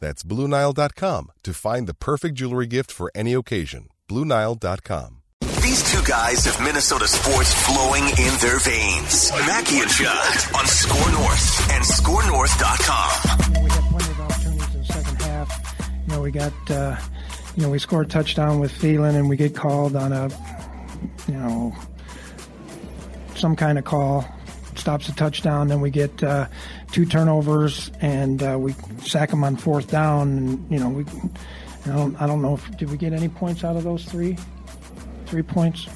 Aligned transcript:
That's 0.00 0.22
BlueNile.com 0.22 1.32
to 1.42 1.54
find 1.54 1.86
the 1.86 1.94
perfect 1.94 2.34
jewelry 2.36 2.66
gift 2.66 2.90
for 2.92 3.10
any 3.14 3.32
occasion. 3.32 3.88
BlueNile.com. 4.08 5.22
These 5.62 5.92
two 5.92 6.02
guys 6.04 6.44
have 6.44 6.64
Minnesota 6.64 7.08
sports 7.08 7.52
flowing 7.66 8.04
in 8.04 8.38
their 8.40 8.58
veins. 8.60 9.32
Mackey 9.32 9.80
and 9.80 9.90
Judd 9.90 10.54
on 10.54 10.64
SKOR 10.64 11.10
North 11.12 11.70
and 11.72 11.84
SKORNorth.com. 11.84 13.48
You 13.48 13.54
know, 13.54 13.62
we 13.62 13.70
had 13.70 13.90
plenty 13.90 14.10
of 14.10 14.20
opportunities 14.20 14.74
in 14.74 14.80
the 14.80 14.86
second 14.86 15.22
half. 15.22 15.90
You 16.06 16.12
know, 16.14 16.20
we 16.22 16.30
got, 16.30 16.70
uh, 16.70 16.96
you 17.56 17.62
know, 17.64 17.70
we 17.70 17.78
scored 17.80 18.06
a 18.06 18.08
touchdown 18.08 18.60
with 18.60 18.70
Thielen, 18.72 19.16
and 19.16 19.28
we 19.28 19.36
get 19.36 19.56
called 19.56 19.96
on 19.96 20.12
a, 20.12 20.28
you 21.26 21.34
know, 21.34 21.74
some 23.34 23.56
kind 23.56 23.76
of 23.76 23.84
call, 23.84 24.24
stops 24.76 25.08
a 25.08 25.14
touchdown. 25.16 25.66
Then 25.68 25.80
we 25.80 25.90
get 25.90 26.22
uh, 26.22 26.46
two 26.92 27.04
turnovers, 27.04 27.90
and 28.00 28.42
uh, 28.42 28.56
we 28.58 28.74
sack 29.04 29.30
them 29.30 29.44
on 29.44 29.56
fourth 29.56 29.90
down. 29.90 30.38
And 30.38 30.72
you 30.72 30.78
know, 30.78 30.88
we, 30.88 31.04
I 31.86 31.96
don't, 31.96 32.20
I 32.20 32.26
don't 32.26 32.42
know 32.42 32.54
if 32.54 32.76
did 32.76 32.90
we 32.90 32.96
get 32.96 33.12
any 33.12 33.28
points 33.28 33.64
out 33.64 33.76
of 33.76 33.84
those 33.84 34.04
three, 34.04 34.36
three 35.26 35.42
points. 35.42 35.86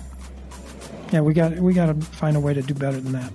Yeah, 1.12 1.22
we 1.22 1.34
got, 1.34 1.58
we 1.58 1.74
got 1.74 1.86
to 1.86 1.94
find 1.94 2.36
a 2.36 2.40
way 2.40 2.54
to 2.54 2.62
do 2.62 2.74
better 2.74 3.00
than 3.00 3.12
that. 3.12 3.32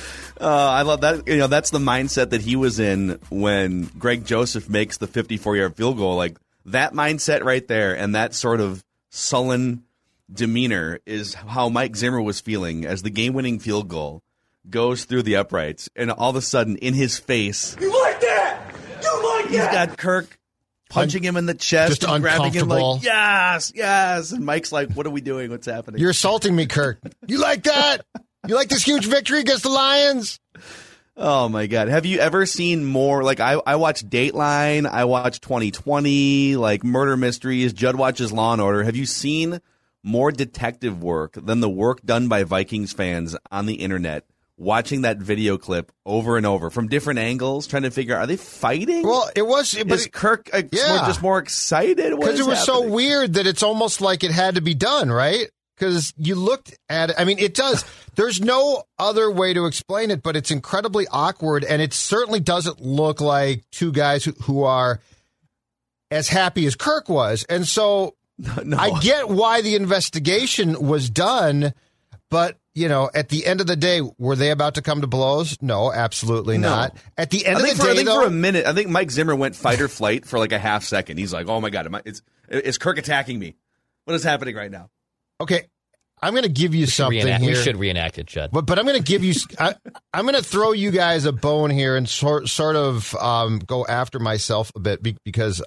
Uh, 0.40 0.48
I 0.48 0.82
love 0.82 1.02
that. 1.02 1.26
You 1.28 1.38
know, 1.38 1.46
that's 1.46 1.70
the 1.70 1.78
mindset 1.78 2.30
that 2.30 2.42
he 2.42 2.56
was 2.56 2.78
in 2.78 3.20
when 3.30 3.84
Greg 3.98 4.26
Joseph 4.26 4.68
makes 4.68 4.98
the 4.98 5.06
54 5.06 5.56
yard 5.56 5.76
field 5.76 5.96
goal. 5.96 6.16
Like 6.16 6.36
that 6.66 6.92
mindset 6.92 7.44
right 7.44 7.66
there, 7.66 7.96
and 7.96 8.14
that 8.14 8.34
sort 8.34 8.60
of 8.60 8.84
sullen 9.10 9.84
demeanor 10.30 11.00
is 11.06 11.34
how 11.34 11.68
Mike 11.68 11.96
Zimmer 11.96 12.20
was 12.20 12.40
feeling 12.40 12.84
as 12.84 13.02
the 13.02 13.10
game 13.10 13.32
winning 13.32 13.58
field 13.58 13.88
goal 13.88 14.22
goes 14.68 15.04
through 15.04 15.22
the 15.22 15.36
uprights, 15.36 15.88
and 15.96 16.10
all 16.10 16.30
of 16.30 16.36
a 16.36 16.40
sudden, 16.42 16.76
in 16.78 16.94
his 16.94 17.18
face, 17.18 17.76
You 17.80 17.92
like 18.02 18.20
that? 18.20 18.60
You 19.02 19.28
like 19.36 19.46
he's 19.48 19.58
that? 19.58 19.72
got 19.88 19.98
Kirk 19.98 20.38
punching 20.90 21.22
him 21.22 21.36
in 21.36 21.46
the 21.46 21.54
chest 21.54 22.00
Just 22.00 22.04
and 22.10 22.22
grabbing 22.22 22.52
him 22.52 22.62
uncomfortable. 22.70 22.94
like, 22.94 23.04
yes, 23.04 23.72
yes. 23.74 24.32
And 24.32 24.44
Mike's 24.46 24.70
like, 24.72 24.92
what 24.92 25.06
are 25.06 25.10
we 25.10 25.20
doing? 25.20 25.50
What's 25.50 25.66
happening? 25.66 26.00
You're 26.00 26.10
assaulting 26.10 26.54
me, 26.54 26.66
Kirk. 26.66 26.98
You 27.26 27.38
like 27.38 27.64
that? 27.64 28.02
You 28.46 28.54
like 28.54 28.68
this 28.68 28.82
huge 28.82 29.06
victory 29.06 29.40
against 29.40 29.62
the 29.64 29.70
Lions? 29.70 30.38
Oh 31.16 31.48
my 31.48 31.66
god! 31.68 31.86
Have 31.88 32.06
you 32.06 32.18
ever 32.18 32.44
seen 32.44 32.84
more? 32.84 33.22
Like 33.22 33.38
I, 33.38 33.52
I 33.64 33.76
watch 33.76 34.04
Dateline, 34.04 34.84
I 34.84 35.04
watch 35.04 35.40
2020, 35.40 36.56
like 36.56 36.82
murder 36.82 37.16
mysteries. 37.16 37.72
Judd 37.72 37.94
watches 37.94 38.32
Law 38.32 38.52
and 38.52 38.60
Order. 38.60 38.82
Have 38.82 38.96
you 38.96 39.06
seen 39.06 39.60
more 40.02 40.32
detective 40.32 41.02
work 41.04 41.34
than 41.34 41.60
the 41.60 41.68
work 41.70 42.02
done 42.02 42.26
by 42.26 42.42
Vikings 42.42 42.92
fans 42.92 43.36
on 43.52 43.66
the 43.66 43.74
internet? 43.74 44.24
Watching 44.56 45.02
that 45.02 45.18
video 45.18 45.58
clip 45.58 45.90
over 46.06 46.36
and 46.36 46.46
over 46.46 46.70
from 46.70 46.86
different 46.86 47.18
angles, 47.18 47.66
trying 47.66 47.82
to 47.82 47.90
figure 47.90 48.14
out 48.14 48.20
are 48.22 48.26
they 48.28 48.36
fighting? 48.36 49.02
Well, 49.02 49.28
it 49.34 49.44
was, 49.44 49.74
but 49.74 49.90
Is 49.98 50.06
Kirk 50.12 50.48
uh, 50.52 50.62
Yeah. 50.70 50.96
more- 50.98 51.06
just 51.08 51.22
more 51.22 51.38
excited? 51.38 52.16
Because 52.16 52.38
it 52.38 52.46
was 52.46 52.64
so 52.64 52.88
weird 52.88 53.34
that 53.34 53.48
it's 53.48 53.64
almost 53.64 54.00
like 54.00 54.22
it 54.22 54.30
had 54.30 54.54
to 54.54 54.60
be 54.60 54.74
done, 54.74 55.10
right? 55.10 55.50
Because 55.76 56.14
you 56.16 56.36
looked 56.36 56.72
at 56.88 57.10
it. 57.10 57.16
I 57.18 57.24
mean, 57.24 57.40
it 57.40 57.54
does. 57.54 57.84
There's 58.14 58.40
no 58.40 58.84
other 58.96 59.28
way 59.28 59.54
to 59.54 59.66
explain 59.66 60.12
it, 60.12 60.22
but 60.22 60.36
it's 60.36 60.52
incredibly 60.52 61.08
awkward, 61.10 61.64
and 61.64 61.82
it 61.82 61.92
certainly 61.92 62.38
doesn't 62.38 62.80
look 62.80 63.20
like 63.20 63.64
two 63.72 63.90
guys 63.90 64.24
who, 64.24 64.32
who 64.42 64.62
are 64.62 65.00
as 66.12 66.28
happy 66.28 66.64
as 66.66 66.76
Kirk 66.76 67.08
was. 67.08 67.44
And 67.48 67.66
so 67.66 68.14
No. 68.64 68.76
I 68.76 69.00
get 69.00 69.28
why 69.28 69.62
the 69.62 69.74
investigation 69.74 70.86
was 70.86 71.10
done, 71.10 71.74
but 72.34 72.58
you 72.74 72.88
know, 72.88 73.08
at 73.14 73.28
the 73.28 73.46
end 73.46 73.60
of 73.60 73.68
the 73.68 73.76
day, 73.76 74.00
were 74.18 74.34
they 74.34 74.50
about 74.50 74.74
to 74.74 74.82
come 74.82 75.00
to 75.02 75.06
blows? 75.06 75.56
No, 75.62 75.92
absolutely 75.92 76.58
No. 76.58 76.68
not. 76.68 76.96
At 77.16 77.30
the 77.30 77.46
end 77.46 77.58
I 77.58 77.60
of 77.60 77.64
think, 77.66 77.76
the 77.76 77.82
for, 77.84 77.88
I 77.88 77.92
day, 77.92 77.96
think 77.98 78.08
though, 78.08 78.20
for 78.22 78.26
a 78.26 78.30
minute, 78.30 78.66
I 78.66 78.72
think 78.72 78.88
Mike 78.88 79.12
Zimmer 79.12 79.36
went 79.36 79.54
fight 79.54 79.80
or 79.80 79.86
flight 79.86 80.26
for 80.26 80.40
like 80.40 80.50
a 80.50 80.58
half 80.58 80.82
second. 80.82 81.18
He's 81.18 81.32
like, 81.32 81.46
"Oh 81.46 81.60
my 81.60 81.70
god, 81.70 81.86
am 81.86 81.94
I, 81.94 82.02
it's, 82.04 82.20
is 82.48 82.76
Kirk 82.78 82.98
attacking 82.98 83.38
me? 83.38 83.54
What 84.06 84.14
is 84.14 84.24
happening 84.24 84.56
right 84.56 84.70
now?" 84.72 84.90
okay, 85.40 85.68
I'm 86.20 86.32
going 86.32 86.42
to 86.44 86.48
give 86.48 86.74
you 86.74 86.86
something 86.86 87.20
Reenact- 87.24 87.40
here. 87.42 87.50
we 87.50 87.54
should 87.62 87.76
reenact 87.76 88.18
it, 88.18 88.26
Judd. 88.26 88.50
But 88.52 88.66
but 88.66 88.80
I'm 88.80 88.86
going 88.86 88.98
to 88.98 89.02
give 89.04 89.22
you. 89.22 89.34
I, 89.58 89.76
I'm 90.12 90.24
going 90.24 90.34
to 90.34 90.42
throw 90.42 90.72
you 90.72 90.90
guys 90.90 91.26
a 91.26 91.32
bone 91.32 91.70
here 91.70 91.96
and 91.96 92.08
sort 92.08 92.48
sort 92.48 92.74
of 92.74 93.14
um, 93.14 93.60
go 93.60 93.86
after 93.86 94.18
myself 94.18 94.72
a 94.74 94.80
bit 94.80 95.00
because 95.24 95.62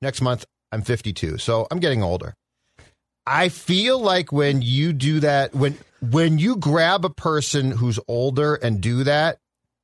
next 0.00 0.20
month 0.20 0.44
I'm 0.70 0.82
52, 0.82 1.38
so 1.38 1.66
I'm 1.70 1.80
getting 1.80 2.02
older. 2.04 2.34
I 3.26 3.48
feel 3.48 3.98
like 4.00 4.32
when 4.32 4.62
you 4.62 4.92
do 4.92 5.20
that, 5.20 5.54
when 5.54 5.78
when 6.00 6.38
you 6.38 6.56
grab 6.56 7.04
a 7.04 7.10
person 7.10 7.70
who's 7.70 7.98
older 8.08 8.54
and 8.56 8.80
do 8.80 9.04
that, 9.04 9.38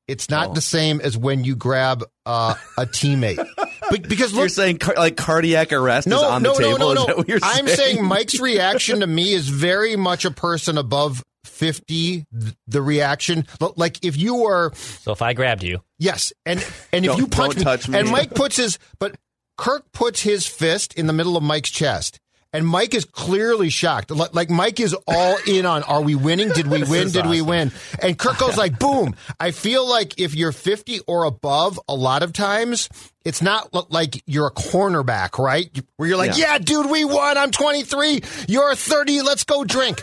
it's 0.09 0.29
not 0.29 0.49
Oh. 0.51 0.55
the 0.55 0.61
same 0.61 1.01
as 1.01 1.17
when 1.17 1.45
you 1.45 1.55
grab 1.55 2.03
uh, 2.27 2.55
a 2.77 2.87
teammate. 2.87 3.45
Be- 3.93 3.99
because 4.01 4.33
you're 4.35 4.49
saying 4.49 4.79
car- 4.79 4.97
like 4.97 5.17
cardiac 5.17 5.73
arrest 5.73 6.07
is 6.07 6.11
no, 6.11 6.25
on 6.25 6.43
no, 6.43 6.55
the 6.55 6.63
table. 6.65 6.79
no, 6.79 6.91
Is 6.93 6.97
no, 6.99 7.07
no. 7.07 7.15
what 7.17 7.41
I'm 7.43 7.67
saying? 7.69 7.77
saying 7.97 8.05
Mike's 8.05 8.41
reaction 8.41 9.01
to 9.01 9.07
me 9.07 9.33
is 9.33 9.49
very 9.49 9.97
much 9.97 10.25
a 10.25 10.31
person 10.31 10.77
above 10.77 11.23
50. 11.45 12.25
The 12.67 12.83
reaction, 12.83 13.47
L- 13.61 13.73
like 13.77 14.05
if 14.05 14.17
you 14.17 14.35
were, 14.37 14.73
So 14.75 15.13
if 15.13 15.23
I 15.23 15.33
grabbed 15.33 15.63
you, 15.63 15.81
yes, 15.99 16.33
and 16.45 16.65
and 16.93 17.07
if 17.07 17.17
you 17.17 17.27
punch 17.29 17.55
don't 17.55 17.65
touch 17.65 17.89
me. 17.89 17.99
and 17.99 18.11
Mike 18.11 18.31
puts 18.35 18.57
his, 18.57 18.79
but 18.99 19.17
Kirk 19.57 19.85
puts 19.93 20.21
his 20.23 20.47
fist 20.47 20.95
in 20.95 21.07
the 21.07 21.13
middle 21.13 21.37
of 21.37 21.43
Mike's 21.43 21.71
chest. 21.71 22.19
And 22.53 22.67
Mike 22.67 22.95
is 22.95 23.05
clearly 23.05 23.69
shocked. 23.69 24.11
Like 24.11 24.49
Mike 24.49 24.81
is 24.81 24.97
all 25.07 25.37
in 25.47 25.67
on, 25.67 25.83
are 25.83 26.01
we 26.01 26.15
winning? 26.15 26.49
Did 26.49 26.67
we 26.67 26.83
win? 26.83 27.11
Did 27.11 27.27
we 27.27 27.43
win? 27.43 27.73
And 28.03 28.19
Kirk 28.19 28.39
goes 28.39 28.57
like, 28.57 28.79
boom. 28.81 29.15
I 29.39 29.51
feel 29.51 29.87
like 29.87 30.19
if 30.19 30.35
you're 30.35 30.53
50 30.53 31.01
or 31.07 31.25
above, 31.25 31.79
a 31.89 31.95
lot 31.95 32.23
of 32.23 32.33
times 32.33 32.89
it's 33.23 33.43
not 33.43 33.93
like 33.93 34.23
you're 34.27 34.47
a 34.47 34.53
cornerback, 34.53 35.39
right? 35.39 35.69
Where 35.99 36.09
you're 36.09 36.17
like, 36.17 36.39
Yeah. 36.39 36.53
yeah, 36.53 36.59
dude, 36.59 36.91
we 36.91 37.05
won. 37.05 37.37
I'm 37.37 37.51
23. 37.51 38.23
You're 38.49 38.75
30. 38.75 39.21
Let's 39.21 39.45
go 39.45 39.65
drink. 39.65 40.01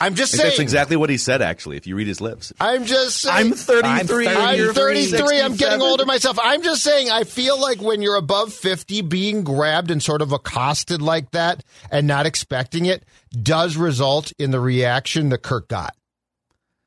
I'm 0.00 0.14
just 0.14 0.32
saying. 0.32 0.44
That's 0.44 0.58
exactly 0.58 0.96
what 0.96 1.10
he 1.10 1.16
said. 1.16 1.42
Actually, 1.42 1.76
if 1.76 1.86
you 1.86 1.96
read 1.96 2.06
his 2.06 2.20
lips, 2.20 2.52
I'm 2.60 2.84
just 2.84 3.20
saying. 3.20 3.52
I'm 3.52 3.52
33. 3.52 4.28
I'm 4.28 4.58
you're 4.58 4.72
33. 4.72 5.40
I'm 5.40 5.56
getting 5.56 5.82
older 5.82 6.04
myself. 6.06 6.38
I'm 6.42 6.62
just 6.62 6.82
saying, 6.82 7.10
I 7.10 7.24
feel 7.24 7.60
like 7.60 7.80
when 7.80 8.02
you're 8.02 8.16
above 8.16 8.52
50, 8.52 9.02
being 9.02 9.44
grabbed 9.44 9.90
and 9.90 10.02
sort 10.02 10.22
of 10.22 10.32
accosted 10.32 11.02
like 11.02 11.30
that 11.32 11.64
and 11.90 12.06
not 12.06 12.26
expecting 12.26 12.86
it 12.86 13.04
does 13.42 13.76
result 13.76 14.32
in 14.38 14.50
the 14.50 14.60
reaction 14.60 15.30
that 15.30 15.38
Kirk 15.38 15.68
got. 15.68 15.94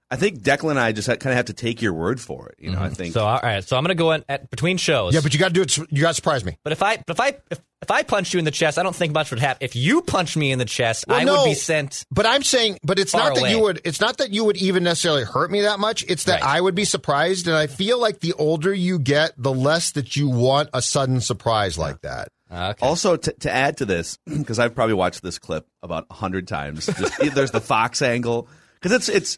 I 0.09 0.15
think 0.15 0.39
Declan 0.39 0.71
and 0.71 0.79
I 0.79 0.93
just 0.93 1.07
kind 1.07 1.25
of 1.25 1.33
have 1.33 1.45
to 1.45 1.53
take 1.53 1.81
your 1.81 1.93
word 1.93 2.21
for 2.21 2.47
it. 2.49 2.55
You 2.59 2.71
know, 2.71 2.79
I 2.79 2.85
mm-hmm. 2.85 2.93
think 2.93 3.13
so 3.13 3.25
all 3.25 3.39
right. 3.43 3.63
So 3.63 3.75
I'm 3.75 3.83
going 3.83 3.95
to 3.95 4.01
go 4.01 4.11
in 4.13 4.23
at 4.29 4.49
between 4.49 4.77
shows. 4.77 5.13
Yeah, 5.13 5.19
but 5.21 5.33
you 5.33 5.39
got 5.39 5.49
to 5.49 5.53
do 5.53 5.61
it. 5.61 5.77
You 5.77 6.01
got 6.01 6.09
to 6.09 6.13
surprise 6.13 6.45
me. 6.45 6.57
But 6.63 6.71
if 6.71 6.81
I 6.81 6.97
but 6.97 7.09
if 7.09 7.19
I 7.19 7.27
if, 7.51 7.59
if 7.81 7.91
I 7.91 8.03
punched 8.03 8.33
you 8.33 8.39
in 8.39 8.45
the 8.45 8.51
chest, 8.51 8.77
I 8.77 8.83
don't 8.83 8.95
think 8.95 9.13
much 9.13 9.31
would 9.31 9.39
happen. 9.39 9.65
If 9.65 9.75
you 9.75 10.01
punched 10.01 10.37
me 10.37 10.51
in 10.51 10.59
the 10.59 10.65
chest, 10.65 11.05
Well, 11.07 11.19
I 11.19 11.23
no, 11.25 11.41
would 11.41 11.45
be 11.49 11.53
sent. 11.55 12.05
But 12.09 12.25
I'm 12.25 12.41
saying, 12.41 12.79
but 12.83 12.99
it's 12.99 13.13
not 13.13 13.35
that 13.35 13.51
you 13.51 13.59
would. 13.59 13.81
It's 13.83 13.99
not 13.99 14.17
that 14.17 14.31
you 14.31 14.45
would 14.45 14.57
even 14.57 14.83
necessarily 14.83 15.25
hurt 15.25 15.51
me 15.51 15.61
that 15.61 15.79
much. 15.79 16.05
It's 16.07 16.23
that 16.23 16.41
Right. 16.41 16.55
I 16.57 16.61
would 16.61 16.75
be 16.75 16.85
surprised, 16.85 17.47
and 17.47 17.55
I 17.55 17.67
feel 17.67 17.99
like 17.99 18.19
the 18.21 18.33
older 18.33 18.73
you 18.73 18.99
get, 18.99 19.33
the 19.37 19.53
less 19.53 19.91
that 19.91 20.15
you 20.15 20.29
want 20.29 20.69
a 20.73 20.81
sudden 20.81 21.19
surprise 21.19 21.77
like 21.77 22.01
that. 22.01 22.29
Okay. 22.49 22.85
Also, 22.85 23.17
to, 23.17 23.33
to 23.33 23.51
add 23.51 23.77
to 23.77 23.85
this, 23.85 24.17
because 24.25 24.57
I've 24.57 24.73
probably 24.73 24.93
watched 24.93 25.21
this 25.21 25.37
clip 25.37 25.67
about 25.83 26.05
a 26.09 26.13
hundred 26.13 26.47
times. 26.47 26.85
Just, 26.85 27.19
there's 27.35 27.51
the 27.51 27.61
Fox 27.61 28.01
angle 28.01 28.47
because 28.75 28.93
it's 28.93 29.09
it's 29.09 29.37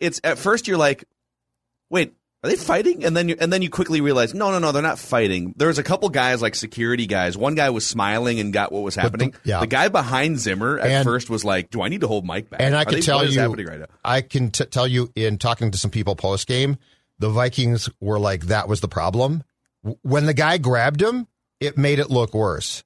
it's 0.00 0.20
at 0.24 0.38
first 0.38 0.66
you're 0.66 0.78
like, 0.78 1.04
wait, 1.90 2.14
are 2.42 2.48
they 2.50 2.56
fighting? 2.56 3.04
And 3.04 3.14
then 3.14 3.28
you, 3.28 3.36
and 3.38 3.52
then 3.52 3.60
you 3.60 3.68
quickly 3.68 4.00
realize, 4.00 4.32
no, 4.32 4.50
no, 4.50 4.58
no, 4.58 4.72
they're 4.72 4.80
not 4.82 4.98
fighting. 4.98 5.52
There's 5.58 5.76
a 5.78 5.82
couple 5.82 6.08
guys 6.08 6.40
like 6.40 6.54
security 6.54 7.06
guys. 7.06 7.36
One 7.36 7.54
guy 7.54 7.68
was 7.70 7.84
smiling 7.86 8.40
and 8.40 8.50
got 8.52 8.72
what 8.72 8.80
was 8.82 8.94
happening. 8.94 9.32
the- 9.32 9.38
yeah. 9.50 9.60
The 9.60 9.66
guy 9.66 9.88
behind 9.88 10.38
Zimmer 10.38 10.78
at 10.78 10.90
And- 10.90 11.04
first 11.04 11.28
was 11.28 11.44
like, 11.44 11.68
do 11.70 11.82
I 11.82 11.88
need 11.88 12.00
to 12.00 12.08
hold 12.08 12.24
Mike 12.24 12.48
back? 12.48 12.62
And 12.62 12.74
I 12.74 12.82
Are 12.82 12.84
can 12.86 12.94
they- 12.94 13.00
tell 13.02 13.24
you, 13.28 13.40
right? 13.66 13.82
I 14.04 14.22
can 14.22 14.50
t- 14.50 14.64
tell 14.64 14.86
you 14.88 15.12
in 15.14 15.36
talking 15.36 15.70
to 15.70 15.76
some 15.78 15.90
people 15.90 16.16
post 16.16 16.48
game, 16.48 16.78
the 17.18 17.28
Vikings 17.28 17.90
were 18.00 18.18
like 18.18 18.46
that 18.46 18.68
was 18.68 18.80
the 18.80 18.88
problem. 18.88 19.44
When 20.02 20.24
the 20.24 20.34
guy 20.34 20.56
grabbed 20.56 21.02
him, 21.02 21.26
it 21.60 21.76
made 21.76 21.98
it 21.98 22.08
look 22.10 22.32
worse. 22.32 22.82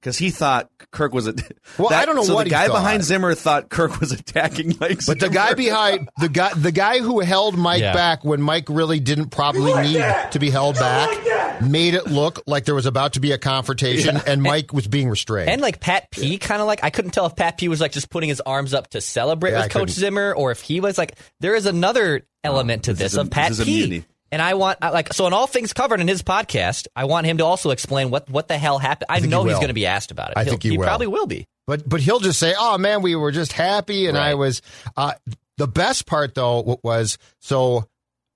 Because 0.00 0.16
he 0.16 0.30
thought 0.30 0.70
Kirk 0.92 1.12
was 1.12 1.26
a. 1.26 1.34
Well, 1.78 1.92
I 1.92 2.04
don't 2.06 2.16
know 2.16 2.22
so 2.24 2.34
what 2.34 2.44
the 2.44 2.50
guy 2.50 2.66
thought. 2.66 2.74
behind 2.74 3.04
Zimmer 3.04 3.34
thought 3.34 3.68
Kirk 3.68 4.00
was 4.00 4.10
attacking 4.12 4.74
Mike. 4.80 5.00
But 5.06 5.20
the 5.20 5.28
guy 5.28 5.54
behind 5.54 6.08
the 6.18 6.28
guy 6.28 6.52
the 6.54 6.72
guy 6.72 6.98
who 6.98 7.20
held 7.20 7.56
Mike 7.56 7.80
Yeah. 7.82 7.92
back 7.92 8.24
when 8.24 8.40
Mike 8.42 8.64
really 8.68 8.98
didn't 9.00 9.30
probably 9.30 9.72
like 9.72 9.86
need 9.86 9.96
that? 9.98 10.32
to 10.32 10.38
be 10.40 10.50
held 10.50 10.74
You 10.76 10.80
back 10.82 11.08
like 11.26 11.62
made 11.62 11.94
it 11.94 12.06
look 12.06 12.42
like 12.46 12.64
there 12.64 12.74
was 12.74 12.86
about 12.86 13.12
to 13.14 13.20
be 13.20 13.30
a 13.32 13.38
confrontation 13.38 14.16
and 14.26 14.42
Mike 14.42 14.72
was 14.72 14.88
being 14.88 15.08
restrained. 15.08 15.50
And 15.50 15.60
like 15.60 15.80
Pat 15.80 16.10
P, 16.10 16.38
kind 16.38 16.60
of 16.60 16.66
like 16.66 16.82
I 16.82 16.90
couldn't 16.90 17.10
tell 17.12 17.26
if 17.26 17.36
Pat 17.36 17.58
P 17.58 17.68
was 17.68 17.80
like 17.80 17.92
just 17.92 18.10
putting 18.10 18.28
his 18.28 18.40
arms 18.40 18.74
up 18.74 18.88
to 18.90 19.00
celebrate 19.00 19.50
Yeah, 19.52 19.58
I 19.58 19.62
with 19.64 19.72
Coach 19.72 19.80
couldn't. 19.88 19.94
Zimmer, 19.94 20.32
or 20.34 20.50
if 20.50 20.60
he 20.60 20.80
was 20.80 20.96
like 20.98 21.16
there 21.40 21.54
is 21.54 21.66
another 21.66 22.26
element 22.42 22.84
to 22.84 22.92
this 22.92 23.12
this, 23.12 23.16
a- 23.16 23.20
of 23.22 23.30
Pat 23.30 23.50
this 23.50 23.58
is 23.60 23.62
a 23.62 23.66
P. 23.66 24.04
mutiny. 24.30 24.40
And 24.40 24.42
I 24.42 24.54
want 24.54 24.80
like 24.80 25.12
so 25.12 25.26
in 25.26 25.32
all 25.32 25.46
things 25.46 25.72
covered 25.72 26.00
in 26.00 26.08
his 26.08 26.22
podcast, 26.22 26.86
I 26.94 27.04
want 27.04 27.26
him 27.26 27.38
to 27.38 27.44
also 27.44 27.70
explain 27.70 28.10
what 28.10 28.28
what 28.30 28.48
the 28.48 28.58
hell 28.58 28.78
happened. 28.78 29.06
I, 29.08 29.20
think 29.20 29.30
know 29.30 29.42
he 29.44 29.50
he's 29.50 29.58
going 29.58 29.68
to 29.68 29.74
be 29.74 29.86
asked 29.86 30.10
about 30.10 30.30
it. 30.30 30.34
I 30.36 30.44
He'll- 30.44 30.52
think 30.52 30.62
he 30.62 30.76
will. 30.78 30.84
probably 30.84 31.06
will 31.06 31.26
be. 31.26 31.46
But 31.66 31.86
but 31.88 32.00
he'll 32.00 32.20
just 32.20 32.38
say, 32.38 32.54
"Oh 32.58 32.78
man, 32.78 33.02
we 33.02 33.14
were 33.14 33.30
just 33.30 33.52
happy," 33.52 34.06
and 34.06 34.16
I 34.16 34.34
was. 34.34 34.62
Uh, 34.96 35.12
the 35.58 35.68
best 35.68 36.06
part 36.06 36.34
though 36.34 36.78
was 36.82 37.18
so 37.40 37.84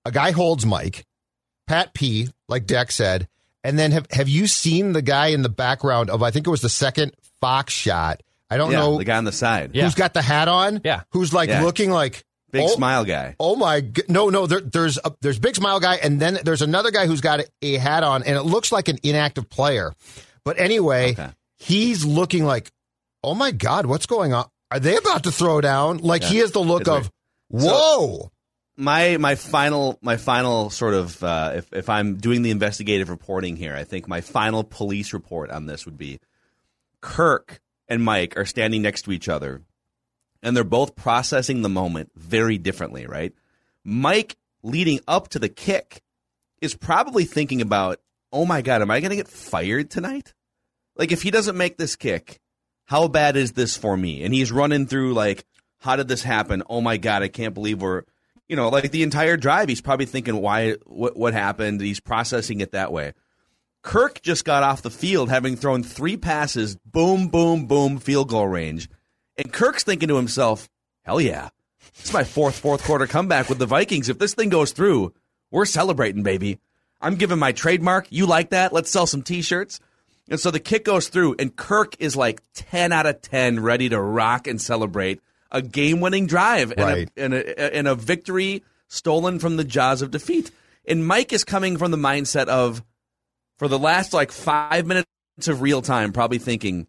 a 0.05 0.11
guy 0.11 0.33
holds 0.33 0.67
Mike, 0.67 1.07
Pat 1.67 1.95
P, 1.95 2.29
like 2.49 2.67
Deck 2.67 2.91
said, 2.91 3.29
and 3.65 3.79
then 3.79 3.93
have 3.93 4.07
have 4.11 4.29
you 4.29 4.47
seen 4.47 4.93
the 4.93 5.01
guy 5.01 5.29
in 5.29 5.41
the 5.43 5.49
background 5.49 6.11
of 6.11 6.23
I 6.23 6.31
think 6.31 6.47
it 6.47 6.51
was 6.51 6.61
the 6.61 6.69
second 6.69 7.13
Fox 7.41 7.73
shot. 7.73 8.23
I 8.51 8.59
don't 8.59 8.71
yeah, 8.73 8.81
know 8.81 8.99
the 8.99 9.05
guy 9.05 9.17
on 9.17 9.25
the 9.25 9.33
side, 9.33 9.71
Yeah. 9.73 9.85
who's 9.85 9.95
got 9.95 10.13
the 10.13 10.21
hat 10.21 10.49
on. 10.49 10.83
Yeah. 10.85 11.03
who's 11.13 11.33
like 11.33 11.49
Yeah. 11.49 11.63
looking 11.63 11.91
like 11.91 12.23
big 12.53 12.63
oh, 12.63 12.69
smile 12.69 13.05
guy. 13.05 13.35
Oh 13.41 13.57
my! 13.57 13.85
No, 14.09 14.29
no. 14.29 14.47
There, 14.47 14.61
there's 14.61 14.99
a, 15.05 15.13
there's 15.21 15.39
big 15.39 15.57
smile 15.57 15.81
guy, 15.81 15.97
and 15.97 16.21
then 16.21 16.39
there's 16.45 16.63
another 16.63 16.91
guy 16.91 17.07
who's 17.07 17.21
got 17.21 17.41
a, 17.63 17.77
hat 17.79 18.05
on, 18.05 18.23
and 18.23 18.37
it 18.37 18.43
looks 18.43 18.71
like 18.71 18.89
an 18.89 18.99
inactive 19.03 19.49
player. 19.51 19.93
But 20.45 20.61
anyway, 20.61 21.13
Okay. 21.13 21.31
he's 21.57 22.05
looking 22.05 22.45
like, 22.45 22.71
oh 23.25 23.35
my 23.35 23.51
god, 23.51 23.87
what's 23.87 24.07
going 24.07 24.33
on? 24.33 24.47
Are 24.71 24.79
they 24.81 24.97
about 24.97 25.25
to 25.25 25.33
throw 25.33 25.61
down? 25.61 25.99
Like 25.99 26.23
he 26.23 26.39
has 26.39 26.53
the 26.53 26.61
look 26.61 26.83
It's 26.83 26.89
of, 26.91 27.11
weird. 27.51 27.65
So- 27.65 27.71
whoa. 27.71 28.31
my 28.77 29.17
my 29.19 29.35
final 29.35 29.99
my 30.01 30.17
final 30.17 30.71
sort 30.71 30.95
of 30.95 31.23
uh, 31.23 31.53
if 31.57 31.73
if 31.73 31.89
I'm 31.89 32.17
doing 32.17 32.43
the 32.43 32.51
investigative 32.51 33.11
reporting 33.11 33.57
here, 33.57 33.75
I 33.75 33.85
think 33.85 34.09
my 34.09 34.21
final 34.21 34.65
police 34.65 35.13
report 35.13 35.51
on 35.51 35.67
this 35.67 35.85
would 35.85 35.99
be 35.99 36.19
Kirk 37.01 37.61
and 37.89 38.03
Mike 38.03 38.37
are 38.37 38.47
standing 38.47 38.81
next 38.83 39.03
to 39.03 39.13
each 39.13 39.29
other, 39.29 39.61
and 40.43 40.57
they're 40.57 40.65
both 40.65 40.97
processing 40.97 41.63
the 41.63 41.69
moment 41.69 42.11
very 42.17 42.59
differently. 42.59 43.07
Right, 43.07 43.33
Mike 43.85 44.37
leading 44.63 45.01
up 45.09 45.29
to 45.29 45.39
the 45.39 45.49
kick 45.49 46.03
is 46.61 46.75
probably 46.75 47.25
thinking 47.25 47.61
about, 47.61 47.99
oh 48.33 48.47
my 48.47 48.63
god, 48.63 48.83
am 48.83 48.91
I 48.91 49.01
going 49.01 49.11
to 49.11 49.17
get 49.17 49.29
fired 49.29 49.91
tonight? 49.91 50.35
Like 50.97 51.13
if 51.13 51.23
he 51.23 51.31
doesn't 51.31 51.57
make 51.57 51.79
this 51.79 51.97
kick, 51.97 52.41
how 52.85 53.09
bad 53.09 53.37
is 53.37 53.53
this 53.53 53.77
for 53.77 53.97
me? 53.97 54.23
And 54.23 54.33
he's 54.33 54.53
running 54.53 54.87
through 54.87 55.15
like, 55.15 55.45
how 55.79 55.97
did 55.97 56.09
this 56.09 56.23
happen? 56.23 56.63
Oh 56.69 56.81
my 56.81 56.97
god, 56.97 57.23
I 57.23 57.29
can't 57.29 57.55
believe 57.55 57.83
we're, 57.83 58.03
you 58.49 58.57
know, 58.57 58.69
like 58.69 58.91
the 58.91 59.03
entire 59.03 59.37
drive. 59.37 59.69
He's 59.69 59.81
probably 59.81 60.07
thinking 60.07 60.41
why, 60.41 60.77
what, 60.87 61.17
what 61.17 61.35
happened. 61.35 61.81
He's 61.81 62.01
processing 62.01 62.61
it 62.61 62.73
that 62.73 62.93
way. 62.93 63.15
Kirk 63.83 64.23
just 64.23 64.45
got 64.45 64.63
off 64.63 64.83
the 64.83 64.91
field 64.91 65.29
having 65.29 65.57
thrown 65.57 65.83
three 65.83 66.17
passes, 66.17 66.77
boom, 66.77 67.29
boom, 67.29 67.67
boom, 67.67 67.99
field 67.99 68.29
goal 68.29 68.47
range, 68.47 68.89
and 69.37 69.53
Kirk's 69.53 69.85
thinking 69.85 70.09
to 70.09 70.17
himself, 70.17 70.69
hell 71.03 71.21
yeah, 71.21 71.51
It's 71.99 72.13
my 72.13 72.25
fourth 72.25 72.59
fourth 72.59 72.85
quarter 72.85 73.07
comeback 73.07 73.49
with 73.49 73.59
the 73.59 73.67
Vikings. 73.67 74.09
If 74.09 74.19
this 74.19 74.35
thing 74.35 74.49
goes 74.49 74.73
through, 74.73 75.13
we're 75.51 75.67
celebrating, 75.67 76.23
baby. 76.23 76.59
I'm 77.01 77.17
giving 77.17 77.39
my 77.39 77.53
trademark. 77.53 78.07
You 78.11 78.27
like 78.27 78.51
that? 78.51 78.73
Let's 78.73 78.91
sell 78.91 79.07
some 79.07 79.23
T-shirts. 79.23 79.81
And 80.29 80.39
so 80.39 80.51
the 80.51 80.61
kick 80.61 80.85
goes 80.85 81.09
through, 81.09 81.37
and 81.39 81.55
Kirk 81.55 81.97
is 81.99 82.17
like 82.17 82.43
10 82.55 82.93
out 82.93 83.07
of 83.07 83.21
10, 83.23 83.61
ready 83.61 83.89
to 83.89 84.01
rock 84.01 84.47
and 84.47 84.61
celebrate 84.61 85.21
a 85.51 85.61
game 85.61 86.01
winning 86.01 86.27
drive 86.27 86.73
and, 86.77 86.81
a, 86.81 87.07
and, 87.17 87.35
a, 87.35 87.75
and 87.77 87.89
a 87.89 87.95
victory 87.95 88.63
stolen 88.89 89.39
from 89.39 89.57
the 89.57 89.65
jaws 89.65 90.01
of 90.01 90.11
defeat. 90.11 90.51
And 90.87 91.07
Mike 91.07 91.33
is 91.33 91.45
coming 91.45 91.77
from 91.77 91.91
the 91.91 91.97
mindset 91.97 92.47
of, 92.47 92.83
for 93.59 93.69
the 93.69 93.79
last 93.79 94.15
like 94.15 94.33
five 94.33 94.87
minutes 94.87 95.09
of 95.47 95.61
real 95.61 95.83
time, 95.83 96.13
probably 96.13 96.39
thinking, 96.39 96.87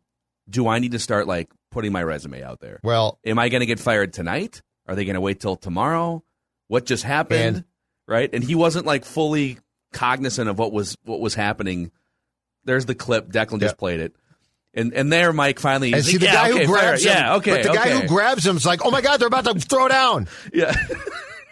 do 0.49 0.67
I 0.67 0.79
need 0.79 0.91
to 0.93 0.99
start 0.99 1.27
like 1.27 1.49
putting 1.73 1.91
my 1.91 2.03
resume 2.03 2.41
out 2.43 2.59
there? 2.59 2.79
Well, 2.83 3.19
Am 3.25 3.37
I 3.39 3.49
going 3.49 3.59
to 3.61 3.65
get 3.65 3.79
fired 3.79 4.13
tonight? 4.13 4.61
Are 4.87 4.95
they 4.95 5.05
going 5.05 5.15
to 5.15 5.21
wait 5.21 5.39
till 5.39 5.55
tomorrow? 5.55 6.23
What 6.67 6.85
just 6.85 7.03
happened? 7.03 7.57
And- 7.57 7.63
right? 8.07 8.29
And 8.33 8.43
he 8.43 8.55
wasn't 8.55 8.85
like 8.85 9.03
fully 9.05 9.57
cognizant 9.91 10.49
of 10.49 10.57
what 10.57 10.71
was 10.71 10.97
what 11.03 11.19
was 11.19 11.35
happening. 11.35 11.91
There's 12.65 12.85
the 12.85 12.95
clip. 12.95 13.29
Declan 13.29 13.59
just 13.59 13.77
played 13.77 13.99
it. 13.99 14.15
And 14.73 14.93
and 14.93 15.11
there, 15.11 15.31
Mike 15.33 15.59
finally. 15.59 15.93
and 15.93 16.03
see 16.03 16.13
like, 16.13 16.19
the 16.21 16.25
yeah, 16.25 16.33
guy 16.33 16.49
okay, 16.51 16.65
who 16.65 16.71
grabs 16.71 17.03
him. 17.03 17.11
Yeah, 17.11 17.35
okay. 17.35 17.51
But 17.51 17.63
the 17.63 17.73
guy 17.73 17.89
who 17.89 18.07
grabs 18.07 18.45
him 18.45 18.57
is 18.57 18.65
like, 18.65 18.83
oh 18.83 18.91
my 18.91 19.01
god, 19.01 19.17
they're 19.17 19.27
about 19.27 19.45
to 19.45 19.59
throw 19.59 19.87
down. 19.87 20.27
Yeah. 20.53 20.73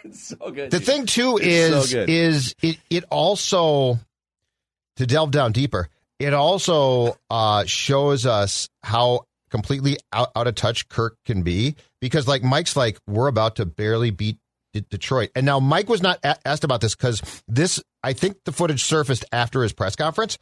it's 0.04 0.28
so 0.28 0.50
good. 0.50 0.70
The 0.70 0.78
dude. 0.78 0.86
thing 0.86 1.06
too 1.06 1.38
It's 1.40 1.46
is 1.46 1.90
so 1.90 2.04
is 2.08 2.54
it 2.62 2.78
it 2.90 3.04
also 3.10 3.98
to 4.96 5.06
delve 5.06 5.30
down 5.30 5.52
deeper. 5.52 5.88
It 6.18 6.34
also 6.34 7.16
uh, 7.30 7.64
shows 7.64 8.26
us 8.26 8.68
how 8.82 9.26
completely 9.52 9.98
out, 10.12 10.32
out 10.34 10.48
of 10.48 10.56
touch 10.56 10.88
Kirk 10.88 11.16
can 11.24 11.42
be 11.42 11.76
because 12.00 12.26
like 12.26 12.42
Mike's 12.42 12.74
like 12.74 12.98
we're 13.06 13.28
about 13.28 13.56
to 13.56 13.66
barely 13.66 14.10
beat 14.10 14.38
D- 14.72 14.84
Detroit, 14.90 15.30
and 15.36 15.46
now 15.46 15.60
Mike 15.60 15.88
was 15.88 16.02
not 16.02 16.18
a- 16.24 16.48
asked 16.48 16.64
about 16.64 16.80
this 16.80 16.96
because 16.96 17.22
this 17.46 17.80
I 18.02 18.14
think 18.14 18.38
the 18.44 18.52
footage 18.52 18.82
surfaced 18.82 19.24
after 19.30 19.62
his 19.62 19.72
press 19.72 19.94
conference. 19.94 20.38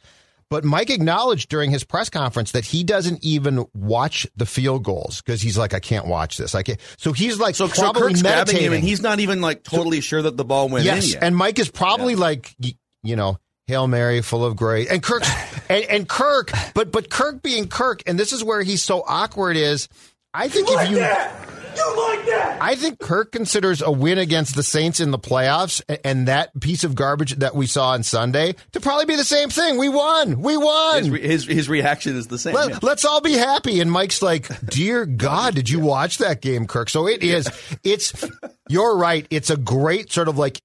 But 0.49 0.65
Mike 0.65 0.89
acknowledged 0.89 1.47
during 1.47 1.71
his 1.71 1.85
press 1.85 2.09
conference 2.09 2.51
that 2.51 2.65
he 2.65 2.83
doesn't 2.83 3.23
even 3.23 3.65
watch 3.73 4.27
the 4.35 4.45
field 4.45 4.83
goals 4.83 5.21
because 5.21 5.41
he's 5.41 5.57
like, 5.57 5.73
I 5.73 5.79
can't 5.79 6.07
watch 6.07 6.37
this. 6.37 6.55
I 6.55 6.61
can't. 6.61 6.77
So 6.97 7.13
he's 7.13 7.39
like 7.39 7.55
so, 7.55 7.67
so 7.67 7.81
probably 7.81 8.01
Kirk's 8.01 8.21
grabbing 8.21 8.37
meditating. 8.39 8.65
him, 8.65 8.73
and 8.73 8.83
he's 8.83 9.01
not 9.01 9.21
even 9.21 9.39
like 9.39 9.63
totally 9.63 10.01
sure 10.01 10.21
that 10.21 10.35
the 10.35 10.43
ball 10.43 10.67
went 10.67 10.83
yes, 10.83 11.05
in 11.05 11.13
yet. 11.13 11.23
and 11.23 11.37
Mike 11.37 11.57
is 11.57 11.71
probably 11.71 12.15
like, 12.15 12.53
you 12.59 13.15
know, 13.15 13.37
Hail 13.67 13.87
Mary, 13.87 14.21
full 14.21 14.43
of 14.43 14.57
grace, 14.57 14.89
and 14.89 15.01
Kirk, 15.01 15.23
and, 15.71 15.85
and 15.85 16.09
Kirk, 16.09 16.51
but 16.73 16.91
but 16.91 17.09
Kirk 17.09 17.41
being 17.41 17.67
Kirk, 17.67 18.03
and 18.05 18.19
this 18.19 18.33
is 18.33 18.43
where 18.43 18.61
he's 18.61 18.83
so 18.83 19.03
awkward. 19.07 19.57
Is 19.57 19.87
I 20.33 20.47
think 20.47 20.67
You 20.67 20.73
if 20.73 20.79
like 20.79 20.89
you, 20.89 20.95
that? 20.97 21.47
You 21.75 21.97
like 21.97 22.25
that? 22.25 22.57
I 22.61 22.75
think 22.75 22.99
Kirk 22.99 23.31
considers 23.31 23.81
a 23.81 23.89
win 23.91 24.17
against 24.17 24.55
the 24.55 24.63
Saints 24.63 24.99
in 24.99 25.11
the 25.11 25.19
playoffs 25.19 25.81
and 26.03 26.27
that 26.27 26.57
piece 26.59 26.83
of 26.83 26.95
garbage 26.95 27.35
that 27.37 27.55
we 27.55 27.65
saw 27.65 27.91
on 27.91 28.03
Sunday 28.03 28.55
to 28.73 28.81
probably 28.81 29.05
be 29.05 29.15
the 29.15 29.23
same 29.23 29.49
thing. 29.49 29.77
We 29.77 29.87
won, 29.87 30.41
we 30.41 30.57
won. 30.57 31.05
his, 31.05 31.21
his 31.23 31.45
his 31.47 31.69
reaction 31.69 32.17
is 32.17 32.27
the 32.27 32.37
same. 32.37 32.55
Let, 32.55 32.69
yeah. 32.69 32.79
Let's 32.81 33.05
all 33.05 33.21
be 33.21 33.33
happy. 33.33 33.79
And 33.79 33.89
Mike's 33.89 34.21
like, 34.21 34.47
Dear 34.65 35.05
God, 35.05 35.55
did 35.55 35.69
you 35.69 35.79
watch 35.79 36.17
that 36.17 36.41
game, 36.41 36.67
Kirk? 36.67 36.89
So 36.89 37.07
it 37.07 37.23
is, 37.23 37.49
it's, 37.83 38.25
you're 38.67 38.97
right. 38.97 39.25
It's 39.29 39.49
a 39.49 39.57
great 39.57 40.11
sort 40.11 40.27
of 40.27 40.37
like 40.37 40.61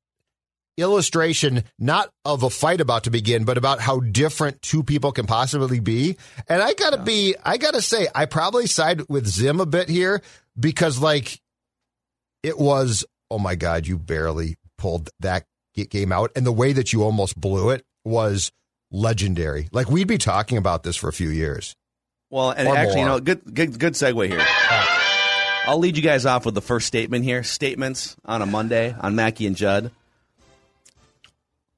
illustration, 0.77 1.65
not 1.79 2.11
of 2.25 2.43
a 2.43 2.51
fight 2.51 2.81
about 2.81 3.05
to 3.05 3.11
begin, 3.11 3.45
but 3.45 3.59
about 3.59 3.81
how 3.81 4.01
different 4.01 4.63
two 4.63 4.83
people 4.83 5.13
can 5.13 5.27
possibly 5.27 5.81
be. 5.81 6.17
And 6.49 6.63
I 6.63 6.75
gotta 6.75 6.99
be, 6.99 7.35
I 7.45 7.57
gotta 7.57 7.83
say, 7.83 8.09
I 8.15 8.27
probably 8.27 8.67
side 8.67 9.03
with 9.09 9.27
Zim 9.27 9.61
a 9.61 9.67
bit 9.67 9.89
here 9.89 10.23
because 10.59 10.99
like 10.99 11.41
it 12.43 12.59
was, 12.59 13.05
oh 13.31 13.39
my 13.39 13.55
God, 13.55 13.87
you 13.87 13.99
barely 13.99 14.57
pulled 14.79 15.11
that 15.21 15.45
game 15.75 16.13
out. 16.13 16.31
And 16.37 16.47
the 16.47 16.53
way 16.53 16.73
that 16.73 16.93
you 16.93 17.03
almost 17.03 17.39
blew 17.39 17.71
it 17.71 17.85
was 18.05 18.53
legendary. 18.91 19.69
Like 19.73 19.91
we'd 19.91 20.09
be 20.09 20.19
talking 20.19 20.59
about 20.59 20.83
this 20.83 20.97
for 20.97 21.09
a 21.09 21.13
few 21.13 21.29
years. 21.29 21.75
Well, 22.31 22.51
and 22.51 22.69
Or 22.69 22.77
actually, 22.77 23.01
you 23.01 23.07
know, 23.07 23.21
good 23.21 23.43
good 23.53 23.79
good 23.79 23.93
segue 23.95 24.29
here. 24.29 24.45
I'll 25.67 25.79
lead 25.79 25.97
you 25.97 26.03
guys 26.03 26.27
off 26.27 26.45
with 26.45 26.55
the 26.55 26.61
first 26.61 26.87
statement 26.87 27.25
here. 27.25 27.43
Statements 27.43 28.17
on 28.25 28.43
a 28.43 28.47
Monday 28.47 28.95
on 28.99 29.17
Mackey 29.17 29.47
and 29.47 29.57
Judd. 29.57 29.91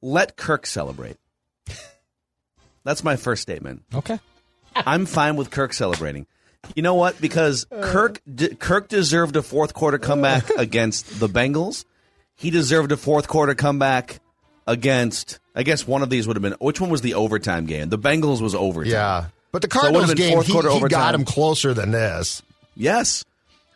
Let 0.02 0.36
Kirk 0.36 0.66
celebrate. 0.66 1.16
That's 2.84 3.04
my 3.04 3.16
first 3.16 3.42
statement. 3.42 3.82
Okay. 3.94 4.18
I'm 4.74 5.06
fine 5.06 5.36
with 5.36 5.50
Kirk 5.50 5.72
celebrating. 5.72 6.26
You 6.74 6.82
know 6.82 6.94
what? 6.94 7.20
Because 7.20 7.66
uh. 7.70 7.80
Kirk 7.82 8.20
de- 8.32 8.54
Kirk 8.54 8.88
deserved 8.88 9.36
a 9.36 9.42
fourth 9.42 9.74
quarter 9.74 9.98
comeback 9.98 10.50
uh. 10.50 10.54
against 10.58 11.20
the 11.20 11.28
Bengals. 11.28 11.84
He 12.34 12.50
deserved 12.50 12.92
a 12.92 12.96
fourth 12.96 13.28
quarter 13.28 13.54
comeback 13.54 14.20
against. 14.66 15.38
I 15.54 15.64
guess 15.64 15.86
one 15.86 16.02
of 16.02 16.10
these 16.10 16.26
would 16.26 16.36
have 16.36 16.42
been. 16.42 16.54
Which 16.60 16.80
one 16.80 16.90
was 16.90 17.00
the 17.00 17.14
overtime 17.14 17.66
game? 17.66 17.88
The 17.88 17.98
Bengals 17.98 18.40
was 18.40 18.54
overtime. 18.54 18.92
Yeah. 18.92 19.26
But 19.50 19.62
the 19.62 19.68
So 19.72 19.86
it 19.88 19.92
would've 19.92 20.06
Cardinals 20.06 20.08
been 20.14 20.16
game, 20.16 20.32
fourth 20.34 20.46
he, 20.46 20.52
quarter 20.52 20.68
he 20.68 20.74
got 20.74 20.82
overtime. 20.82 21.14
him 21.14 21.24
closer 21.24 21.74
than 21.74 21.90
this. 21.90 22.42
Yes. 22.76 23.24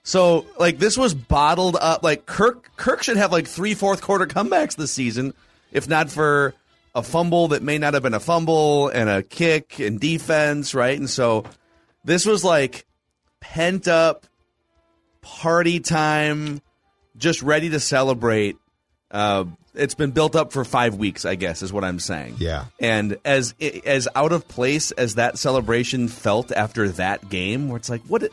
So 0.05 0.47
like 0.59 0.79
this 0.79 0.97
was 0.97 1.15
bottled 1.15 1.77
up. 1.77 2.03
Like 2.03 2.27
Kirk 2.27 2.77
Kirk 2.77 3.03
should 3.03 3.17
have 3.17 3.33
like 3.33 3.47
three 3.47 3.75
fourth 3.75 4.01
quarter 4.03 4.27
comebacks 4.27 4.77
this 4.77 4.93
season 4.93 5.35
if 5.73 5.89
not 5.89 6.11
for 6.11 6.55
a 6.95 7.03
fumble 7.03 7.49
that 7.49 7.63
may 7.63 7.79
not 7.79 7.95
have 7.95 8.03
been 8.03 8.15
a 8.15 8.21
fumble 8.21 8.89
and 8.89 9.09
a 9.09 9.23
kick 9.23 9.79
and 9.79 9.99
defense, 9.99 10.75
right? 10.75 10.99
And 10.99 11.09
so 11.09 11.45
this 12.05 12.27
was 12.27 12.45
like 12.45 12.87
pent 13.41 13.89
up 13.89 14.27
party 15.23 15.81
time, 15.81 16.61
just 17.17 17.43
ready 17.43 17.71
to 17.71 17.81
celebrate. 17.81 18.57
Uh, 19.11 19.45
it's 19.75 19.95
been 19.95 20.11
built 20.11 20.37
up 20.37 20.53
for 20.53 20.65
five 20.65 20.97
weeks, 20.97 21.25
I 21.25 21.35
guess, 21.35 21.63
is 21.63 21.73
what 21.73 21.85
I'm 21.85 21.99
saying. 21.99 22.37
Yeah. 22.39 22.67
And 22.79 23.19
as 23.25 23.55
as 23.87 24.09
out 24.15 24.33
of 24.33 24.47
place 24.49 24.91
as 24.91 25.15
that 25.15 25.39
celebration 25.39 26.09
felt 26.09 26.53
after 26.53 26.89
that 26.91 27.29
game, 27.31 27.69
where 27.69 27.79
it's 27.79 27.89
like, 27.89 28.03
what? 28.03 28.29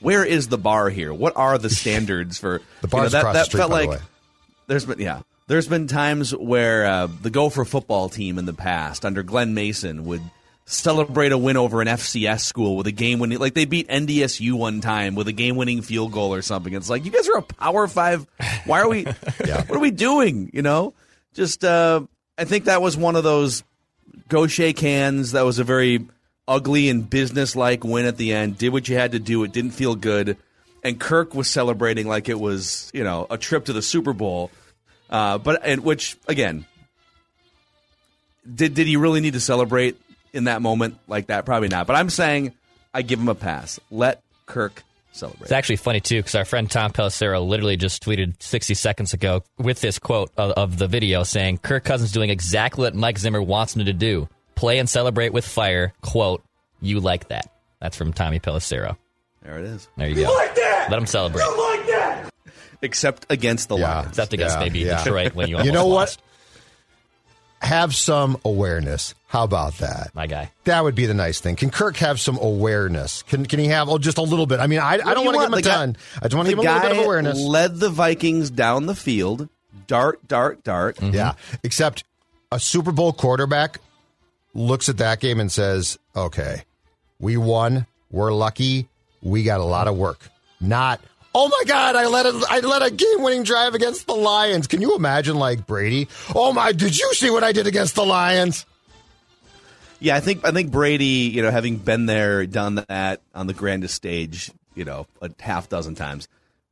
Where 0.00 0.24
is 0.24 0.46
the 0.46 0.58
bar 0.58 0.90
here? 0.90 1.12
What 1.12 1.36
are 1.36 1.58
the 1.58 1.70
standards 1.70 2.38
for 2.38 2.60
The 2.82 2.88
bar's 2.88 3.12
you 3.12 3.18
know, 3.18 3.32
that? 3.32 3.50
that 3.50 3.56
felt 3.56 3.70
like 3.72 4.00
there's 4.66 4.84
been 4.84 5.00
yeah. 5.00 5.22
There's 5.48 5.68
been 5.68 5.86
times 5.86 6.34
where 6.34 6.86
uh, 6.86 7.06
the 7.08 7.30
Gopher 7.30 7.64
football 7.64 8.08
team 8.08 8.38
in 8.38 8.46
the 8.46 8.52
past 8.54 9.04
under 9.04 9.22
Glen 9.22 9.54
Mason 9.54 10.04
would 10.04 10.22
celebrate 10.64 11.32
a 11.32 11.38
win 11.38 11.56
over 11.56 11.82
an 11.82 11.88
FCS 11.88 12.40
school 12.42 12.76
with 12.76 12.86
a 12.86 12.92
game 12.92 13.18
winning 13.18 13.38
like 13.38 13.52
they 13.54 13.64
beat 13.64 13.88
NDSU 13.88 14.52
one 14.52 14.80
time 14.80 15.14
with 15.16 15.26
a 15.28 15.32
game 15.32 15.56
winning 15.56 15.82
field 15.82 16.12
goal 16.12 16.32
or 16.32 16.40
something. 16.40 16.72
It's 16.72 16.88
like 16.88 17.04
you 17.04 17.10
guys 17.10 17.28
are 17.28 17.38
a 17.38 17.42
power 17.42 17.86
five. 17.88 18.26
Why 18.64 18.80
are 18.80 18.88
we 18.88 19.04
Yeah. 19.46 19.64
what 19.66 19.76
are 19.76 19.80
we 19.80 19.90
doing? 19.90 20.50
You 20.54 20.62
know? 20.62 20.94
Just 21.34 21.64
uh 21.64 22.02
I 22.38 22.44
think 22.44 22.64
that 22.64 22.80
was 22.80 22.96
one 22.96 23.16
of 23.16 23.24
those 23.24 23.64
go 24.28 24.46
shake 24.46 24.78
hands. 24.78 25.32
That 25.32 25.44
was 25.44 25.58
a 25.58 25.64
very 25.64 26.06
ugly 26.46 26.88
and 26.88 27.08
business 27.10 27.56
like 27.56 27.84
win 27.84 28.06
at 28.06 28.16
the 28.16 28.32
end. 28.32 28.56
Did 28.56 28.72
what 28.72 28.88
you 28.88 28.96
had 28.96 29.12
to 29.12 29.18
do. 29.18 29.42
It 29.44 29.52
didn't 29.52 29.72
feel 29.72 29.96
good. 29.96 30.36
And 30.84 30.98
Kirk 30.98 31.34
was 31.34 31.48
celebrating 31.48 32.06
like 32.08 32.28
it 32.28 32.38
was, 32.40 32.90
you 32.94 33.04
know, 33.04 33.26
a 33.30 33.36
trip 33.36 33.66
to 33.66 33.72
the 33.72 33.82
Super 33.82 34.12
Bowl. 34.12 34.50
Uh, 35.12 35.36
but 35.36 35.60
and 35.62 35.84
which 35.84 36.16
again, 36.26 36.64
did 38.52 38.72
did 38.72 38.86
he 38.86 38.96
really 38.96 39.20
need 39.20 39.34
to 39.34 39.40
celebrate 39.40 39.96
in 40.32 40.44
that 40.44 40.62
moment 40.62 40.98
like 41.06 41.26
that? 41.26 41.44
Probably 41.44 41.68
not. 41.68 41.86
But 41.86 41.96
I'm 41.96 42.08
saying 42.08 42.54
I 42.94 43.02
give 43.02 43.20
him 43.20 43.28
a 43.28 43.34
pass. 43.34 43.78
Let 43.90 44.22
Kirk 44.46 44.82
celebrate. 45.12 45.42
It's 45.42 45.52
actually 45.52 45.76
funny 45.76 46.00
too 46.00 46.16
because 46.18 46.34
our 46.34 46.46
friend 46.46 46.70
Tom 46.70 46.92
Pelissero 46.92 47.46
literally 47.46 47.76
just 47.76 48.02
tweeted 48.02 48.42
60 48.42 48.72
seconds 48.72 49.12
ago 49.12 49.44
with 49.58 49.82
this 49.82 49.98
quote 49.98 50.32
of, 50.38 50.52
of 50.52 50.78
the 50.78 50.88
video 50.88 51.24
saying 51.24 51.58
Kirk 51.58 51.84
Cousins 51.84 52.10
doing 52.10 52.30
exactly 52.30 52.84
what 52.84 52.94
Mike 52.94 53.18
Zimmer 53.18 53.42
wants 53.42 53.76
him 53.76 53.84
to 53.84 53.92
do: 53.92 54.30
play 54.54 54.78
and 54.78 54.88
celebrate 54.88 55.34
with 55.34 55.46
fire. 55.46 55.92
Quote: 56.00 56.42
You 56.80 57.00
like 57.00 57.28
that? 57.28 57.52
That's 57.80 57.98
from 57.98 58.14
Tommy 58.14 58.40
Pelissero. 58.40 58.96
There 59.42 59.58
it 59.58 59.66
is. 59.66 59.88
There 59.98 60.08
you 60.08 60.14
go. 60.14 60.32
like 60.32 60.54
that? 60.54 60.86
Let 60.90 60.98
him 60.98 61.06
celebrate. 61.06 61.42
You 61.42 61.68
like 61.68 61.86
that? 61.88 62.31
Except 62.82 63.26
against 63.30 63.68
the 63.68 63.76
Yeah. 63.76 63.94
Lions. 63.94 64.08
Except 64.10 64.32
against 64.32 64.56
Yeah, 64.56 64.60
maybe 64.64 64.78
yeah. 64.80 65.02
Detroit 65.02 65.34
when 65.34 65.48
you 65.48 65.56
You 65.62 65.70
almost 65.70 65.74
know 65.74 65.86
what? 65.86 66.16
Have 67.60 67.94
some 67.94 68.40
awareness. 68.44 69.14
How 69.28 69.44
about 69.44 69.78
that? 69.78 70.10
My 70.14 70.26
guy. 70.26 70.50
That 70.64 70.82
would 70.82 70.96
be 70.96 71.06
the 71.06 71.14
nice 71.14 71.38
thing. 71.40 71.54
Can 71.54 71.70
Kirk 71.70 71.96
have 71.98 72.18
some 72.20 72.36
awareness? 72.38 73.22
Can 73.22 73.46
can 73.46 73.60
he 73.60 73.66
have 73.68 73.88
oh, 73.88 73.98
just 73.98 74.18
a 74.18 74.22
little 74.22 74.46
bit? 74.46 74.58
I 74.58 74.66
mean, 74.66 74.80
I, 74.80 74.94
I 74.94 74.96
don't 74.98 75.18
do 75.18 75.24
want 75.26 75.34
to 75.36 75.40
give 75.42 75.46
him 75.46 75.52
a 75.52 75.56
The 75.56 75.62
guy- 75.62 75.74
ton. 75.74 75.96
I 76.16 76.20
just 76.24 76.34
want 76.34 76.48
to 76.48 76.56
the 76.56 76.62
give 76.62 76.64
him 76.64 76.70
a 76.70 76.74
little 76.74 76.90
bit 76.90 76.98
of 76.98 77.04
awareness. 77.04 77.38
Led 77.40 77.76
the 77.78 77.88
Vikings 77.88 78.50
down 78.50 78.86
the 78.86 78.96
field. 78.96 79.48
Dart, 79.86 80.26
dart, 80.26 80.64
dart. 80.64 80.96
Mm-hmm. 80.96 81.14
Yeah. 81.14 81.34
Except 81.62 82.02
a 82.50 82.58
Super 82.58 82.90
Bowl 82.90 83.12
quarterback 83.12 83.78
looks 84.54 84.88
at 84.88 84.96
that 84.98 85.20
game 85.20 85.38
and 85.38 85.50
says, 85.50 85.98
okay, 86.16 86.64
we 87.20 87.36
won. 87.36 87.86
We're 88.10 88.32
lucky. 88.32 88.88
We 89.22 89.44
got 89.44 89.60
a 89.60 89.64
lot 89.64 89.86
of 89.86 89.96
work. 89.96 90.28
Not, 90.60 91.00
oh 91.34 91.48
my 91.48 91.62
God, 91.66 91.96
I 91.96 92.06
led 92.06 92.26
a, 92.26 92.40
I 92.48 92.60
led 92.60 92.82
a 92.82 92.90
game 92.90 93.22
winning 93.22 93.42
drive 93.42 93.74
against 93.74 94.06
the 94.06 94.14
Lions. 94.14 94.66
Can 94.66 94.80
you 94.80 94.94
imagine, 94.96 95.36
like 95.36 95.66
Brady? 95.66 96.08
Oh 96.34 96.52
my, 96.52 96.72
did 96.72 96.98
you 96.98 97.14
see 97.14 97.30
what 97.30 97.44
I 97.44 97.52
did 97.52 97.66
against 97.66 97.94
the 97.94 98.04
Lions? 98.04 98.66
Yeah, 100.00 100.16
I 100.16 100.20
think 100.20 100.44
I 100.44 100.50
think 100.50 100.72
Brady, 100.72 101.30
you 101.32 101.42
know, 101.42 101.50
having 101.50 101.76
been 101.76 102.06
there, 102.06 102.44
done 102.46 102.84
that 102.88 103.20
on 103.34 103.46
the 103.46 103.54
grandest 103.54 103.94
stage, 103.94 104.50
you 104.74 104.84
know, 104.84 105.06
a 105.20 105.30
half 105.38 105.68
dozen 105.68 105.94
times, 105.94 106.26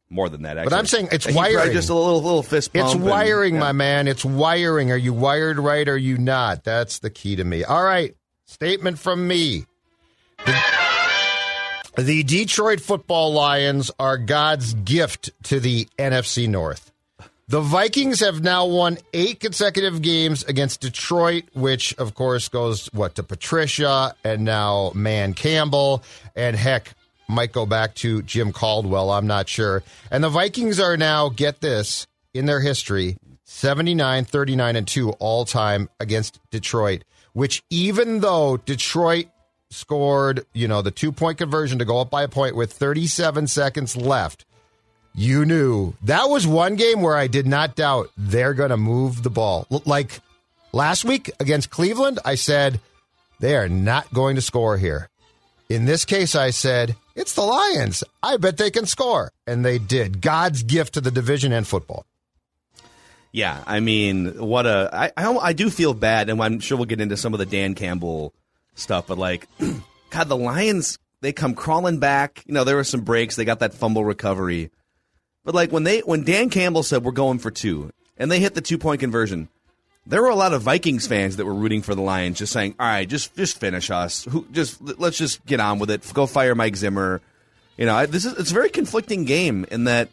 more 0.08 0.28
than 0.28 0.42
that. 0.42 0.58
Actually. 0.58 0.70
But 0.70 0.78
I'm 0.78 0.86
saying 0.86 1.08
it's 1.12 1.32
wiring. 1.32 1.72
Just 1.72 1.90
a 1.90 1.94
little 1.94 2.20
little 2.20 2.42
fist. 2.42 2.72
It's 2.74 2.92
and- 2.92 3.04
wiring, 3.04 3.54
yeah. 3.54 3.60
my 3.60 3.72
man. 3.72 4.08
It's 4.08 4.24
wiring. 4.24 4.90
Are 4.90 4.96
you 4.96 5.12
wired 5.12 5.58
right? 5.60 5.88
Or 5.88 5.94
are 5.94 5.96
you 5.96 6.18
not? 6.18 6.64
That's 6.64 6.98
the 6.98 7.10
key 7.10 7.36
to 7.36 7.44
me. 7.44 7.62
All 7.62 7.84
right. 7.84 8.16
Statement 8.46 8.98
from 8.98 9.28
me. 9.28 9.64
The, 10.44 10.52
the 12.02 12.22
Detroit 12.22 12.80
football 12.80 13.32
Lions 13.32 13.90
are 13.98 14.16
God's 14.16 14.74
gift 14.74 15.30
to 15.44 15.60
the 15.60 15.86
NFC 15.98 16.48
North. 16.48 16.90
The 17.48 17.60
Vikings 17.60 18.20
have 18.20 18.42
now 18.42 18.66
won 18.66 18.98
eight 19.12 19.40
consecutive 19.40 20.02
games 20.02 20.44
against 20.44 20.80
Detroit, 20.80 21.44
which 21.52 21.94
of 21.98 22.14
course 22.14 22.48
goes 22.48 22.86
what 22.92 23.16
to 23.16 23.24
Patricia 23.24 24.14
and 24.22 24.44
now 24.44 24.92
Dan 24.94 25.34
Campbell 25.34 26.04
and 26.36 26.54
heck 26.54 26.94
might 27.28 27.52
go 27.52 27.66
back 27.66 27.94
to 27.96 28.22
Jim 28.22 28.52
Caldwell. 28.52 29.10
I'm 29.10 29.26
not 29.26 29.48
sure. 29.48 29.82
And 30.10 30.22
the 30.22 30.28
Vikings 30.28 30.78
are 30.78 30.96
now 30.96 31.28
get 31.28 31.60
this 31.60 32.06
in 32.32 32.46
their 32.46 32.60
history 32.60 33.16
79, 33.44 34.24
39 34.24 34.76
and 34.76 34.86
2 34.86 35.10
all 35.18 35.44
time 35.44 35.88
against 35.98 36.38
Detroit, 36.52 37.02
which 37.32 37.64
even 37.68 38.20
though 38.20 38.58
Detroit 38.58 39.26
scored, 39.70 40.44
you 40.52 40.68
know, 40.68 40.82
the 40.82 40.90
two 40.90 41.12
point 41.12 41.38
conversion 41.38 41.78
to 41.78 41.84
go 41.84 42.00
up 42.00 42.10
by 42.10 42.22
a 42.22 42.28
point 42.28 42.56
with 42.56 42.72
37 42.72 43.46
seconds 43.46 43.96
left, 43.96 44.44
you 45.14 45.44
knew 45.44 45.94
that 46.02 46.28
was 46.28 46.46
one 46.46 46.76
game 46.76 47.00
where 47.02 47.16
I 47.16 47.26
did 47.26 47.46
not 47.46 47.76
doubt 47.76 48.10
they're 48.16 48.54
going 48.54 48.70
to 48.70 48.76
move 48.76 49.22
the 49.22 49.30
ball. 49.30 49.66
Like 49.84 50.20
last 50.72 51.04
week 51.04 51.30
against 51.40 51.70
Cleveland, 51.70 52.18
I 52.24 52.34
said 52.34 52.80
they 53.40 53.56
are 53.56 53.68
not 53.68 54.12
going 54.12 54.36
to 54.36 54.42
score 54.42 54.76
here. 54.76 55.08
In 55.68 55.84
this 55.84 56.04
case, 56.04 56.34
I 56.34 56.50
said 56.50 56.96
it's 57.14 57.34
the 57.34 57.42
Lions. 57.42 58.02
I 58.22 58.36
bet 58.36 58.56
they 58.56 58.70
can 58.70 58.86
score, 58.86 59.30
and 59.46 59.64
they 59.64 59.78
did. 59.78 60.20
God's 60.20 60.64
gift 60.64 60.94
to 60.94 61.00
the 61.00 61.12
division 61.12 61.52
and 61.52 61.66
football. 61.66 62.06
Yeah, 63.32 63.62
I 63.66 63.78
mean, 63.78 64.44
what 64.44 64.66
a 64.66 64.90
I, 64.92 65.12
I 65.16 65.36
I 65.36 65.52
do 65.52 65.70
feel 65.70 65.94
bad, 65.94 66.28
and 66.28 66.42
I'm 66.42 66.58
sure 66.58 66.76
we'll 66.76 66.86
get 66.86 67.00
into 67.00 67.16
some 67.16 67.32
of 67.32 67.38
the 67.38 67.46
Dan 67.46 67.76
Campbell 67.76 68.34
stuff. 68.80 69.06
But 69.06 69.18
like, 69.18 69.48
God, 70.10 70.28
the 70.28 70.36
Lions 70.36 70.98
they 71.20 71.32
come 71.32 71.54
crawling 71.54 71.98
back. 71.98 72.42
You 72.46 72.54
know, 72.54 72.64
there 72.64 72.76
were 72.76 72.84
some 72.84 73.02
breaks. 73.02 73.36
They 73.36 73.44
got 73.44 73.60
that 73.60 73.74
fumble 73.74 74.04
recovery, 74.04 74.70
but 75.44 75.54
like 75.54 75.70
when 75.70 75.84
they 75.84 76.00
when 76.00 76.24
Dan 76.24 76.50
Campbell 76.50 76.82
said 76.82 77.04
we're 77.04 77.12
going 77.12 77.38
for 77.38 77.50
two, 77.50 77.90
and 78.16 78.30
they 78.30 78.40
hit 78.40 78.54
the 78.54 78.60
two 78.60 78.78
point 78.78 79.00
conversion, 79.00 79.48
there 80.06 80.22
were 80.22 80.28
a 80.28 80.36
lot 80.36 80.52
of 80.52 80.62
Vikings 80.62 81.06
fans 81.06 81.36
that 81.36 81.44
were 81.44 81.54
rooting 81.54 81.82
for 81.82 81.94
the 81.94 82.02
Lions, 82.02 82.38
just 82.38 82.52
saying, 82.52 82.74
"All 82.78 82.86
right, 82.86 83.08
just 83.08 83.36
just 83.36 83.58
finish 83.58 83.90
us. 83.90 84.24
Who 84.24 84.46
just 84.50 84.80
let's 84.98 85.18
just 85.18 85.44
get 85.46 85.60
on 85.60 85.78
with 85.78 85.90
it. 85.90 86.10
Go 86.12 86.26
fire 86.26 86.54
Mike 86.54 86.76
Zimmer." 86.76 87.20
You 87.76 87.86
know, 87.86 87.94
I, 87.94 88.06
this 88.06 88.24
is 88.24 88.38
it's 88.38 88.50
a 88.50 88.54
very 88.54 88.70
conflicting 88.70 89.24
game 89.24 89.66
in 89.70 89.84
that 89.84 90.08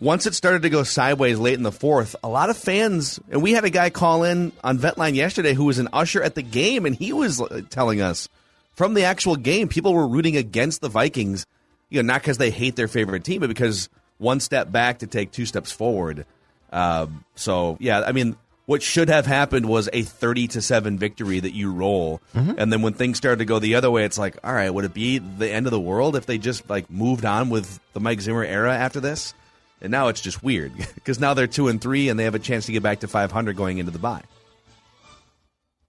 once 0.00 0.26
it 0.26 0.34
started 0.34 0.62
to 0.62 0.70
go 0.70 0.82
sideways 0.82 1.38
late 1.38 1.54
in 1.54 1.62
the 1.62 1.70
fourth, 1.70 2.16
a 2.24 2.28
lot 2.28 2.50
of 2.50 2.56
fans, 2.56 3.20
and 3.30 3.42
we 3.42 3.52
had 3.52 3.64
a 3.64 3.70
guy 3.70 3.90
call 3.90 4.24
in 4.24 4.50
on 4.64 4.78
Vetline 4.78 5.14
yesterday 5.14 5.52
who 5.52 5.64
was 5.64 5.78
an 5.78 5.88
usher 5.92 6.22
at 6.22 6.34
the 6.34 6.42
game, 6.42 6.86
and 6.86 6.96
he 6.96 7.12
was 7.12 7.40
uh, 7.40 7.60
telling 7.68 8.00
us 8.00 8.28
from 8.72 8.94
the 8.94 9.04
actual 9.04 9.36
game, 9.36 9.68
people 9.68 9.92
were 9.92 10.08
rooting 10.08 10.36
against 10.36 10.80
the 10.80 10.88
Vikings, 10.88 11.46
you 11.90 12.02
know, 12.02 12.06
not 12.06 12.22
because 12.22 12.38
they 12.38 12.50
hate 12.50 12.76
their 12.76 12.88
favorite 12.88 13.24
team, 13.24 13.40
but 13.40 13.48
because 13.48 13.90
one 14.16 14.40
step 14.40 14.72
back 14.72 15.00
to 15.00 15.06
take 15.06 15.32
two 15.32 15.44
steps 15.44 15.70
forward. 15.70 16.24
Uh, 16.72 17.06
so, 17.34 17.76
yeah, 17.78 18.00
I 18.00 18.12
mean, 18.12 18.36
what 18.64 18.82
should 18.82 19.08
have 19.08 19.26
happened 19.26 19.66
was 19.66 19.90
a 19.92 20.02
30 20.02 20.46
to 20.48 20.62
7 20.62 20.96
victory 20.96 21.40
that 21.40 21.52
you 21.52 21.72
roll. 21.72 22.22
And 22.56 22.72
then 22.72 22.82
when 22.82 22.92
things 22.92 23.18
started 23.18 23.40
to 23.40 23.44
go 23.44 23.58
the 23.58 23.74
other 23.74 23.90
way, 23.90 24.04
it's 24.04 24.18
like, 24.18 24.38
all 24.44 24.52
right, 24.52 24.72
would 24.72 24.84
it 24.84 24.94
be 24.94 25.18
the 25.18 25.50
end 25.50 25.66
of 25.66 25.72
the 25.72 25.80
world 25.80 26.14
if 26.14 26.24
they 26.24 26.38
just 26.38 26.70
like 26.70 26.88
moved 26.88 27.24
on 27.24 27.50
with 27.50 27.80
the 27.92 28.00
Mike 28.00 28.20
Zimmer 28.20 28.44
era 28.44 28.72
after 28.72 29.00
this? 29.00 29.34
And 29.82 29.90
now 29.90 30.08
it's 30.08 30.20
just 30.20 30.42
weird 30.42 30.72
because 30.94 31.20
now 31.20 31.34
they're 31.34 31.46
two 31.46 31.68
and 31.68 31.80
three, 31.80 32.08
and 32.08 32.18
they 32.18 32.24
have 32.24 32.34
a 32.34 32.38
chance 32.40 32.66
to 32.66 32.72
get 32.72 32.82
back 32.82 33.00
to 33.00 33.08
500 33.08 33.56
going 33.56 33.78
into 33.78 33.90
the 33.90 33.98
bye. 33.98 34.22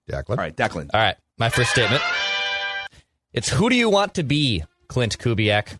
Declan. 0.10 0.30
All 0.32 0.36
right, 0.38 0.56
Declan. 0.56 0.90
All 0.94 1.00
right, 1.00 1.16
my 1.38 1.50
first 1.50 1.72
statement. 1.72 2.02
It's 3.34 3.50
who 3.50 3.70
do 3.70 3.76
you 3.76 3.90
want 3.90 4.16
to 4.16 4.24
be, 4.24 4.64
Clint 4.88 5.18
Kubiak? 5.18 5.78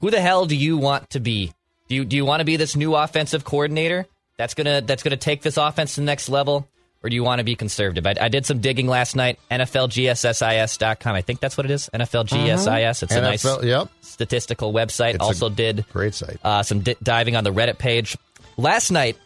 Who 0.00 0.10
the 0.10 0.20
hell 0.20 0.46
do 0.46 0.56
you 0.56 0.78
want 0.78 1.10
to 1.10 1.20
be? 1.20 1.52
Do 1.88 1.94
you 1.94 2.04
do 2.04 2.16
you 2.16 2.24
want 2.24 2.40
to 2.40 2.44
be 2.44 2.56
this 2.56 2.74
new 2.74 2.94
offensive 2.94 3.44
coordinator 3.44 4.06
that's 4.38 4.54
gonna 4.54 4.80
that's 4.80 5.02
gonna 5.02 5.16
take 5.16 5.42
this 5.42 5.56
offense 5.56 5.94
to 5.94 6.00
the 6.00 6.06
next 6.06 6.28
level, 6.28 6.68
or 7.06 7.08
do 7.08 7.14
you 7.14 7.22
want 7.22 7.38
to 7.38 7.44
be 7.44 7.54
conservative? 7.54 8.04
I, 8.04 8.14
I 8.20 8.28
did 8.28 8.44
some 8.44 8.58
digging 8.58 8.88
last 8.88 9.14
night. 9.14 9.38
NFLGSSIS.com. 9.50 11.14
I 11.14 11.22
think 11.22 11.38
that's 11.40 11.56
what 11.56 11.64
it 11.64 11.70
is. 11.70 11.88
NFLGSIS. 11.94 13.02
It's 13.04 13.14
a 13.14 13.20
nice 13.20 13.44
NFL, 13.44 13.62
yep. 13.64 13.88
statistical 14.00 14.72
website. 14.72 15.14
It's 15.14 15.22
a 15.22 15.26
also 15.26 15.48
did 15.48 15.84
Great 15.92 16.14
site. 16.14 16.38
uh, 16.42 16.62
some 16.62 16.80
di- 16.80 16.96
diving 17.02 17.36
on 17.36 17.44
the 17.44 17.52
Reddit 17.52 17.78
page. 17.78 18.16
Last 18.56 18.90
night, 18.90 19.16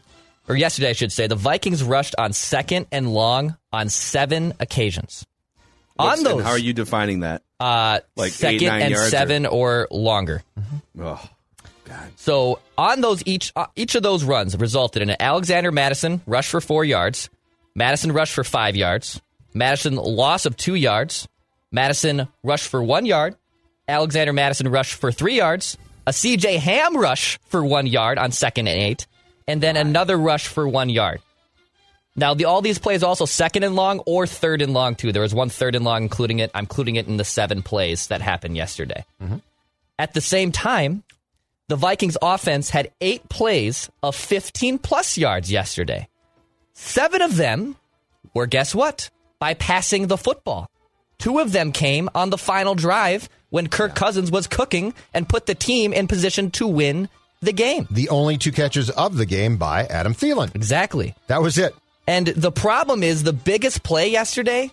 or 0.49 0.57
yesterday, 0.57 0.91
I 0.91 0.93
should 0.93 1.13
say, 1.13 1.27
the 1.27 1.37
Vikings 1.37 1.83
rushed 1.83 2.15
on 2.19 2.33
second 2.33 2.87
and 2.93 3.13
long 3.13 3.57
on 3.73 3.89
seven 3.89 4.53
occasions. 4.61 5.27
What's- 5.97 6.19
on 6.19 6.25
those, 6.25 6.33
and 6.35 6.43
how 6.43 6.51
are 6.51 6.59
you 6.59 6.73
defining 6.73 7.21
that? 7.21 7.43
uh, 7.61 8.01
like 8.17 8.29
eight, 8.29 8.35
second 8.35 8.67
nine 8.67 8.83
and 8.83 8.91
yards 8.93 9.07
or- 9.07 9.11
seven 9.11 9.47
or, 9.47 9.89
longer. 9.91 10.43
Oh, 10.99 11.23
God. 11.85 12.11
So 12.17 12.59
on 12.79 13.01
those 13.01 13.23
each 13.27 13.53
uh, 13.57 13.67
each 13.77 13.95
of 13.95 14.03
those 14.03 14.25
runs 14.25 14.57
resulted 14.57 15.03
in 15.03 15.11
an 15.11 15.17
Alexander 15.21 15.71
Mattison 15.73 16.21
rush 16.27 16.49
for 16.49 16.61
four 16.61 16.85
yards, 16.85 17.29
Mattison 17.75 18.13
rushed 18.13 18.35
for 18.35 18.45
five 18.45 18.77
yards. 18.77 19.21
Mattison 19.55 19.97
loss 19.97 20.47
of 20.47 20.57
two 20.57 20.75
yards. 20.75 21.29
Mattison 21.73 22.29
rushed 22.43 22.69
for 22.69 22.83
one 22.83 23.07
yard. 23.07 23.37
Alexander 23.89 24.33
Mattison 24.33 24.69
rushed 24.69 24.95
for 24.95 25.11
three 25.13 25.37
yards. 25.37 25.77
A 26.07 26.11
CJ 26.11 26.59
Ham 26.59 26.97
rush 26.97 27.39
for 27.47 27.65
one 27.65 27.87
yard 27.87 28.19
on 28.19 28.33
second 28.33 28.69
and 28.69 28.81
eight. 28.81 29.07
And 29.47 29.61
then 29.61 29.77
another 29.77 30.17
rush 30.17 30.47
for 30.47 30.69
one 30.69 30.89
yard. 30.89 31.21
Now, 32.17 32.35
the, 32.35 32.45
all 32.45 32.61
these 32.61 32.79
plays 32.79 33.03
also 33.03 33.25
second 33.25 33.63
and 33.63 33.77
long 33.77 34.01
or 34.01 34.27
third 34.27 34.63
and 34.63 34.73
long, 34.73 34.95
too. 34.95 35.13
There 35.13 35.23
was 35.23 35.35
one 35.35 35.49
third 35.49 35.75
and 35.75 35.85
long, 35.85 36.03
including 36.03 36.41
it. 36.41 36.51
I'm 36.55 36.65
including 36.65 36.97
it 36.97 37.07
in 37.07 37.17
the 37.17 37.25
seven 37.25 37.63
plays 37.63 38.09
that 38.09 38.21
happened 38.21 38.57
yesterday. 38.57 39.05
Mm-hmm. 39.23 39.37
At 39.99 40.15
the 40.15 40.21
same 40.21 40.51
time, 40.51 41.05
the 41.69 41.77
Vikings 41.77 42.17
offense 42.21 42.71
had 42.71 42.91
eight 43.01 43.29
plays 43.29 43.89
of 44.03 44.17
15 44.17 44.79
plus 44.79 45.17
yards 45.17 45.53
yesterday. 45.53 46.09
Seven 46.81 47.23
of 47.23 47.37
them 47.37 47.77
were, 48.35 48.47
guess 48.47 48.75
what? 48.75 49.11
By 49.39 49.55
passing 49.55 50.09
the 50.09 50.17
football. 50.17 50.69
Two 51.19 51.39
of 51.39 51.53
them 51.53 51.71
came 51.71 52.09
on 52.15 52.31
the 52.31 52.39
final 52.39 52.75
drive 52.75 53.29
when 53.51 53.69
Kirk 53.69 53.95
Cousins 53.95 54.31
was 54.31 54.47
cooking 54.47 54.95
and 55.15 55.29
put 55.29 55.47
the 55.47 55.55
team 55.55 55.93
in 55.93 56.09
position 56.09 56.51
to 56.53 56.67
win 56.67 57.09
the 57.43 57.53
game. 57.53 57.87
The 57.91 58.09
only 58.09 58.39
two 58.39 58.51
catches 58.51 58.91
of 58.91 59.17
the 59.17 59.27
game 59.27 59.57
by 59.57 59.85
Adam 59.85 60.15
Thielen. 60.15 60.53
Exactly. 60.55 61.15
That 61.29 61.43
was 61.43 61.59
it. 61.59 61.75
And 62.09 62.27
the 62.27 62.51
problem 62.51 63.03
is 63.03 63.23
the 63.23 63.35
biggest 63.35 63.83
play 63.83 64.09
yesterday 64.09 64.71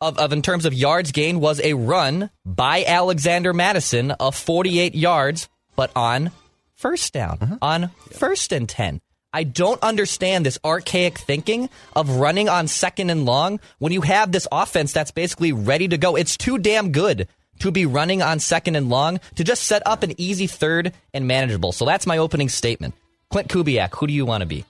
of, 0.00 0.18
of 0.18 0.32
in 0.32 0.42
terms 0.42 0.64
of 0.64 0.74
yards 0.74 1.12
gained 1.12 1.40
was 1.40 1.60
a 1.60 1.74
run 1.74 2.30
by 2.44 2.84
Alexander 2.84 3.52
Mattison 3.52 4.10
of 4.12 4.34
48 4.34 4.94
yards, 4.94 5.48
but 5.76 5.92
on 5.94 6.32
first 6.74 7.12
down, 7.12 7.38
uh-huh. 7.40 7.58
on 7.62 7.90
first 8.10 8.50
and 8.50 8.68
10. 8.68 9.00
I 9.34 9.42
don't 9.42 9.82
understand 9.82 10.46
this 10.46 10.60
archaic 10.64 11.18
thinking 11.18 11.68
of 11.96 12.08
running 12.08 12.48
on 12.48 12.68
second 12.68 13.10
and 13.10 13.26
long 13.26 13.58
when 13.80 13.92
you 13.92 14.00
have 14.02 14.30
this 14.30 14.46
offense 14.52 14.92
that's 14.92 15.10
basically 15.10 15.50
ready 15.52 15.88
to 15.88 15.98
go. 15.98 16.14
It's 16.14 16.36
too 16.36 16.56
damn 16.56 16.92
good 16.92 17.26
to 17.58 17.72
be 17.72 17.84
running 17.84 18.22
on 18.22 18.38
second 18.38 18.76
and 18.76 18.88
long 18.88 19.18
to 19.34 19.42
just 19.42 19.64
set 19.64 19.82
up 19.86 20.04
an 20.04 20.14
easy 20.18 20.46
third 20.46 20.92
and 21.12 21.26
manageable. 21.26 21.72
So 21.72 21.84
that's 21.84 22.06
my 22.06 22.18
opening 22.18 22.48
statement. 22.48 22.94
Clint 23.28 23.48
Kubiak, 23.48 23.96
who 23.96 24.06
do 24.06 24.12
you 24.12 24.24
want 24.24 24.42
to 24.42 24.46
be? 24.46 24.64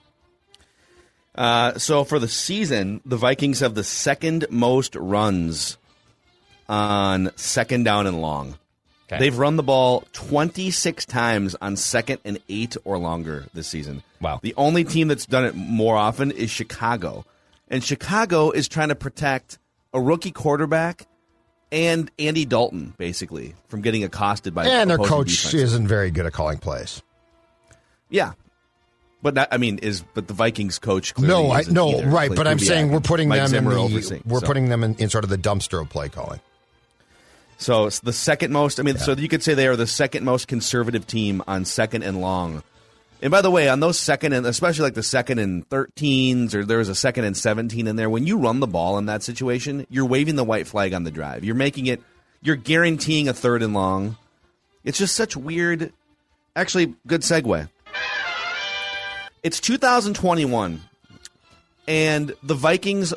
Uh, 1.35 1.77
so 1.77 2.03
for 2.03 2.17
the 2.17 2.27
season, 2.27 3.01
the 3.05 3.17
Vikings 3.17 3.59
have 3.59 3.75
the 3.75 3.83
second 3.83 4.47
most 4.49 4.95
runs 4.95 5.77
on 6.67 7.29
second 7.35 7.83
down 7.83 8.07
and 8.07 8.19
long. 8.19 8.57
Okay. 9.07 9.19
They've 9.19 9.37
run 9.37 9.55
the 9.55 9.63
ball 9.63 10.03
26 10.13 11.05
times 11.05 11.55
on 11.61 11.75
second 11.75 12.19
and 12.25 12.39
eight 12.49 12.75
or 12.85 12.97
longer 12.97 13.45
this 13.53 13.67
season. 13.67 14.01
Wow. 14.19 14.39
The 14.41 14.53
only 14.57 14.83
team 14.83 15.07
that's 15.07 15.27
done 15.27 15.45
it 15.45 15.53
more 15.55 15.95
often 15.95 16.31
is 16.31 16.49
Chicago. 16.49 17.23
And 17.69 17.83
Chicago 17.83 18.49
is 18.51 18.67
trying 18.67 18.89
to 18.89 18.95
protect 18.95 19.59
a 19.93 20.01
rookie 20.01 20.31
quarterback 20.31 21.05
and 21.71 22.09
Andy 22.17 22.45
Dalton, 22.45 22.93
basically, 22.97 23.53
from 23.67 23.81
getting 23.81 24.03
accosted 24.03 24.55
by 24.55 24.65
And 24.65 24.89
their 24.89 24.97
coach 24.97 25.29
defenses. 25.29 25.53
isn't 25.73 25.87
very 25.87 26.09
good 26.09 26.25
at 26.25 26.33
calling 26.33 26.57
plays. 26.57 27.03
Yeah. 28.09 28.33
But 29.21 29.35
that, 29.35 29.49
I 29.51 29.57
mean, 29.57 29.79
is 29.79 30.03
but 30.13 30.27
the 30.27 30.33
Vikings 30.33 30.77
coach? 30.79 31.13
Clearly 31.15 31.33
No, 31.43 31.49
I 31.51 31.61
isn't 31.61 31.73
no, 31.73 31.89
either. 31.89 32.07
right. 32.07 32.27
Clint 32.27 32.37
But 32.37 32.47
I'm 32.47 32.59
saying 32.59 32.91
we're 32.91 32.99
putting 32.99 33.29
Mike 33.29 33.39
them 33.41 33.47
Zimmer 33.49 33.71
in 33.71 33.77
the 33.77 33.83
overseeing, 33.83 34.23
we're 34.25 34.39
so. 34.39 34.45
putting 34.47 34.69
them 34.69 34.83
in, 34.83 34.95
in 34.95 35.09
sort 35.09 35.23
of 35.23 35.29
the 35.29 35.37
dumpster 35.37 35.81
of 35.81 35.89
play 35.89 36.09
calling. 36.09 36.39
So 37.57 37.85
it's 37.85 37.99
the 37.99 38.13
second 38.13 38.51
most. 38.51 38.79
I 38.79 38.83
mean, 38.83 38.97
so 38.97 39.13
you 39.13 39.29
could 39.29 39.43
say 39.43 39.53
they 39.53 39.67
are 39.67 39.75
the 39.75 39.87
second 39.87 40.25
most 40.25 40.47
conservative 40.47 41.07
team 41.07 41.41
on 41.47 41.65
second 41.65 42.03
and 42.03 42.19
long. 42.19 42.63
And 43.21 43.31
by 43.31 43.41
the 43.41 43.49
way, 43.49 43.69
on 43.69 43.79
those 43.79 43.97
second 43.97 44.33
and 44.33 44.45
especially 44.45 44.83
like 44.83 44.93
the 44.93 45.03
second 45.03 45.39
and 45.39 45.67
thirteens, 45.69 46.53
or 46.53 46.65
there 46.65 46.79
was 46.79 46.89
a 46.89 46.95
second 46.95 47.23
and 47.23 47.35
seventeen 47.35 47.87
in 47.87 47.95
there. 47.95 48.09
When 48.09 48.27
you 48.27 48.37
run 48.37 48.59
the 48.59 48.67
ball 48.67 48.97
in 48.97 49.05
that 49.05 49.23
situation, 49.23 49.87
you're 49.89 50.05
waving 50.05 50.35
the 50.35 50.43
white 50.43 50.67
flag 50.67 50.93
on 50.93 51.03
the 51.03 51.11
drive. 51.11 51.43
You're 51.43 51.55
making 51.55 51.87
it. 51.87 52.01
You're 52.41 52.57
guaranteeing 52.57 53.29
a 53.29 53.33
third 53.33 53.63
and 53.63 53.73
long. 53.73 54.17
It's 54.83 54.97
just 54.97 55.15
such 55.15 55.35
weird. 55.35 55.93
Actually, 56.55 56.93
good 57.07 57.21
segue. 57.21 57.69
It's 59.41 59.59
2021, 59.59 60.81
and 61.87 62.33
the 62.43 62.53
Vikings 62.53 63.13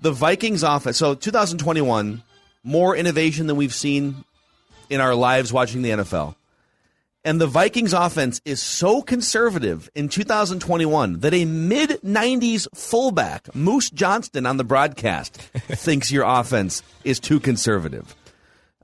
the 0.00 0.12
Vikings 0.12 0.62
offense. 0.62 0.96
So 0.98 1.14
2021, 1.14 2.22
more 2.66 2.96
innovation 2.96 3.46
than 3.46 3.56
we've 3.56 3.74
seen 3.74 4.24
in 4.90 5.00
our 5.00 5.14
lives 5.14 5.52
watching 5.52 5.82
the 5.82 5.90
NFL. 5.90 6.34
And 7.24 7.40
the 7.40 7.46
Vikings 7.46 7.92
offense 7.92 8.40
is 8.44 8.62
so 8.62 9.02
conservative 9.02 9.90
in 9.94 10.08
2021 10.08 11.20
that 11.20 11.34
a 11.34 11.44
mid 11.44 11.90
90s 12.02 12.68
fullback, 12.74 13.52
Moose 13.54 13.90
Johnston 13.90 14.46
on 14.46 14.58
the 14.58 14.64
broadcast, 14.64 15.34
thinks 15.36 16.12
your 16.12 16.24
offense 16.24 16.82
is 17.02 17.18
too 17.18 17.40
conservative. 17.40 18.14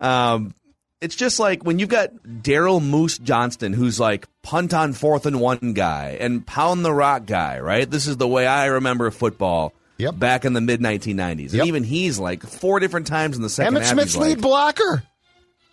Um, 0.00 0.54
it's 1.00 1.14
just 1.14 1.38
like 1.38 1.64
when 1.64 1.78
you've 1.78 1.88
got 1.88 2.14
Daryl 2.24 2.82
Moose 2.82 3.18
Johnston, 3.18 3.72
who's 3.72 4.00
like 4.00 4.26
punt 4.42 4.74
on 4.74 4.92
fourth 4.92 5.26
and 5.26 5.40
one 5.40 5.72
guy 5.72 6.16
and 6.20 6.46
pound 6.46 6.84
the 6.84 6.92
rock 6.92 7.26
guy, 7.26 7.60
right? 7.60 7.88
This 7.88 8.06
is 8.06 8.16
the 8.16 8.28
way 8.28 8.46
I 8.46 8.66
remember 8.66 9.10
football 9.10 9.72
Yep. 9.98 10.18
back 10.18 10.44
in 10.44 10.52
the 10.52 10.60
mid 10.60 10.80
1990s. 10.80 11.52
Yep. 11.52 11.60
And 11.60 11.68
even 11.68 11.84
he's 11.84 12.18
like 12.18 12.42
four 12.42 12.80
different 12.80 13.06
times 13.06 13.36
in 13.36 13.42
the 13.42 13.48
second 13.50 13.74
Emmitt 13.74 13.80
half. 13.82 13.90
Smith's 13.92 14.14
he's 14.14 14.22
lead 14.22 14.40
blocker. 14.40 15.02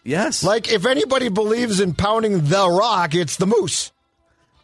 yes. 0.04 0.44
Like 0.44 0.72
if 0.72 0.86
anybody 0.86 1.30
believes 1.30 1.80
in 1.80 1.94
pounding 1.94 2.42
the 2.46 2.70
rock, 2.70 3.16
it's 3.16 3.38
the 3.38 3.48
moose. 3.48 3.92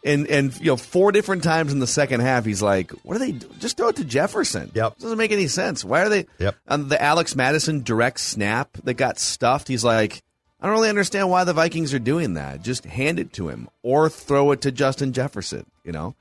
and 0.04 0.28
and 0.28 0.56
you 0.60 0.68
know 0.68 0.78
four 0.78 1.12
different 1.12 1.44
times 1.44 1.72
in 1.72 1.80
the 1.80 1.88
second 1.88 2.20
half 2.20 2.46
he's 2.46 2.62
like 2.62 2.92
what 3.04 3.16
are 3.16 3.20
they 3.20 3.32
do? 3.32 3.50
just 3.60 3.76
throw 3.76 3.88
it 3.88 3.96
to 3.96 4.04
jefferson 4.04 4.70
Yep. 4.76 5.00
doesn't 5.00 5.18
make 5.18 5.32
any 5.32 5.48
sense 5.48 5.84
why 5.84 6.02
are 6.04 6.10
they 6.10 6.28
Yep. 6.38 6.56
on 6.68 6.90
the 6.90 7.02
alex 7.02 7.36
mattison 7.36 7.82
direct 7.82 8.20
snap 8.20 8.70
that 8.84 8.94
got 8.96 9.18
stuffed 9.18 9.68
he's 9.68 9.84
like 9.84 10.22
i 10.62 10.68
don't 10.68 10.76
really 10.76 10.90
understand 10.90 11.32
why 11.32 11.44
the 11.44 11.54
vikings 11.54 11.92
are 11.92 11.98
doing 12.00 12.36
that 12.36 12.62
just 12.62 12.86
hand 12.86 13.18
it 13.20 13.34
to 13.34 13.50
him 13.50 13.68
or 13.82 14.08
throw 14.10 14.52
it 14.52 14.62
to 14.62 14.72
justin 14.72 15.12
jefferson 15.12 15.66
you 15.84 15.92
know 15.92 16.14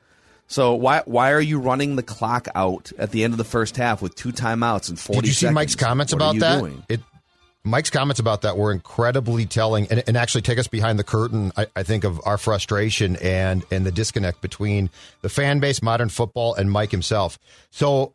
so 0.46 0.74
why 0.74 1.02
why 1.07 1.33
are 1.33 1.40
you 1.40 1.59
running 1.59 1.96
the 1.96 2.02
clock 2.02 2.48
out 2.54 2.92
at 2.98 3.11
the 3.11 3.24
end 3.24 3.33
of 3.33 3.38
the 3.38 3.44
first 3.44 3.76
half 3.76 4.02
with 4.02 4.14
two 4.14 4.30
timeouts 4.30 4.88
and 4.88 4.98
40 4.98 5.20
Did 5.20 5.26
you 5.26 5.33
see 5.33 5.40
seconds? 5.40 5.54
Mike's 5.54 5.76
comments 5.76 6.12
What 6.12 6.22
about 6.22 6.38
that? 6.38 6.61
doing? 6.61 6.83
It 6.88 7.00
Mike's 7.66 7.88
comments 7.88 8.20
about 8.20 8.42
that 8.42 8.59
were 8.59 8.72
incredibly 8.72 9.46
telling 9.46 9.87
and, 9.90 10.02
and 10.07 10.18
actually 10.18 10.42
take 10.42 10.59
us 10.59 10.68
behind 10.68 10.98
the 10.98 11.04
curtain, 11.04 11.50
I, 11.57 11.66
I 11.74 11.83
think, 11.83 12.04
of 12.04 12.20
our 12.26 12.37
frustration 12.37 13.16
and 13.16 13.64
and 13.70 13.87
the 13.87 13.92
disconnect 13.92 14.42
between 14.42 14.90
the 15.22 15.30
fan 15.30 15.61
base, 15.61 15.83
modern 15.83 16.11
football, 16.11 16.54
and 16.54 16.70
Mike 16.70 16.90
himself. 16.90 17.38
So 17.70 18.12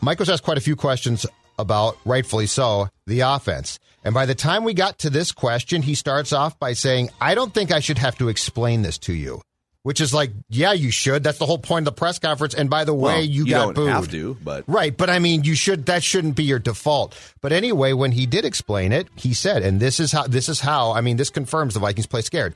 Mike 0.00 0.20
was 0.20 0.30
asked 0.30 0.44
quite 0.44 0.58
a 0.58 0.60
few 0.60 0.76
questions 0.76 1.26
about, 1.58 1.96
rightfully 2.04 2.46
so, 2.46 2.88
the 3.06 3.20
offense. 3.20 3.80
And 4.04 4.14
by 4.14 4.26
the 4.26 4.34
time 4.36 4.62
we 4.62 4.72
got 4.72 5.00
to 5.00 5.10
this 5.10 5.32
question, 5.32 5.82
he 5.82 5.96
starts 5.96 6.32
off 6.32 6.58
by 6.60 6.74
saying, 6.74 7.10
I 7.20 7.34
don't 7.34 7.52
think 7.52 7.72
I 7.72 7.80
should 7.80 7.98
have 7.98 8.16
to 8.18 8.28
explain 8.28 8.82
this 8.82 8.98
to 8.98 9.12
you. 9.12 9.42
Which 9.86 10.00
is 10.00 10.12
like, 10.12 10.32
yeah, 10.48 10.72
you 10.72 10.90
should. 10.90 11.22
That's 11.22 11.38
the 11.38 11.46
whole 11.46 11.58
point 11.60 11.86
of 11.86 11.94
the 11.94 11.96
press 11.96 12.18
conference. 12.18 12.54
And 12.54 12.68
by 12.68 12.82
the 12.82 12.92
way, 12.92 13.12
Well, 13.18 13.22
you, 13.22 13.44
you 13.44 13.50
got 13.52 13.66
don't 13.66 13.74
booed. 13.74 13.88
have 13.90 14.10
to, 14.10 14.36
but- 14.42 14.64
Right, 14.66 14.96
but 14.96 15.08
I 15.08 15.20
mean, 15.20 15.44
you 15.44 15.54
should. 15.54 15.86
That 15.86 16.02
shouldn't 16.02 16.34
be 16.34 16.42
your 16.42 16.58
default. 16.58 17.14
But 17.40 17.52
anyway, 17.52 17.92
when 17.92 18.10
he 18.10 18.26
did 18.26 18.44
explain 18.44 18.90
it, 18.90 19.06
he 19.14 19.32
said, 19.32 19.62
and 19.62 19.78
this 19.78 20.00
is 20.00 20.10
how. 20.10 20.26
This 20.26 20.48
is 20.48 20.58
how. 20.58 20.90
I 20.90 21.02
mean, 21.02 21.18
this 21.18 21.30
confirms 21.30 21.74
the 21.74 21.78
Vikings 21.78 22.08
play 22.08 22.22
scared. 22.22 22.54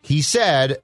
He 0.00 0.22
said, 0.22 0.80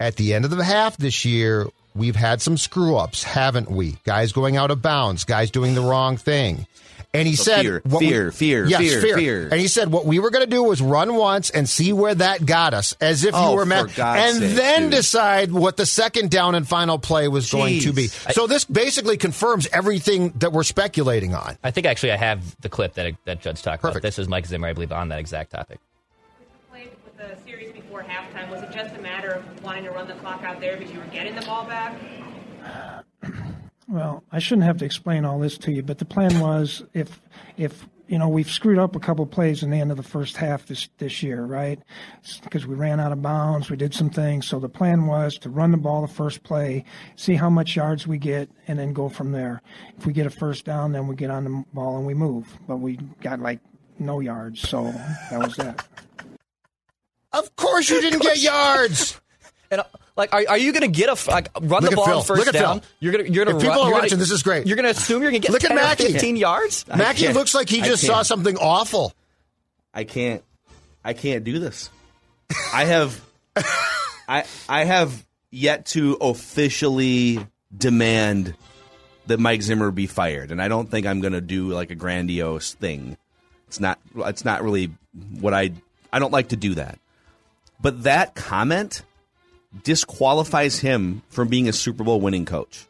at 0.00 0.16
the 0.16 0.34
end 0.34 0.44
of 0.44 0.50
the 0.50 0.64
half 0.64 0.96
this 0.96 1.24
year, 1.24 1.68
we've 1.94 2.16
had 2.16 2.40
some 2.42 2.56
screw 2.56 2.96
ups, 2.96 3.22
haven't 3.22 3.70
we? 3.70 3.96
Guys 4.04 4.32
going 4.32 4.56
out 4.56 4.70
of 4.70 4.82
bounds, 4.82 5.24
guys 5.24 5.50
doing 5.50 5.74
the 5.74 5.80
wrong 5.82 6.16
thing. 6.16 6.66
And 7.14 7.28
he 7.28 7.36
So 7.36 7.42
said, 7.42 7.60
fear, 7.62 7.82
what 7.84 8.00
we- 8.00 8.08
fear, 8.08 8.32
fear, 8.32 8.64
yes, 8.64 8.80
fear, 9.02 9.16
fear. 9.18 9.42
And 9.52 9.60
he 9.60 9.68
said, 9.68 9.92
what 9.92 10.06
we 10.06 10.18
were 10.18 10.30
going 10.30 10.46
to 10.46 10.50
do 10.50 10.62
was 10.62 10.80
run 10.80 11.14
once 11.14 11.50
and 11.50 11.68
see 11.68 11.92
where 11.92 12.14
that 12.14 12.46
got 12.46 12.72
us, 12.72 12.94
as 13.02 13.22
if 13.24 13.34
Oh, 13.34 13.50
you 13.50 13.56
were 13.56 13.62
for 13.64 13.66
mad, 13.66 13.94
God's 13.94 14.32
and 14.36 14.42
sake, 14.42 14.56
then 14.56 14.82
dude. 14.84 14.90
decide 14.92 15.52
what 15.52 15.76
the 15.76 15.84
second 15.84 16.30
down 16.30 16.54
and 16.54 16.66
final 16.66 16.98
play 16.98 17.28
was 17.28 17.52
going 17.52 17.80
to 17.80 17.92
be. 17.92 18.04
Jeez. 18.08 18.32
So 18.32 18.46
this 18.46 18.64
basically 18.64 19.18
confirms 19.18 19.68
everything 19.74 20.30
that 20.36 20.52
we're 20.54 20.62
speculating 20.62 21.34
on. 21.34 21.58
I 21.62 21.70
think 21.70 21.86
actually 21.86 22.12
I 22.12 22.16
have 22.16 22.58
the 22.62 22.70
clip 22.70 22.94
that 22.94 23.12
that 23.26 23.42
Judd's 23.42 23.60
talking 23.60 23.80
Perfect. 23.82 23.96
about. 23.96 24.02
This 24.08 24.18
is 24.18 24.26
Mike 24.28 24.46
Zimmer, 24.46 24.68
I 24.68 24.72
believe, 24.72 24.90
on 24.92 25.10
that 25.10 25.18
exact 25.18 25.50
topic. 25.50 25.80
played 26.70 26.88
with 27.04 27.18
the 27.18 27.36
series 27.44 27.71
before 28.02 28.14
halftime, 28.14 28.50
was 28.50 28.62
it 28.62 28.72
just 28.72 28.94
a 28.94 29.00
matter 29.00 29.30
of 29.30 29.64
wanting 29.64 29.84
to 29.84 29.90
run 29.90 30.06
the 30.06 30.14
clock 30.14 30.42
out 30.42 30.60
there 30.60 30.76
because 30.76 30.92
you 30.92 30.98
were 30.98 31.06
getting 31.06 31.34
the 31.34 31.42
ball 31.42 31.64
back? 31.64 31.94
Well, 33.88 34.24
I 34.32 34.38
shouldn't 34.38 34.66
have 34.66 34.78
to 34.78 34.84
explain 34.84 35.24
all 35.24 35.38
this 35.38 35.58
to 35.58 35.72
you, 35.72 35.82
but 35.82 35.98
the 35.98 36.04
plan 36.04 36.40
was 36.40 36.82
if 36.94 37.20
if 37.56 37.86
you 38.06 38.18
know 38.18 38.28
we've 38.28 38.50
screwed 38.50 38.78
up 38.78 38.96
a 38.96 39.00
couple 39.00 39.26
plays 39.26 39.62
in 39.62 39.70
the 39.70 39.80
end 39.80 39.90
of 39.90 39.96
the 39.96 40.02
first 40.02 40.36
half 40.36 40.66
this 40.66 40.88
this 40.98 41.22
year, 41.22 41.44
right? 41.44 41.78
Because 42.42 42.66
we 42.66 42.74
ran 42.74 43.00
out 43.00 43.12
of 43.12 43.20
bounds, 43.20 43.70
we 43.70 43.76
did 43.76 43.92
some 43.92 44.08
things. 44.08 44.46
So 44.46 44.58
the 44.58 44.68
plan 44.68 45.06
was 45.06 45.36
to 45.38 45.50
run 45.50 45.72
the 45.72 45.76
ball 45.76 46.00
the 46.00 46.08
first 46.08 46.42
play, 46.42 46.84
see 47.16 47.34
how 47.34 47.50
much 47.50 47.76
yards 47.76 48.06
we 48.06 48.18
get, 48.18 48.48
and 48.66 48.78
then 48.78 48.92
go 48.92 49.08
from 49.08 49.32
there. 49.32 49.60
If 49.98 50.06
we 50.06 50.12
get 50.12 50.26
a 50.26 50.30
first 50.30 50.64
down, 50.64 50.92
then 50.92 51.06
we 51.06 51.14
get 51.14 51.30
on 51.30 51.44
the 51.44 51.64
ball 51.74 51.98
and 51.98 52.06
we 52.06 52.14
move. 52.14 52.58
But 52.66 52.76
we 52.76 52.98
got 53.20 53.40
like 53.40 53.60
no 53.98 54.20
yards, 54.20 54.66
so 54.66 54.84
that 55.30 55.38
was 55.38 55.56
that. 55.56 55.86
Of 57.32 57.54
course, 57.56 57.88
you 57.90 58.00
didn't 58.00 58.20
get 58.22 58.38
yards. 58.38 59.20
And 59.70 59.80
uh, 59.80 59.84
like 60.16 60.32
Like, 60.32 60.46
are, 60.48 60.52
are 60.52 60.58
you 60.58 60.72
going 60.72 60.82
to 60.82 60.88
get 60.88 61.08
a 61.08 61.30
like 61.30 61.48
run 61.60 61.82
Look 61.82 61.90
the 61.90 61.96
ball 61.96 62.04
Phil. 62.06 62.18
on 62.18 62.24
first 62.24 62.38
Look 62.38 62.48
at 62.48 62.54
down? 62.54 62.80
Phil. 62.80 62.88
You're 63.00 63.12
gonna 63.12 63.24
you're 63.30 63.44
gonna 63.46 63.56
If 63.56 63.62
people 63.62 63.76
run, 63.78 63.86
are 63.88 63.92
watching, 63.92 64.10
gonna, 64.10 64.18
this 64.20 64.30
is 64.30 64.42
great. 64.42 64.66
You're 64.66 64.76
gonna 64.76 64.90
assume 64.90 65.22
you're 65.22 65.30
gonna 65.30 65.38
get 65.40 65.50
Look 65.50 65.64
at 65.64 65.68
10 65.68 65.78
or 65.78 65.80
Mackey. 65.80 66.12
15 66.12 66.36
yards. 66.36 66.86
Mackey 66.88 67.32
looks 67.32 67.54
like 67.54 67.68
he 67.70 67.80
just 67.80 68.06
saw 68.06 68.22
something 68.22 68.56
awful. 68.58 69.14
I 69.94 70.04
can't. 70.04 70.42
I 71.04 71.14
can't 71.14 71.42
do 71.44 71.58
this. 71.58 71.88
I 72.72 72.84
have. 72.84 73.20
I 74.28 74.44
I 74.68 74.84
have 74.84 75.24
yet 75.50 75.86
to 75.86 76.16
officially 76.20 77.46
demand 77.76 78.54
that 79.26 79.38
Mike 79.40 79.62
Zimmer 79.62 79.90
be 79.90 80.06
fired, 80.06 80.50
and 80.50 80.60
I 80.60 80.68
don't 80.68 80.90
think 80.90 81.06
I'm 81.06 81.20
going 81.20 81.32
to 81.32 81.40
do 81.40 81.68
like 81.68 81.90
a 81.90 81.94
grandiose 81.94 82.74
thing. 82.74 83.16
It's 83.68 83.80
not. 83.80 83.98
It's 84.16 84.44
not 84.44 84.62
really 84.62 84.90
what 85.40 85.54
I. 85.54 85.72
I 86.12 86.18
don't 86.18 86.32
like 86.32 86.48
to 86.48 86.56
do 86.56 86.74
that. 86.74 86.98
But 87.82 88.04
that 88.04 88.34
comment 88.36 89.02
disqualifies 89.82 90.78
him 90.78 91.22
from 91.28 91.48
being 91.48 91.68
a 91.68 91.72
Super 91.72 92.04
Bowl 92.04 92.20
winning 92.20 92.44
coach. 92.44 92.86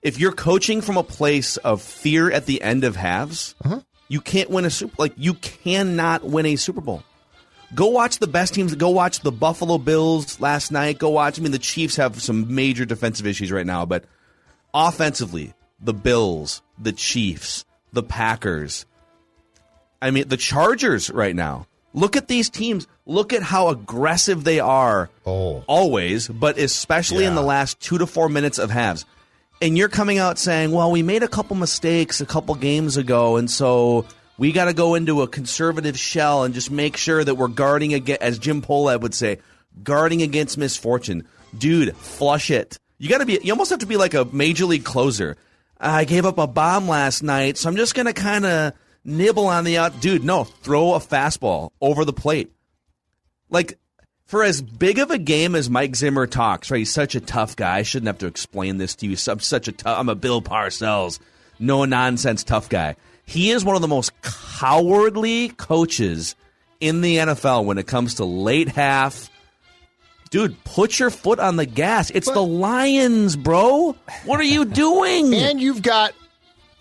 If 0.00 0.18
you're 0.18 0.32
coaching 0.32 0.80
from 0.80 0.96
a 0.96 1.04
place 1.04 1.58
of 1.58 1.82
fear 1.82 2.30
at 2.30 2.46
the 2.46 2.62
end 2.62 2.82
of 2.82 2.96
halves, 2.96 3.54
uh-huh. 3.64 3.80
you 4.08 4.20
can't 4.20 4.50
win 4.50 4.64
a 4.64 4.70
super. 4.70 4.94
Like 4.98 5.12
you 5.16 5.34
cannot 5.34 6.24
win 6.24 6.46
a 6.46 6.56
Super 6.56 6.80
Bowl. 6.80 7.04
Go 7.74 7.88
watch 7.88 8.18
the 8.18 8.26
best 8.26 8.54
teams. 8.54 8.74
Go 8.74 8.90
watch 8.90 9.20
the 9.20 9.32
Buffalo 9.32 9.78
Bills 9.78 10.40
last 10.40 10.72
night. 10.72 10.98
Go 10.98 11.10
watch. 11.10 11.38
I 11.38 11.42
mean, 11.42 11.52
the 11.52 11.58
Chiefs 11.58 11.96
have 11.96 12.20
some 12.20 12.54
major 12.54 12.84
defensive 12.84 13.26
issues 13.26 13.52
right 13.52 13.66
now, 13.66 13.86
but 13.86 14.04
offensively, 14.74 15.54
the 15.80 15.94
Bills, 15.94 16.62
the 16.78 16.92
Chiefs, 16.92 17.64
the 17.92 18.02
Packers. 18.02 18.86
I 20.02 20.10
mean, 20.10 20.28
the 20.28 20.36
Chargers 20.36 21.10
right 21.10 21.34
now. 21.34 21.66
Look 21.94 22.16
at 22.16 22.28
these 22.28 22.48
teams. 22.48 22.86
Look 23.04 23.32
at 23.32 23.42
how 23.42 23.68
aggressive 23.68 24.44
they 24.44 24.60
are. 24.60 25.10
Oh. 25.26 25.64
Always, 25.66 26.28
but 26.28 26.58
especially 26.58 27.24
in 27.24 27.34
the 27.34 27.42
last 27.42 27.80
two 27.80 27.98
to 27.98 28.06
four 28.06 28.28
minutes 28.28 28.58
of 28.58 28.70
halves. 28.70 29.04
And 29.60 29.78
you're 29.78 29.88
coming 29.88 30.18
out 30.18 30.38
saying, 30.38 30.72
well, 30.72 30.90
we 30.90 31.02
made 31.02 31.22
a 31.22 31.28
couple 31.28 31.54
mistakes 31.56 32.20
a 32.20 32.26
couple 32.26 32.54
games 32.56 32.96
ago, 32.96 33.36
and 33.36 33.48
so 33.48 34.06
we 34.36 34.50
got 34.50 34.64
to 34.64 34.74
go 34.74 34.94
into 34.96 35.22
a 35.22 35.28
conservative 35.28 35.98
shell 35.98 36.42
and 36.42 36.52
just 36.52 36.70
make 36.70 36.96
sure 36.96 37.22
that 37.22 37.36
we're 37.36 37.48
guarding 37.48 37.94
against, 37.94 38.22
as 38.22 38.38
Jim 38.38 38.62
Polad 38.62 39.02
would 39.02 39.14
say, 39.14 39.38
guarding 39.84 40.22
against 40.22 40.58
misfortune. 40.58 41.28
Dude, 41.56 41.96
flush 41.96 42.50
it. 42.50 42.78
You 42.98 43.08
got 43.08 43.18
to 43.18 43.26
be, 43.26 43.38
you 43.42 43.52
almost 43.52 43.70
have 43.70 43.80
to 43.80 43.86
be 43.86 43.96
like 43.96 44.14
a 44.14 44.24
major 44.24 44.64
league 44.64 44.84
closer. 44.84 45.36
I 45.78 46.04
gave 46.04 46.24
up 46.24 46.38
a 46.38 46.46
bomb 46.46 46.88
last 46.88 47.22
night, 47.22 47.58
so 47.58 47.68
I'm 47.68 47.76
just 47.76 47.94
going 47.94 48.06
to 48.06 48.12
kind 48.12 48.46
of 48.46 48.72
nibble 49.04 49.46
on 49.46 49.64
the 49.64 49.78
out. 49.78 50.00
Dude, 50.00 50.24
no, 50.24 50.44
throw 50.44 50.94
a 50.94 50.98
fastball 50.98 51.70
over 51.80 52.04
the 52.04 52.12
plate. 52.12 52.52
Like, 53.50 53.78
for 54.24 54.42
as 54.42 54.62
big 54.62 54.98
of 54.98 55.10
a 55.10 55.18
game 55.18 55.54
as 55.54 55.68
Mike 55.68 55.94
Zimmer 55.94 56.26
talks, 56.26 56.70
right? 56.70 56.78
He's 56.78 56.92
such 56.92 57.14
a 57.14 57.20
tough 57.20 57.54
guy. 57.54 57.78
I 57.78 57.82
shouldn't 57.82 58.06
have 58.06 58.18
to 58.18 58.26
explain 58.26 58.78
this 58.78 58.94
to 58.96 59.06
you. 59.06 59.16
I'm 59.28 59.40
such 59.40 59.68
a 59.68 59.72
tough, 59.72 59.98
I'm 59.98 60.08
a 60.08 60.14
Bill 60.14 60.40
Parcells, 60.40 61.18
no 61.58 61.84
nonsense 61.84 62.42
tough 62.42 62.68
guy. 62.68 62.96
He 63.26 63.50
is 63.50 63.64
one 63.64 63.76
of 63.76 63.82
the 63.82 63.88
most 63.88 64.12
cowardly 64.22 65.50
coaches 65.50 66.34
in 66.80 67.00
the 67.02 67.18
NFL 67.18 67.64
when 67.64 67.78
it 67.78 67.86
comes 67.86 68.14
to 68.14 68.24
late 68.24 68.68
half. 68.68 69.30
Dude, 70.30 70.64
put 70.64 70.98
your 70.98 71.10
foot 71.10 71.38
on 71.38 71.56
the 71.56 71.66
gas. 71.66 72.10
It's 72.10 72.30
the 72.30 72.42
Lions, 72.42 73.36
bro. 73.36 73.94
What 74.24 74.40
are 74.40 74.44
you 74.44 74.64
doing? 74.64 75.34
And 75.34 75.60
you've 75.60 75.82
got, 75.82 76.14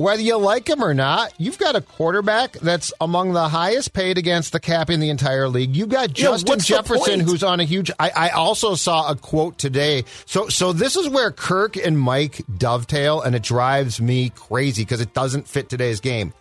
whether 0.01 0.21
you 0.21 0.37
like 0.37 0.67
him 0.67 0.83
or 0.83 0.93
not, 0.93 1.33
you've 1.37 1.57
got 1.57 1.75
a 1.75 1.81
quarterback 1.81 2.53
that's 2.53 2.91
among 2.99 3.33
the 3.33 3.47
highest 3.47 3.93
paid 3.93 4.17
against 4.17 4.51
the 4.51 4.59
cap 4.59 4.89
in 4.89 4.99
the 4.99 5.09
entire 5.09 5.47
league. 5.47 5.75
You've 5.75 5.89
got 5.89 6.11
Justin 6.11 6.57
the 6.57 6.63
Jefferson, 6.63 7.19
who's 7.19 7.43
on 7.43 7.59
a 7.59 7.63
huge. 7.63 7.91
I, 7.99 8.11
I 8.15 8.29
also 8.29 8.75
saw 8.75 9.11
a 9.11 9.15
quote 9.15 9.57
today. 9.57 10.05
So, 10.25 10.47
so 10.49 10.73
this 10.73 10.95
is 10.95 11.07
where 11.07 11.31
Kirk 11.31 11.77
and 11.77 11.99
Mike 11.99 12.41
dovetail, 12.57 13.21
and 13.21 13.35
it 13.35 13.43
drives 13.43 14.01
me 14.01 14.29
crazy 14.29 14.83
because 14.83 15.01
it 15.01 15.13
doesn't 15.13 15.47
fit 15.47 15.69
today's 15.69 15.99
game. 15.99 16.33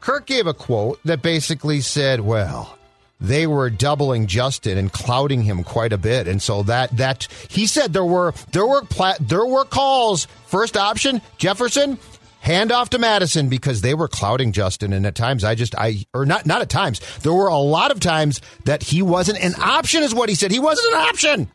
Kirk 0.00 0.26
gave 0.26 0.46
a 0.46 0.54
quote 0.54 1.00
that 1.04 1.22
basically 1.22 1.80
said, 1.80 2.20
"Well." 2.20 2.76
They 3.22 3.46
were 3.46 3.68
doubling 3.68 4.28
Justin 4.28 4.78
and 4.78 4.90
clouding 4.90 5.42
him 5.42 5.62
quite 5.62 5.92
a 5.92 5.98
bit, 5.98 6.26
and 6.26 6.40
so 6.40 6.62
that 6.62 6.96
that 6.96 7.28
he 7.50 7.66
said 7.66 7.92
there 7.92 8.02
were 8.02 8.32
there 8.52 8.66
were 8.66 8.80
pla- 8.80 9.18
there 9.20 9.44
were 9.44 9.66
calls. 9.66 10.26
First 10.46 10.74
option 10.74 11.20
Jefferson, 11.36 11.98
hand 12.40 12.72
off 12.72 12.90
to 12.90 12.98
Mattison 12.98 13.48
because 13.48 13.80
they 13.82 13.94
were 13.94 14.08
clouding 14.08 14.52
Justin, 14.52 14.92
and 14.92 15.06
at 15.06 15.14
times 15.14 15.44
I 15.44 15.54
just 15.54 15.74
I 15.76 16.04
or 16.12 16.26
not 16.26 16.46
not 16.46 16.60
at 16.62 16.68
times 16.68 17.00
there 17.22 17.32
were 17.32 17.48
a 17.48 17.56
lot 17.58 17.90
of 17.90 18.00
times 18.00 18.40
that 18.64 18.82
he 18.82 19.02
wasn't 19.02 19.38
an 19.42 19.54
option, 19.60 20.02
is 20.02 20.14
what 20.14 20.28
he 20.28 20.34
said. 20.34 20.50
He 20.50 20.58
wasn't 20.58 20.94
an 20.94 21.00
option. 21.00 21.48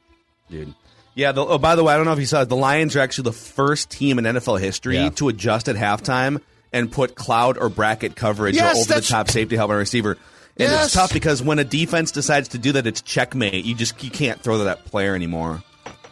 dude. 0.49 0.73
Yeah. 1.15 1.31
The, 1.31 1.45
oh, 1.45 1.57
by 1.57 1.75
the 1.75 1.83
way, 1.83 1.93
I 1.93 1.97
don't 1.97 2.05
know 2.05 2.11
if 2.13 2.19
you 2.19 2.25
saw 2.25 2.41
it. 2.41 2.49
The 2.49 2.57
Lions 2.57 2.93
are 2.95 2.99
actually 2.99 3.23
the 3.25 3.31
first 3.33 3.89
team 3.89 4.19
in 4.19 4.25
NFL 4.25 4.59
history 4.59 4.95
Yeah. 4.97 5.09
to 5.11 5.29
adjust 5.29 5.69
at 5.69 5.77
halftime 5.77 6.41
and 6.73 6.91
put 6.91 7.15
cloud 7.15 7.57
or 7.57 7.69
bracket 7.69 8.17
coverage 8.17 8.55
Yes, 8.55 8.75
or 8.75 8.81
over 8.91 8.99
the 9.01 9.07
top 9.07 9.29
safety 9.29 9.55
help 9.55 9.69
on 9.69 9.77
a 9.77 9.79
receiver. 9.79 10.17
And 10.57 10.69
Yes. 10.69 10.85
it's 10.87 10.93
tough 10.93 11.13
because 11.13 11.41
when 11.41 11.57
a 11.57 11.63
defense 11.63 12.11
decides 12.11 12.49
to 12.49 12.57
do 12.57 12.73
that, 12.73 12.85
it's 12.85 13.01
checkmate. 13.01 13.63
You 13.63 13.75
just 13.75 14.03
you 14.03 14.11
can't 14.11 14.41
throw 14.41 14.57
to 14.57 14.65
that 14.65 14.83
player 14.85 15.15
anymore. 15.15 15.63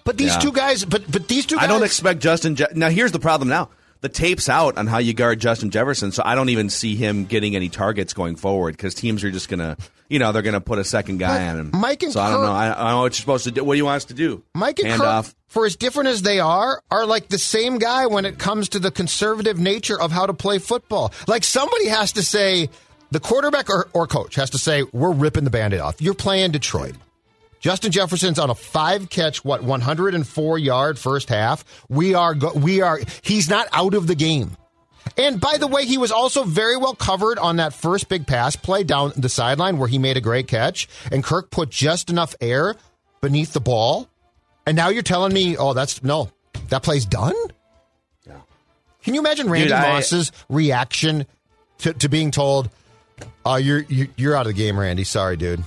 But 0.05 0.17
these 0.17 0.31
Yeah. 0.33 0.39
two 0.39 0.51
guys, 0.53 0.85
but 0.85 1.09
but 1.11 1.27
these 1.27 1.45
two 1.45 1.55
guys, 1.57 1.65
I 1.65 1.67
don't 1.67 1.83
expect 1.83 2.21
Justin. 2.21 2.55
Je- 2.55 2.65
now 2.73 2.89
here's 2.89 3.11
the 3.11 3.19
problem. 3.19 3.49
Now 3.49 3.69
the 4.03 4.09
tape's 4.09 4.49
out 4.49 4.77
on 4.77 4.85
how 4.85 4.97
you 4.97 5.13
guard 5.13 5.39
Justin 5.39 5.71
Jefferson, 5.71 6.11
so 6.11 6.23
I 6.25 6.35
don't 6.35 6.49
even 6.49 6.69
see 6.69 6.95
him 6.95 7.23
getting 7.23 7.55
any 7.55 7.69
targets 7.69 8.13
going 8.13 8.35
forward 8.35 8.75
because 8.75 8.93
teams 8.93 9.23
are 9.23 9.31
just 9.31 9.47
gonna, 9.47 9.77
you 10.09 10.19
know, 10.19 10.33
they're 10.33 10.41
gonna 10.41 10.59
put 10.59 10.77
a 10.77 10.83
second 10.83 11.19
guy 11.19 11.47
on 11.47 11.57
him. 11.57 11.71
Mike 11.73 12.03
and 12.03 12.11
so 12.11 12.19
I 12.19 12.29
don't 12.29 12.43
know. 12.43 12.51
I, 12.51 12.65
I 12.65 12.73
don't 12.73 12.87
know 12.89 13.01
what 13.03 13.13
you're 13.13 13.21
supposed 13.21 13.45
to 13.45 13.51
do. 13.51 13.63
What 13.63 13.75
do 13.75 13.77
you 13.77 13.85
want 13.85 13.95
us 13.95 14.05
to 14.05 14.13
do? 14.13 14.43
Mike 14.53 14.79
and 14.79 14.89
Hand 14.89 15.01
Kirk, 15.01 15.07
off. 15.07 15.35
for 15.47 15.65
as 15.65 15.77
different 15.77 16.09
as 16.09 16.21
they 16.21 16.41
are, 16.41 16.83
are 16.91 17.05
like 17.05 17.29
the 17.29 17.37
same 17.37 17.77
guy 17.77 18.07
when 18.07 18.25
it 18.25 18.37
comes 18.37 18.67
to 18.69 18.79
the 18.79 18.91
conservative 18.91 19.57
nature 19.57 19.99
of 19.99 20.11
how 20.11 20.25
to 20.25 20.33
play 20.33 20.59
football. 20.59 21.13
Like 21.25 21.45
somebody 21.45 21.87
has 21.87 22.11
to 22.11 22.23
say, 22.23 22.69
the 23.11 23.21
quarterback 23.21 23.69
or, 23.69 23.87
or 23.93 24.05
coach 24.05 24.35
has 24.35 24.49
to 24.49 24.57
say, 24.57 24.83
we're 24.91 25.13
ripping 25.13 25.45
the 25.45 25.49
band-aid 25.49 25.79
off. 25.79 26.01
You're 26.01 26.13
playing 26.13 26.51
Detroit. 26.51 26.95
Justin 27.63 27.93
Jefferson's 27.93 28.39
on 28.39 28.49
a 28.49 28.55
five 28.55 29.09
catch, 29.09 29.45
what, 29.45 29.63
104 29.63 30.59
yard 30.59 30.99
first 30.99 31.29
half. 31.29 31.63
We 31.87 32.13
are, 32.13 32.35
go- 32.35 32.51
we 32.53 32.81
are, 32.81 32.99
he's 33.21 33.49
not 33.49 33.69
out 33.71 33.93
of 33.93 34.05
the 34.05 34.15
game. 34.15 34.57
And 35.17 35.39
by 35.39 35.57
the 35.57 35.67
way, 35.67 35.85
he 35.85 35.97
was 35.97 36.11
also 36.11 36.43
very 36.43 36.75
well 36.75 36.93
covered 36.93 37.39
on 37.39 37.55
that 37.57 37.73
first 37.73 38.09
big 38.09 38.27
pass 38.27 38.57
play 38.57 38.83
down 38.83 39.13
the 39.15 39.29
sideline 39.29 39.77
where 39.77 39.87
he 39.87 39.97
made 39.97 40.17
a 40.17 40.21
great 40.21 40.49
catch. 40.49 40.89
And 41.09 41.23
Kirk 41.23 41.51
put 41.51 41.69
just 41.69 42.09
enough 42.09 42.35
air 42.41 42.75
beneath 43.21 43.53
the 43.53 43.61
ball. 43.61 44.09
And 44.65 44.75
now 44.75 44.89
you're 44.89 45.01
telling 45.01 45.31
me, 45.33 45.55
oh, 45.55 45.71
that's 45.71 46.03
no, 46.03 46.31
that 46.67 46.83
play's 46.83 47.05
done? 47.05 47.33
Yeah. 48.27 48.41
Can 49.03 49.13
you 49.13 49.21
imagine 49.21 49.49
Randy 49.49 49.69
Dude, 49.69 49.77
I- 49.77 49.93
Moss's 49.93 50.33
reaction 50.49 51.25
to, 51.77 51.93
to 51.93 52.09
being 52.09 52.31
told, 52.31 52.69
oh, 53.45 53.55
you're, 53.55 53.83
you're, 53.87 54.07
you're 54.17 54.35
out 54.35 54.47
of 54.47 54.47
the 54.47 54.53
game, 54.61 54.77
Randy. 54.77 55.05
Sorry, 55.05 55.37
dude. 55.37 55.63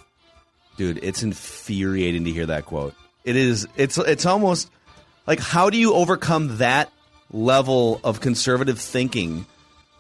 Dude 0.77 0.99
it's 1.03 1.23
infuriating 1.23 2.25
to 2.25 2.33
hear 2.33 2.47
that 2.47 2.67
quote. 2.67 2.95
It 3.25 3.37
is 3.37 3.67
it's 3.77 3.99
it's 3.99 4.27
almost 4.27 4.71
like 5.27 5.41
how 5.41 5.71
do 5.71 5.79
you 5.79 5.95
overcome 5.95 6.59
that 6.59 6.93
level 7.31 8.01
of 8.05 8.21
conservative 8.21 8.79
thinking 8.79 9.47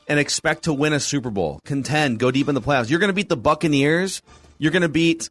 and 0.08 0.20
expect 0.20 0.64
to 0.64 0.72
win 0.72 0.92
a 0.92 1.00
super 1.00 1.30
bowl 1.30 1.60
contend 1.64 2.18
go 2.18 2.30
deep 2.30 2.48
in 2.48 2.54
the 2.54 2.62
playoffs? 2.62 2.90
You're 2.90 3.00
going 3.00 3.08
to 3.08 3.14
beat 3.14 3.28
the 3.28 3.36
buccaneers. 3.36 4.22
You're 4.58 4.72
going 4.72 4.82
to 4.82 4.88
beat 4.88 5.28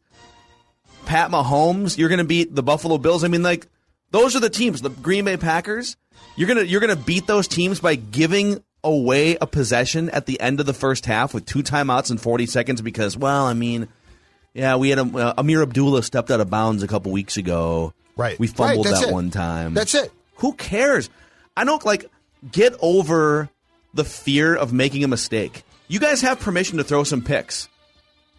pat 1.06 1.30
mahomes. 1.30 1.96
You're 1.96 2.08
going 2.08 2.18
to 2.18 2.24
beat 2.24 2.54
the 2.54 2.62
buffalo 2.62 2.98
bills. 2.98 3.24
I 3.24 3.28
mean 3.28 3.42
like 3.42 3.66
those 4.10 4.36
are 4.36 4.40
the 4.40 4.50
teams 4.50 4.82
the 4.82 4.90
green 4.90 5.24
bay 5.24 5.36
packers. 5.36 5.96
You're 6.36 6.48
to 6.54 6.66
you're 6.66 6.80
to 6.80 6.96
beat 6.96 7.26
those 7.26 7.48
teams 7.48 7.80
by 7.80 7.94
giving 7.94 8.62
away 8.86 9.36
a 9.40 9.46
possession 9.46 10.08
at 10.10 10.26
the 10.26 10.40
end 10.40 10.60
of 10.60 10.66
the 10.66 10.72
first 10.72 11.06
half 11.06 11.34
with 11.34 11.44
two 11.44 11.62
timeouts 11.62 12.10
and 12.10 12.20
40 12.20 12.46
seconds 12.46 12.80
because 12.80 13.16
well 13.16 13.44
i 13.44 13.52
mean 13.52 13.88
yeah, 14.56 14.76
we 14.76 14.88
had 14.90 14.98
a, 14.98 15.02
uh, 15.02 15.34
Ameer 15.38 15.62
Abdullah 15.62 16.02
stepped 16.02 16.30
out 16.30 16.40
of 16.40 16.50
bounds 16.50 16.82
a 16.82 16.88
couple 16.88 17.12
weeks 17.12 17.36
ago. 17.36 17.92
Right. 18.16 18.38
We 18.38 18.46
fumbled 18.46 18.86
Right, 18.86 18.94
that 18.94 19.08
it. 19.08 19.12
one 19.12 19.30
time. 19.30 19.74
That's 19.74 19.94
it. 19.94 20.10
Who 20.36 20.54
cares? 20.54 21.10
I 21.56 21.64
don't 21.64 21.84
like 21.84 22.06
get 22.50 22.74
over 22.80 23.48
the 23.94 24.04
fear 24.04 24.54
of 24.54 24.72
making 24.72 25.04
a 25.04 25.08
mistake. 25.08 25.62
You 25.88 26.00
guys 26.00 26.22
have 26.22 26.40
permission 26.40 26.78
to 26.78 26.84
throw 26.84 27.04
some 27.04 27.22
picks. 27.22 27.68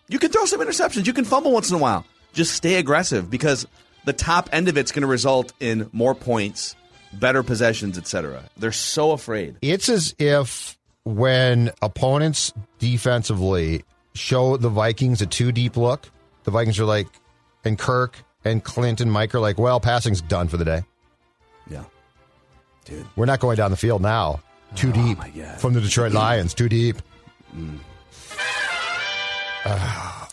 You 0.09 0.19
can 0.19 0.31
throw 0.31 0.45
some 0.45 0.59
interceptions. 0.59 1.05
You 1.05 1.13
can 1.13 1.25
fumble 1.25 1.51
once 1.51 1.69
in 1.69 1.75
a 1.75 1.79
while. 1.79 2.05
Just 2.33 2.53
stay 2.53 2.75
aggressive 2.75 3.29
because 3.29 3.65
the 4.05 4.13
top 4.13 4.49
end 4.51 4.67
of 4.67 4.77
it's 4.77 4.91
going 4.91 5.01
to 5.01 5.07
result 5.07 5.53
in 5.59 5.89
more 5.91 6.15
points, 6.15 6.75
better 7.13 7.43
possessions, 7.43 7.97
etc. 7.97 8.43
They're 8.57 8.71
so 8.71 9.11
afraid. 9.11 9.57
It's 9.61 9.89
as 9.89 10.15
if 10.19 10.77
when 11.03 11.71
opponents 11.81 12.53
defensively 12.79 13.83
show 14.17 14.57
the 14.57 14.69
Vikings 14.69 15.21
a 15.21 15.25
too 15.25 15.51
deep 15.51 15.77
look, 15.77 16.09
the 16.43 16.51
Vikings 16.51 16.79
are 16.79 16.85
like, 16.85 17.07
and 17.63 17.77
Kirk 17.77 18.17
and 18.45 18.63
Clint 18.63 19.01
and 19.01 19.11
Mike 19.11 19.33
are 19.35 19.39
like, 19.39 19.57
well, 19.57 19.79
passing's 19.79 20.21
done 20.21 20.47
for 20.47 20.57
the 20.57 20.65
day. 20.65 20.83
Yeah. 21.69 21.83
Dude. 22.85 23.05
We're 23.15 23.25
not 23.25 23.39
going 23.39 23.57
down 23.57 23.71
the 23.71 23.77
field 23.77 24.01
now. 24.01 24.41
Too 24.75 24.91
deep 24.91 25.17
Oh, 25.19 25.21
my 25.23 25.29
God. 25.29 25.59
from 25.59 25.73
the 25.73 25.81
Detroit 25.81 26.11
Lions. 26.13 26.53
Too 26.53 26.67
deep. 26.69 26.97
I, 29.65 30.27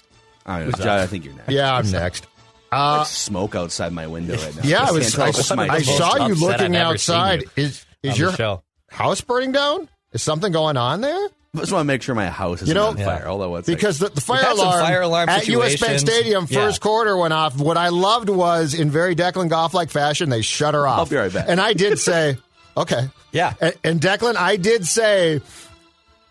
don't 0.47 0.71
know, 0.71 0.85
Jai, 0.85 1.03
I 1.03 1.07
think 1.07 1.25
you're 1.25 1.35
next. 1.35 1.51
Yeah, 1.51 1.75
I'm 1.75 1.91
next. 1.91 2.27
Uh, 2.71 3.05
smoke 3.05 3.55
outside 3.55 3.93
my 3.93 4.07
window 4.07 4.37
right 4.37 4.57
now. 4.57 4.63
yeah, 4.65 4.83
I 4.89 4.91
was. 4.93 5.17
I, 5.19 5.29
if 5.29 5.39
it's 5.39 5.55
my 5.55 5.69
I 5.69 5.83
saw 5.83 6.27
you 6.27 6.35
looking 6.35 6.75
I've 6.75 6.87
ever 6.89 6.99
seen 6.99 7.15
outside. 7.17 7.43
you 7.43 7.51
Is 7.57 7.87
on 8.05 8.11
is 8.11 8.15
the 8.17 8.19
your 8.21 8.33
show. 8.33 8.63
house 8.91 9.21
burning 9.21 9.53
down? 9.53 9.89
Is 10.13 10.23
something 10.23 10.51
going 10.53 10.77
on 10.77 11.01
there? 11.01 11.29
I 11.55 11.59
just 11.61 11.73
want 11.73 11.83
to 11.83 11.85
make 11.85 12.03
sure 12.03 12.15
my 12.15 12.29
house 12.29 12.63
is 12.63 12.69
You 12.69 12.75
know, 12.75 12.89
on 12.89 12.97
fire. 12.97 13.27
Hold 13.27 13.43
on 13.43 13.51
one 13.51 13.63
second. 13.63 13.77
Because 13.77 13.99
the, 13.99 14.09
the 14.09 14.21
fire 14.21 14.51
alarm, 14.51 14.81
fire 14.81 15.03
alarm 15.03 15.29
at 15.29 15.47
US 15.47 15.59
Bank 15.59 15.79
situations. 15.79 16.01
Stadium 16.03 16.47
Yeah. 16.51 16.65
first 16.67 16.81
quarter 16.81 17.17
went 17.17 17.33
off. 17.33 17.57
What 17.57 17.77
I 17.77 17.89
loved 17.91 18.29
was 18.29 18.75
in 18.75 18.91
very 18.91 19.15
Declan 19.15 19.49
Goff 19.49 19.73
like 19.73 19.91
fashion, 19.91 20.31
they 20.31 20.43
shut 20.43 20.75
her 20.75 20.87
off. 20.87 20.99
I'll 20.99 21.07
be 21.07 21.17
right 21.17 21.33
back. 21.33 21.47
And 21.49 21.61
I 21.61 21.73
did 21.73 21.99
say, 22.01 22.39
okay. 22.77 23.09
Yeah. 23.33 23.55
And, 23.61 23.75
and 23.85 24.01
Declan, 24.01 24.37
I 24.37 24.57
did 24.57 24.87
say, 24.87 25.41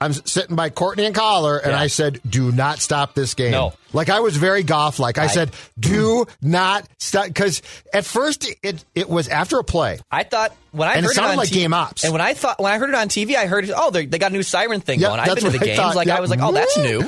I'm 0.04 0.14
sitting 0.14 0.56
by 0.56 0.70
Courtney 0.70 1.06
and 1.06 1.16
Collar, 1.16 1.58
and 1.58 1.72
Yeah. 1.72 1.80
I 1.80 1.88
said, 1.88 2.20
do 2.28 2.52
not 2.52 2.80
stop 2.80 3.14
this 3.16 3.34
game. 3.34 3.52
No. 3.52 3.74
Like 3.94 4.10
I 4.10 4.22
was 4.22 4.36
very 4.38 4.64
golf 4.64 4.98
like. 4.98 5.18
I, 5.20 5.28
said, 5.28 5.52
do 5.80 6.26
not 6.42 6.88
stop. 6.98 7.28
Because 7.28 7.62
at 7.94 8.06
first 8.06 8.48
it, 8.64 8.84
it 8.96 9.08
was 9.08 9.28
after 9.28 9.60
a 9.60 9.64
play. 9.64 10.00
I 10.12 10.24
thought 10.24 10.56
when 10.72 10.90
I 10.90 10.94
And 10.96 11.06
it 11.06 11.10
heard 11.10 11.14
sounded 11.16 11.32
on 11.34 11.38
like 11.38 11.50
T- 11.50 11.56
game 11.56 11.74
ops. 11.76 12.04
and 12.04 12.12
when 12.12 12.22
I 12.22 12.34
thought 12.34 12.60
when 12.60 12.72
I 12.74 12.80
heard 12.80 12.90
it 12.90 12.96
on 12.96 13.08
TV, 13.08 13.36
I 13.36 13.46
heard 13.46 13.70
oh 13.76 13.92
they, 13.92 14.08
they 14.08 14.18
got 14.18 14.32
a 14.32 14.34
new 14.34 14.42
siren 14.42 14.82
thing 14.82 15.00
Yep, 15.00 15.08
going. 15.10 15.20
I've 15.20 15.36
been 15.36 15.44
to 15.44 15.50
the 15.52 15.60
I 15.62 15.66
games, 15.66 15.78
thought. 15.80 15.96
like 15.96 16.08
I 16.08 16.20
was 16.22 16.32
like 16.32 16.40
oh 16.42 16.52
that's 16.52 16.76
new. 16.78 17.02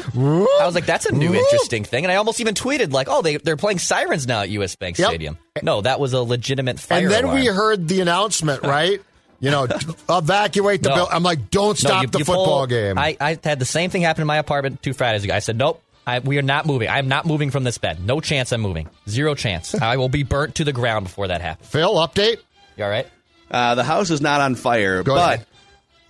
I 0.62 0.66
was 0.66 0.76
like 0.76 0.86
that's 0.86 1.08
a 1.08 1.12
new 1.12 1.34
interesting 1.34 1.84
thing, 1.86 2.06
and 2.06 2.12
I 2.12 2.16
almost 2.18 2.40
even 2.40 2.54
tweeted 2.54 2.92
like 2.94 3.08
oh 3.10 3.24
they 3.24 3.38
they're 3.38 3.58
playing 3.58 3.80
sirens 3.80 4.28
now 4.28 4.42
at 4.42 4.50
US 4.50 4.76
Bank 4.76 5.00
Yep. 5.00 5.10
Stadium. 5.10 5.38
No, 5.64 5.82
that 5.82 6.00
was 6.00 6.14
a 6.14 6.22
legitimate 6.22 6.80
fire 6.80 7.00
and 7.00 7.10
then 7.12 7.24
alarm. 7.24 7.40
we 7.40 7.48
heard 7.48 7.88
the 7.88 8.02
announcement, 8.02 8.62
right? 8.62 9.02
You 9.40 9.52
know, 9.52 9.68
evacuate 10.10 10.82
the 10.84 10.90
No. 10.90 10.96
building. 10.96 11.14
I'm 11.16 11.24
like, 11.24 11.50
don't 11.52 11.82
No, 11.84 11.90
stop 11.90 12.02
you- 12.04 12.08
the 12.10 12.20
you 12.20 12.26
football 12.26 12.46
pull- 12.60 12.68
game. 12.68 12.98
I, 12.98 13.18
I 13.20 13.38
had 13.44 13.60
the 13.60 13.66
same 13.66 13.90
thing 13.90 14.02
happen 14.04 14.22
in 14.22 14.28
my 14.28 14.38
apartment 14.38 14.82
two 14.82 14.94
Fridays 14.94 15.24
ago. 15.24 15.34
I 15.34 15.40
said 15.40 15.58
nope. 15.58 15.82
I, 16.08 16.20
we 16.20 16.38
are 16.38 16.44
not 16.44 16.68
moving. 16.68 16.88
I'm 16.88 17.08
not 17.08 17.26
moving 17.26 17.50
from 17.50 17.64
this 17.64 17.80
bed. 17.80 18.06
No 18.06 18.22
chance 18.22 18.52
I'm 18.52 18.62
moving. 18.62 18.88
Zero 19.10 19.34
chance. 19.34 19.74
I 19.82 19.98
will 19.98 20.10
be 20.10 20.22
burnt 20.24 20.56
to 20.56 20.64
the 20.64 20.72
ground 20.74 21.06
before 21.06 21.28
that 21.30 21.42
happens. 21.42 21.68
Phil, 21.68 21.96
update. 21.96 22.38
You 22.78 22.84
all 22.84 22.90
right? 22.92 23.08
Uh, 23.50 23.74
the 23.76 23.84
house 23.84 24.10
is 24.12 24.22
not 24.22 24.40
on 24.42 24.54
fire, 24.56 25.02
Go 25.04 25.16
but 25.16 25.34
ahead. 25.36 25.46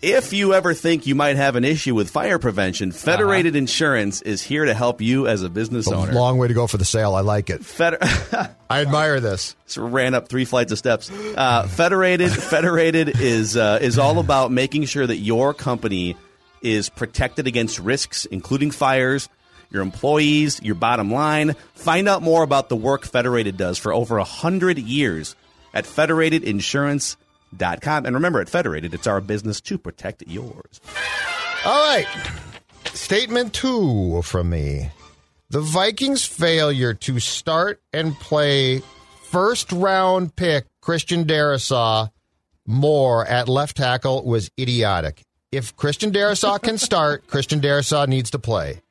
If 0.06 0.34
you 0.34 0.54
ever 0.54 0.74
think 0.74 1.08
you 1.08 1.16
might 1.16 1.36
have 1.36 1.56
an 1.56 1.64
issue 1.64 1.96
with 1.96 2.10
fire 2.12 2.38
prevention, 2.40 2.90
Uh-huh. 2.90 2.98
Federated 3.00 3.56
Insurance 3.56 4.22
is 4.22 4.42
here 4.42 4.66
to 4.66 4.74
help 4.74 5.02
you 5.02 5.28
as 5.28 5.42
a 5.42 5.50
business 5.50 5.88
owner. 5.88 6.14
Long 6.14 6.38
way 6.38 6.48
to 6.48 6.54
go 6.54 6.68
for 6.68 6.78
the 6.78 6.86
sale. 6.86 7.16
I 7.16 7.22
like 7.22 7.50
it. 7.50 7.66
Feder- 7.66 7.98
I 8.70 8.82
admire 8.82 9.20
this. 9.20 9.56
Just 9.66 9.78
ran 9.78 10.14
up 10.14 10.28
three 10.28 10.46
flights 10.46 10.72
of 10.72 10.78
steps. 10.78 11.10
Uh, 11.12 11.68
Federated 11.68 12.32
Federated 12.52 13.20
is 13.20 13.58
uh, 13.58 13.80
is 13.82 13.98
all 13.98 14.20
about 14.20 14.52
making 14.52 14.86
sure 14.86 15.06
that 15.08 15.18
your 15.18 15.54
company 15.54 16.16
is 16.62 16.90
protected 16.90 17.48
against 17.48 17.80
risks, 17.80 18.26
including 18.26 18.72
fires. 18.72 19.28
Your 19.72 19.82
employees, 19.82 20.62
your 20.62 20.76
bottom 20.76 21.12
line. 21.12 21.56
Find 21.74 22.08
out 22.08 22.22
more 22.22 22.44
about 22.44 22.70
the 22.70 22.76
work 22.76 23.04
Federated 23.06 23.58
does 23.58 23.78
for 23.80 23.92
over 23.94 24.20
a 24.20 24.24
hundred 24.24 24.78
years 24.78 25.36
at 25.74 25.86
federatedinsurance.com. 27.54 28.06
And 28.06 28.16
remember, 28.16 28.42
at 28.42 28.50
Federated, 28.50 28.94
it's 28.94 29.08
our 29.08 29.22
business 29.22 29.62
to 29.62 29.78
protect 29.78 30.24
yours. 30.28 30.82
All 31.66 31.96
right. 31.96 32.08
Statement 32.94 33.54
two 33.54 34.22
from 34.24 34.50
me. 34.50 34.92
The 35.50 35.62
Vikings' 35.62 36.26
failure 36.26 36.94
to 36.94 37.20
start 37.20 37.82
and 37.94 38.16
play 38.16 38.82
first 39.24 39.72
round 39.72 40.36
pick 40.36 40.66
Christian 40.82 41.26
Darrisaw 41.26 42.10
more 42.66 43.26
at 43.26 43.48
left 43.48 43.78
tackle 43.78 44.26
was 44.26 44.50
idiotic. 44.60 45.22
If 45.52 45.76
Christian 45.76 46.12
Darrisaw 46.12 46.62
can 46.62 46.78
start, 46.78 47.28
Christian 47.28 47.62
Darrisaw 47.62 48.08
needs 48.08 48.32
to 48.32 48.40
play. 48.40 48.82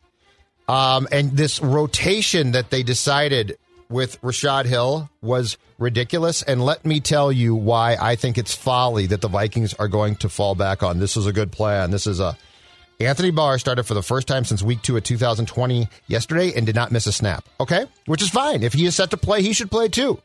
Um, 0.69 1.09
and 1.13 1.37
this 1.37 1.61
rotation 1.61 2.53
that 2.53 2.71
they 2.71 2.83
decided 2.83 3.59
with 3.95 4.19
Rashod 4.23 4.67
Hill 4.67 5.09
was 5.23 5.57
ridiculous. 5.79 6.43
And 6.43 6.65
let 6.65 6.85
me 6.85 6.99
tell 6.99 7.31
you 7.31 7.55
why 7.55 7.97
I 7.99 8.17
think 8.17 8.37
it's 8.37 8.53
folly 8.53 9.07
that 9.07 9.21
the 9.21 9.29
Vikings 9.29 9.73
are 9.75 9.87
going 9.87 10.17
to 10.17 10.29
fall 10.29 10.57
back 10.57 10.83
on. 10.83 10.99
This 10.99 11.17
is 11.17 11.29
a 11.29 11.33
good 11.33 11.53
plan. 11.53 11.93
This 11.93 12.09
is 12.09 12.19
a 12.19 12.37
Anthony 12.99 13.31
Barr 13.31 13.59
started 13.59 13.85
for 13.85 13.95
the 13.95 14.03
first 14.03 14.27
time 14.27 14.45
since 14.45 14.63
week 14.63 14.83
two 14.83 14.97
of 14.97 15.05
2020 15.05 15.89
yesterday 16.09 16.53
and 16.57 16.67
did 16.67 16.75
not 16.75 16.91
miss 16.91 17.07
a 17.07 17.13
snap. 17.13 17.45
Okay, 17.61 17.87
which 18.07 18.21
is 18.21 18.31
fine. 18.31 18.65
If 18.65 18.73
he 18.73 18.85
is 18.85 18.97
set 18.97 19.11
to 19.11 19.17
play, 19.17 19.43
he 19.43 19.53
should 19.53 19.71
play 19.71 19.89
too. 19.89 20.21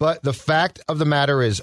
But 0.00 0.22
the 0.22 0.32
fact 0.32 0.80
of 0.88 0.98
the 0.98 1.04
matter 1.04 1.42
is, 1.42 1.62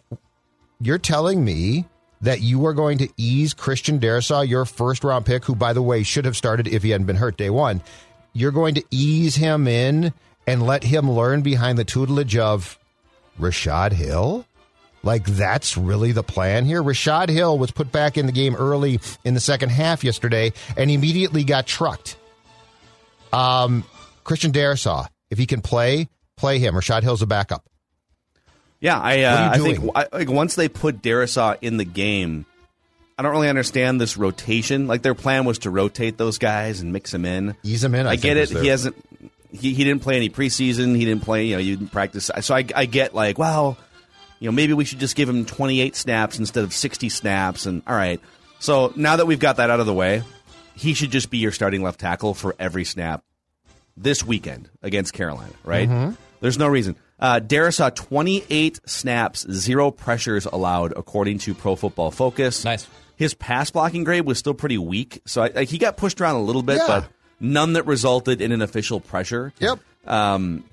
you're 0.82 0.98
telling 0.98 1.43
me 1.43 1.86
that 2.22 2.41
you 2.41 2.65
are 2.65 2.74
going 2.74 3.00
to 3.00 3.10
ease 3.17 3.54
Christian 3.54 4.00
Darrisaw, 4.00 4.48
your 4.48 4.65
first 4.65 5.04
round 5.04 5.26
pick, 5.26 5.43
who, 5.43 5.56
by 5.56 5.74
the 5.74 5.82
way, 5.82 6.04
should 6.04 6.26
have 6.26 6.38
started 6.38 6.67
if 6.67 6.84
he 6.84 6.91
hadn't 6.91 7.08
been 7.08 7.17
hurt 7.17 7.38
day 7.38 7.50
one. 7.50 7.82
You're 8.34 8.52
going 8.52 8.76
to 8.76 8.84
ease 8.91 9.36
him 9.36 9.67
in 9.67 10.13
and 10.47 10.65
let 10.65 10.84
him 10.84 11.10
learn 11.10 11.41
behind 11.41 11.78
the 11.78 11.86
tutelage 11.86 12.38
of 12.38 12.78
Rashod 13.38 13.93
Hill? 13.93 14.45
Like, 15.02 15.25
that's 15.25 15.78
really 15.78 16.12
the 16.12 16.23
plan 16.23 16.65
here? 16.65 16.84
Rashod 16.84 17.30
Hill 17.30 17.58
was 17.58 17.71
put 17.71 17.91
back 17.91 18.17
in 18.17 18.25
the 18.25 18.32
game 18.32 18.56
early 18.56 18.99
in 19.23 19.34
the 19.34 19.39
second 19.39 19.69
half 19.69 20.04
yesterday 20.04 20.52
and 20.75 20.91
immediately 20.91 21.43
got 21.43 21.65
trucked. 21.65 22.17
Um, 23.32 23.86
Christian 24.23 24.52
Darrisaw, 24.52 25.08
if 25.30 25.38
he 25.38 25.45
can 25.45 25.62
play, 25.62 26.10
play 26.36 26.60
him. 26.60 26.75
Rashod 26.75 27.04
Hill's 27.04 27.21
a 27.21 27.28
backup. 27.28 27.63
Yeah, 28.82 28.99
I, 28.99 29.23
uh, 29.23 29.49
I 29.54 29.58
think? 29.58 29.91
I, 29.93 30.08
like 30.12 30.30
once 30.30 30.56
they 30.56 30.69
put 30.69 31.02
Darrisaw 31.02 31.58
in 31.62 31.78
the 31.78 31.86
game, 31.86 32.45
I 33.17 33.21
don't 33.21 33.34
really 33.34 33.49
understand 33.49 33.99
this 33.99 34.15
rotation. 34.15 34.88
Like 34.88 35.02
their 35.02 35.15
plan 35.15 35.43
was 35.43 35.60
to 35.60 35.69
rotate 35.69 36.17
those 36.17 36.38
guys 36.38 36.80
and 36.80 36.93
mix 36.93 37.12
them 37.12 37.25
in. 37.25 37.56
Ease 37.63 37.84
him 37.84 37.93
in. 37.93 38.08
I, 38.08 38.12
I, 38.12 38.15
get 38.15 38.38
it. 38.38 38.49
He 38.49 38.67
hasn't. 38.67 38.95
He, 39.51 39.73
he 39.73 39.83
didn't 39.83 40.01
play 40.01 40.15
any 40.15 40.29
preseason. 40.29 40.95
He 40.95 41.05
didn't 41.05 41.23
play. 41.23 41.45
You 41.45 41.55
know, 41.55 41.59
you 41.62 41.75
didn't 41.75 41.91
practice. 41.91 42.29
So 42.41 42.55
I, 42.55 42.65
I 42.75 42.85
get 42.85 43.13
like, 43.15 43.38
well, 43.38 43.77
you 44.39 44.47
know, 44.47 44.51
maybe 44.51 44.73
we 44.73 44.85
should 44.85 44.99
just 44.99 45.15
give 45.15 45.27
him 45.27 45.45
28 45.45 45.95
snaps 45.95 46.39
instead 46.39 46.63
of 46.63 46.73
60 46.73 47.09
snaps. 47.09 47.65
And 47.65 47.81
all 47.88 47.95
right. 47.95 48.19
So 48.59 48.93
now 48.95 49.15
that 49.15 49.25
we've 49.25 49.39
got 49.39 49.57
that 49.57 49.69
out 49.69 49.79
of 49.79 49.85
the 49.85 49.93
way, 49.93 50.23
he 50.75 50.93
should 50.93 51.12
just 51.12 51.29
be 51.29 51.39
your 51.39 51.51
starting 51.51 51.81
left 51.83 51.99
tackle 51.99 52.33
for 52.33 52.55
every 52.59 52.85
snap 52.85 53.23
this 53.97 54.23
weekend 54.23 54.69
against 54.81 55.13
Carolina. 55.13 55.53
Right? 55.63 55.89
Mm-hmm. 55.89 56.15
There's 56.41 56.57
no 56.57 56.67
reason. 56.67 56.95
Uh, 57.19 57.41
Darrisaw 57.41 57.93
28 57.93 58.79
snaps, 58.85 59.45
zero 59.51 59.91
pressures 59.91 60.45
allowed, 60.45 60.93
according 60.95 61.39
to 61.39 61.53
Pro 61.53 61.75
Football 61.75 62.12
Focus. 62.12 62.63
Nice. 62.63 62.88
His 63.17 63.33
pass 63.33 63.69
blocking 63.71 64.05
grade 64.05 64.25
was 64.25 64.38
still 64.39 64.53
pretty 64.53 64.77
weak, 64.77 65.21
so 65.25 65.41
I, 65.43 65.47
like, 65.53 65.67
he 65.67 65.77
got 65.77 65.97
pushed 65.97 66.21
around 66.21 66.35
a 66.35 66.41
little 66.41 66.63
bit, 66.63 66.77
Yeah. 66.77 66.88
but 66.88 67.07
none 67.39 67.73
that 67.73 67.86
resulted 67.86 68.41
in 68.41 68.52
an 68.52 68.62
official 68.62 68.99
pressure. 68.99 69.54
Yep. 69.60 69.80
Um, 70.08 70.63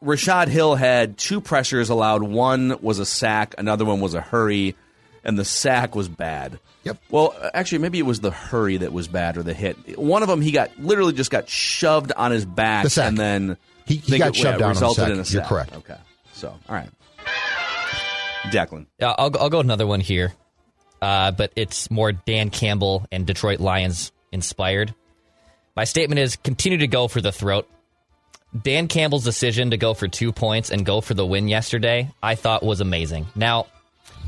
Rashod 0.00 0.48
Hill 0.48 0.74
had 0.76 1.18
two 1.18 1.40
pressures 1.40 1.90
allowed. 1.90 2.22
One 2.22 2.78
was 2.80 2.98
a 2.98 3.06
sack, 3.06 3.54
another 3.58 3.84
one 3.84 4.00
was 4.00 4.14
a 4.14 4.20
hurry, 4.20 4.76
and 5.24 5.38
the 5.38 5.44
sack 5.44 5.96
was 5.96 6.08
bad. 6.08 6.60
Yep. 6.84 6.98
Well, 7.10 7.34
actually, 7.52 7.78
maybe 7.78 7.98
it 7.98 8.06
was 8.06 8.20
the 8.20 8.30
hurry 8.30 8.76
that 8.78 8.92
was 8.92 9.08
bad 9.08 9.36
or 9.36 9.42
the 9.42 9.52
hit. 9.54 9.98
One 9.98 10.22
of 10.22 10.28
them, 10.28 10.40
he 10.40 10.52
got 10.52 10.70
literally 10.78 11.12
just 11.12 11.30
got 11.30 11.48
shoved 11.48 12.12
on 12.16 12.30
his 12.30 12.44
back, 12.46 12.84
The 12.84 12.90
sack. 12.90 13.08
and 13.08 13.18
then 13.18 13.56
He- 13.86 13.96
he 13.96 14.12
they 14.12 14.18
got 14.18 14.36
yeah, 14.36 14.42
shoved 14.44 14.58
down 14.60 14.68
on 14.70 14.74
the 14.74 14.80
resulted 14.80 15.04
sack. 15.04 15.12
in 15.12 15.18
a 15.18 15.24
sack. 15.24 15.32
You're 15.34 15.42
sack. 15.42 15.48
correct. 15.48 15.76
Okay, 15.76 16.00
so 16.34 16.48
all 16.68 16.74
right, 16.74 16.88
Declan. 18.44 18.86
Yeah, 19.00 19.14
I'll, 19.18 19.30
go- 19.30 19.40
I'll 19.40 19.50
go 19.50 19.60
another 19.60 19.86
one 19.86 20.00
here, 20.00 20.32
uh, 21.02 21.32
but 21.32 21.52
it's 21.56 21.90
more 21.90 22.12
Dan 22.12 22.50
Campbell 22.50 23.06
and 23.12 23.26
Detroit 23.26 23.60
Lions 23.60 24.12
inspired. 24.32 24.94
My 25.78 25.84
statement 25.84 26.18
is 26.18 26.34
continue 26.34 26.78
to 26.78 26.88
go 26.88 27.06
for 27.06 27.20
the 27.20 27.30
throat. 27.30 27.68
Dan 28.64 28.88
Campbell's 28.88 29.22
decision 29.22 29.70
to 29.70 29.76
go 29.76 29.94
for 29.94 30.08
two 30.08 30.32
points 30.32 30.72
and 30.72 30.84
go 30.84 31.00
for 31.00 31.14
the 31.14 31.24
win 31.24 31.46
yesterday, 31.46 32.10
I 32.20 32.34
thought 32.34 32.64
was 32.64 32.80
amazing. 32.80 33.28
Now, 33.36 33.68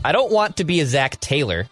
I 0.05 0.13
don't 0.13 0.31
want 0.31 0.59
to 0.59 0.65
be 0.65 0.79
a 0.79 0.87
Zac 0.87 1.19
Taylor 1.19 1.67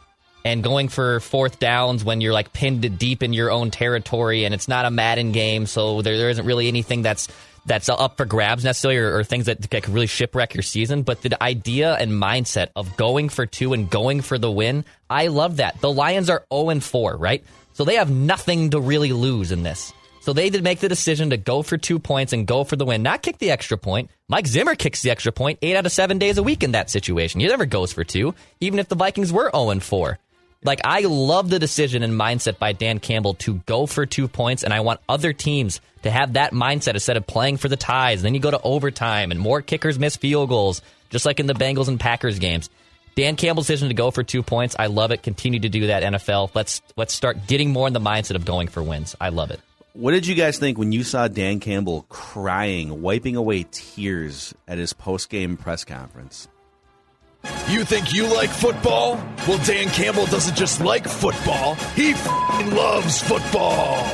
and 0.45 0.65
going 0.65 0.89
for 0.89 1.21
fourth 1.21 1.61
downs 1.61 2.03
when 2.03 2.21
you're 2.21 2.33
like 2.33 2.53
pinned 2.53 2.99
deep 2.99 3.23
in 3.23 3.33
your 3.33 3.53
own 3.53 3.71
territory 3.71 4.45
and 4.45 4.53
it's 4.53 4.67
not 4.67 4.85
a 4.85 4.91
Madden 4.91 5.31
game, 5.31 5.65
so 5.65 6.03
there, 6.03 6.19
there 6.19 6.31
isn't 6.31 6.45
really 6.45 6.67
anything 6.67 7.03
that's 7.03 7.29
that's 7.65 7.89
up 7.89 8.17
for 8.17 8.25
grabs 8.25 8.65
necessarily 8.65 8.99
or, 8.99 9.19
or 9.19 9.23
things 9.23 9.47
that, 9.47 9.61
that 9.61 9.83
could 9.85 9.95
really 9.95 10.09
shipwreck 10.09 10.55
your 10.55 10.63
season. 10.63 11.03
But 11.03 11.23
the 11.23 11.41
idea 11.41 11.95
and 11.95 12.11
mindset 12.11 12.71
of 12.75 12.97
going 12.97 13.29
for 13.29 13.47
two 13.47 13.75
and 13.75 13.89
going 13.89 14.23
for 14.23 14.39
the 14.39 14.51
win, 14.51 14.85
I 15.09 15.29
love 15.29 15.59
that. 15.59 15.81
The 15.81 15.93
Lions 15.93 16.31
are 16.31 16.45
0 16.53 16.81
4, 16.81 17.17
right? 17.17 17.45
So 17.79 17.85
they 17.85 17.95
have 17.95 18.11
nothing 18.11 18.71
to 18.71 18.81
really 18.81 19.13
lose 19.13 19.53
in 19.53 19.63
this. 19.63 19.93
So 20.19 20.33
they 20.33 20.51
did 20.51 20.65
make 20.65 20.81
the 20.81 20.89
decision 20.89 21.31
to 21.31 21.37
go 21.37 21.63
for 21.63 21.79
two 21.79 22.01
points 22.01 22.33
and 22.33 22.45
go 22.45 22.65
for 22.65 22.75
the 22.75 22.85
win, 22.85 23.05
not 23.05 23.23
kick 23.23 23.39
the 23.39 23.53
extra 23.53 23.79
point. 23.79 24.11
Mike 24.27 24.49
Zimmer 24.49 24.75
kicks 24.75 25.01
the 25.03 25.13
extra 25.13 25.31
point 25.31 25.61
eight 25.63 25.77
out 25.77 25.87
of 25.87 25.93
seven 25.93 26.19
days 26.19 26.39
a 26.39 26.43
week 26.43 26.65
in 26.65 26.73
that 26.73 26.91
situation. 26.91 27.39
He 27.39 27.47
never 27.47 27.67
goes 27.67 27.93
for 27.93 28.03
two, 28.03 28.35
even 28.59 28.81
if 28.81 28.89
the 28.89 28.97
Vikings 28.97 29.33
were 29.33 29.49
0 29.55 29.79
4. 29.79 30.19
Like, 30.65 30.81
I 30.85 31.03
love 31.03 31.51
the 31.51 31.61
decision 31.61 32.03
and 32.03 32.15
mindset 32.15 32.59
by 32.59 32.73
Dan 32.73 32.99
Campbell 32.99 33.35
to 33.35 33.59
go 33.59 33.87
for 33.87 34.07
two 34.07 34.27
points, 34.27 34.65
and 34.65 34.75
I 34.75 34.81
want 34.81 34.99
other 35.09 35.33
teams 35.33 35.81
to 36.03 36.11
have 36.11 36.33
that 36.33 36.53
mindset 36.53 36.95
instead 36.95 37.17
of 37.17 37.29
playing 37.29 37.59
for 37.59 37.69
the 37.69 37.77
ties. 37.77 38.19
And 38.19 38.25
Then 38.25 38.35
you 38.35 38.41
go 38.41 38.51
to 38.51 38.61
overtime, 38.61 39.31
and 39.31 39.39
more 39.39 39.63
kickers 39.63 40.01
miss 40.01 40.17
field 40.17 40.49
goals, 40.49 40.83
just 41.11 41.25
like 41.25 41.39
in 41.39 41.47
the 41.47 41.55
Bengals 41.55 41.87
and 41.87 42.01
Packers 42.01 42.41
games. 42.41 42.71
Dan 43.15 43.37
Campbell's 43.37 43.67
decision 43.67 43.89
to 43.89 43.95
go 43.95 44.11
for 44.11 44.23
two 44.23 44.43
points, 44.43 44.77
I 44.79 44.87
love 44.87 45.11
it. 45.11 45.23
Continue 45.23 45.61
to 45.61 45.69
do 45.69 45.89
that, 45.89 46.03
NFL. 46.03 46.51
Let's 46.55 46.83
let's 46.97 47.15
start 47.15 47.47
getting 47.47 47.71
more 47.71 47.87
in 47.87 47.93
the 47.93 48.01
mindset 48.01 48.35
of 48.35 48.45
going 48.45 48.69
for 48.69 48.83
wins. 48.83 49.15
I 49.21 49.31
love 49.31 49.51
it. 49.51 49.61
What 49.95 50.13
did 50.13 50.27
you 50.27 50.37
guys 50.37 50.59
think 50.59 50.79
when 50.79 50.93
you 50.93 51.03
saw 51.03 51.27
Dan 51.27 51.59
Campbell 51.59 52.07
crying, 52.09 53.03
wiping 53.03 53.35
away 53.35 53.67
tears 53.71 54.55
at 54.69 54.79
his 54.79 54.93
post 54.93 55.29
game 55.29 55.57
press 55.57 55.85
conference? 55.85 56.47
You 57.69 57.85
think 57.85 58.15
you 58.15 58.33
like 58.33 58.51
football? 58.51 59.15
Well, 59.47 59.59
Dan 59.65 59.89
Campbell 59.89 60.27
doesn't 60.27 60.57
just 60.57 60.81
like 60.81 61.07
football, 61.07 61.75
he 61.97 62.13
f***ing 62.13 62.75
loves 62.75 63.21
football. 63.23 64.07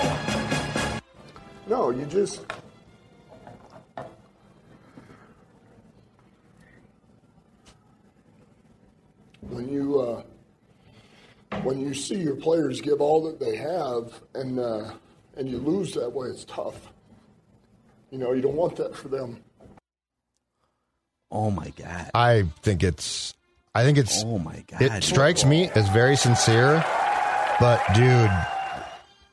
No, 1.66 1.90
you 1.90 2.04
just. 2.06 2.40
When 9.40 9.68
you 9.68 10.00
uh, 11.52 11.53
when 11.64 11.80
you 11.80 11.94
see 11.94 12.16
your 12.16 12.36
players 12.36 12.80
give 12.80 13.00
all 13.00 13.22
that 13.24 13.40
they 13.40 13.56
have 13.56 14.20
and 14.34 14.58
uh, 14.58 14.92
and 15.36 15.48
you 15.48 15.58
lose 15.58 15.92
that 15.94 16.10
way, 16.12 16.28
it's 16.28 16.44
tough. 16.44 16.92
You 18.10 18.18
know, 18.18 18.32
you 18.32 18.42
don't 18.42 18.54
want 18.54 18.76
that 18.76 18.94
for 18.94 19.08
them. 19.08 19.42
Oh 21.30 21.50
my 21.50 21.70
god! 21.70 22.10
I 22.14 22.44
think 22.62 22.82
it's. 22.82 23.34
I 23.74 23.82
think 23.82 23.98
it's. 23.98 24.22
Oh 24.24 24.38
my 24.38 24.64
god! 24.68 24.82
It 24.82 25.02
strikes 25.02 25.44
me 25.44 25.68
as 25.74 25.88
very 25.88 26.16
sincere, 26.16 26.84
but 27.58 27.82
dude, 27.94 28.30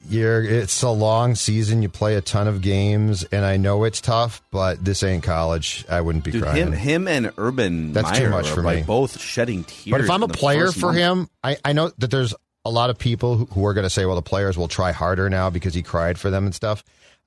you're. 0.09 0.43
It's 0.43 0.81
a 0.81 0.89
long 0.89 1.35
season. 1.35 1.81
You 1.81 1.89
play 1.89 2.15
a 2.15 2.21
ton 2.21 2.47
of 2.47 2.61
games, 2.61 3.23
and 3.25 3.45
I 3.45 3.57
know 3.57 3.83
it's 3.83 4.01
tough, 4.01 4.41
but 4.51 4.83
this 4.83 5.03
ain't 5.03 5.23
college. 5.23 5.85
I 5.89 6.01
wouldn't 6.01 6.23
be 6.23 6.31
Dude, 6.31 6.43
crying. 6.43 6.67
him, 6.67 6.73
him 6.73 7.07
and 7.07 7.31
Urban 7.37 7.93
That's 7.93 8.17
too 8.17 8.29
much 8.29 8.49
are, 8.49 8.55
for 8.55 8.61
like, 8.63 8.77
me. 8.77 8.83
both 8.83 9.19
shedding 9.19 9.63
tears. 9.63 9.91
But 9.91 10.01
if 10.01 10.09
I'm 10.09 10.23
a 10.23 10.27
player 10.27 10.71
for 10.71 10.87
month. 10.87 10.97
him, 10.97 11.29
I, 11.43 11.57
I 11.63 11.73
know 11.73 11.91
that 11.97 12.11
there's 12.11 12.33
a 12.65 12.69
lot 12.69 12.89
of 12.89 12.97
people 12.97 13.37
who, 13.37 13.45
who 13.45 13.65
are 13.65 13.73
going 13.73 13.85
to 13.85 13.89
say, 13.89 14.05
well, 14.05 14.15
the 14.15 14.21
players 14.21 14.57
will 14.57 14.67
try 14.67 14.91
harder 14.91 15.29
now 15.29 15.49
because 15.49 15.73
he 15.73 15.81
cried 15.81 16.19
for 16.19 16.29
them 16.29 16.45
and 16.45 16.53
stuff. 16.53 16.83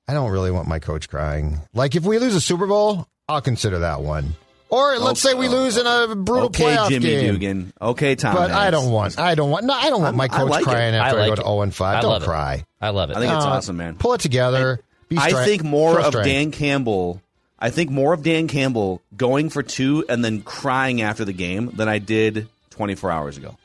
I 0.07 0.13
don't 0.13 0.31
really 0.31 0.51
want 0.51 0.67
my 0.67 0.79
coach 0.79 1.09
crying. 1.09 1.59
Like, 1.73 1.95
if 1.95 2.03
we 2.03 2.19
lose 2.19 2.35
a 2.35 2.41
Super 2.41 2.67
Bowl, 2.67 3.07
I'll 3.27 3.41
consider 3.41 3.79
that 3.79 4.01
one. 4.01 4.35
Or 4.69 4.97
let's 4.97 5.21
say 5.21 5.33
we 5.35 5.47
lose 5.47 5.77
in 5.77 5.85
a 5.85 6.15
brutal 6.15 6.47
okay, 6.47 6.63
playoff 6.63 6.89
Jimmy 6.89 7.05
game. 7.07 7.33
Dugan. 7.33 7.73
Okay, 7.81 8.15
Tom. 8.15 8.35
But 8.35 8.51
I 8.51 8.71
don't 8.71 8.91
want. 8.91 9.17
I 9.19 9.35
don't 9.35 9.49
want. 9.51 9.65
No, 9.65 9.73
I 9.73 9.89
don't 9.89 10.01
want 10.01 10.15
my 10.17 10.23
I'm- 10.25 10.33
I 10.33 10.37
coach 10.39 10.49
like 10.49 10.63
crying 10.63 10.95
I 10.95 10.97
after 10.97 11.17
I, 11.17 11.21
like 11.21 11.29
go 11.31 11.35
to 11.35 11.41
it. 11.41 11.45
zero 11.45 11.61
and 11.61 11.75
five. 11.75 11.97
I 11.97 12.01
Don't 12.01 12.11
love 12.11 12.23
it. 12.23 12.25
cry. 12.25 12.65
I 12.81 12.89
love 12.89 13.09
it. 13.11 13.17
I 13.17 13.19
think 13.19 13.33
it's 13.33 13.45
Uh, 13.45 13.49
awesome, 13.49 13.77
man. 13.77 13.95
Pull 13.95 14.13
it 14.13 14.21
together. 14.21 14.79
Be 15.07 15.17
I 15.19 15.31
think 15.45 15.63
more 15.63 15.99
of. 15.99 16.13
Dan 16.13 16.51
Campbell. 16.51 17.21
I 17.59 17.69
think 17.69 17.89
more 17.91 18.13
of 18.13 18.23
Dan 18.23 18.47
Campbell 18.47 19.01
going 19.15 19.49
for 19.49 19.63
two 19.63 20.03
and 20.09 20.25
then 20.25 20.41
crying 20.41 21.01
after 21.01 21.23
the 21.25 21.33
game 21.33 21.71
than 21.75 21.87
I 21.87 21.99
did 21.99 22.47
24 22.71 23.11
hours 23.11 23.37
ago. 23.37 23.55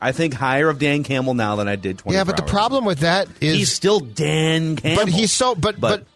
I 0.00 0.12
think 0.12 0.34
higher 0.34 0.68
of 0.68 0.78
Dan 0.78 1.02
Campbell 1.02 1.32
now 1.34 1.56
than 1.56 1.66
I 1.68 1.76
did 1.76 1.98
24 1.98 2.12
Yeah, 2.12 2.24
but 2.24 2.36
the 2.36 2.42
hours 2.42 2.50
problem 2.50 2.84
with 2.84 2.98
that 3.00 3.28
is 3.40 3.56
He's 3.56 3.72
still 3.72 3.98
Dan 4.00 4.76
Campbell. 4.76 5.06
But 5.06 5.12
he's 5.12 5.32
so. 5.32 5.54
But 5.54 5.80
But- 5.80 5.88
but 5.90 6.00
you, 6.00 6.06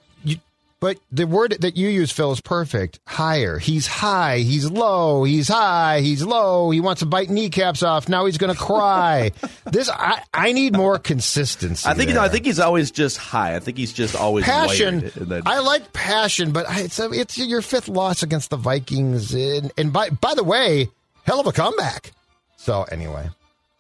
but 0.81 0.99
the 1.13 1.27
word 1.27 1.57
that 1.61 1.77
you 1.77 1.89
use, 1.89 2.11
Phil, 2.11 2.33
is 2.33 2.41
perfect. 2.41 3.01
Higher. 3.07 3.59
He's 3.59 3.87
high. 3.87 4.39
He's 4.39 4.71
low. 4.71 5.25
He's 5.25 5.49
high. 5.49 6.01
He's 6.01 6.25
low. 6.25 6.71
He 6.71 6.81
wants 6.81 7.01
to 7.01 7.07
bite 7.07 7.29
kneecaps 7.31 7.83
off. 7.83 8.09
Now 8.09 8.25
he's 8.25 8.39
going 8.39 8.53
to 8.55 8.59
cry. 8.59 9.33
this 9.67 9.91
I 9.91 10.23
I 10.33 10.53
need 10.53 10.75
more 10.75 10.99
consistency. 10.99 11.87
I 11.89 11.95
think 11.95 12.09
you 12.09 12.15
know. 12.15 12.23
I 12.23 12.29
think 12.31 12.47
he's 12.47 12.59
always 12.61 12.91
just 12.91 13.19
high. 13.19 13.55
I 13.57 13.61
think 13.61 13.77
he's 13.77 13.93
just 13.93 14.17
always 14.17 14.45
passion. 14.47 15.11
then- 15.17 15.43
I 15.47 15.61
like 15.61 15.93
passion, 15.93 16.53
but 16.53 16.69
I- 16.69 16.81
it's 16.81 16.99
a, 16.99 17.11
it's 17.13 17.37
your 17.39 17.63
fifth 17.63 17.89
loss 17.89 18.23
against 18.23 18.51
the 18.51 18.57
Vikings, 18.57 19.35
and, 19.35 19.71
and 19.77 19.93
by 19.93 20.11
by 20.11 20.35
the 20.35 20.45
way, 20.45 20.89
hell 21.25 21.41
of 21.41 21.47
a 21.47 21.53
comeback. 21.53 22.13
So 22.57 22.85
anyway, 22.85 23.29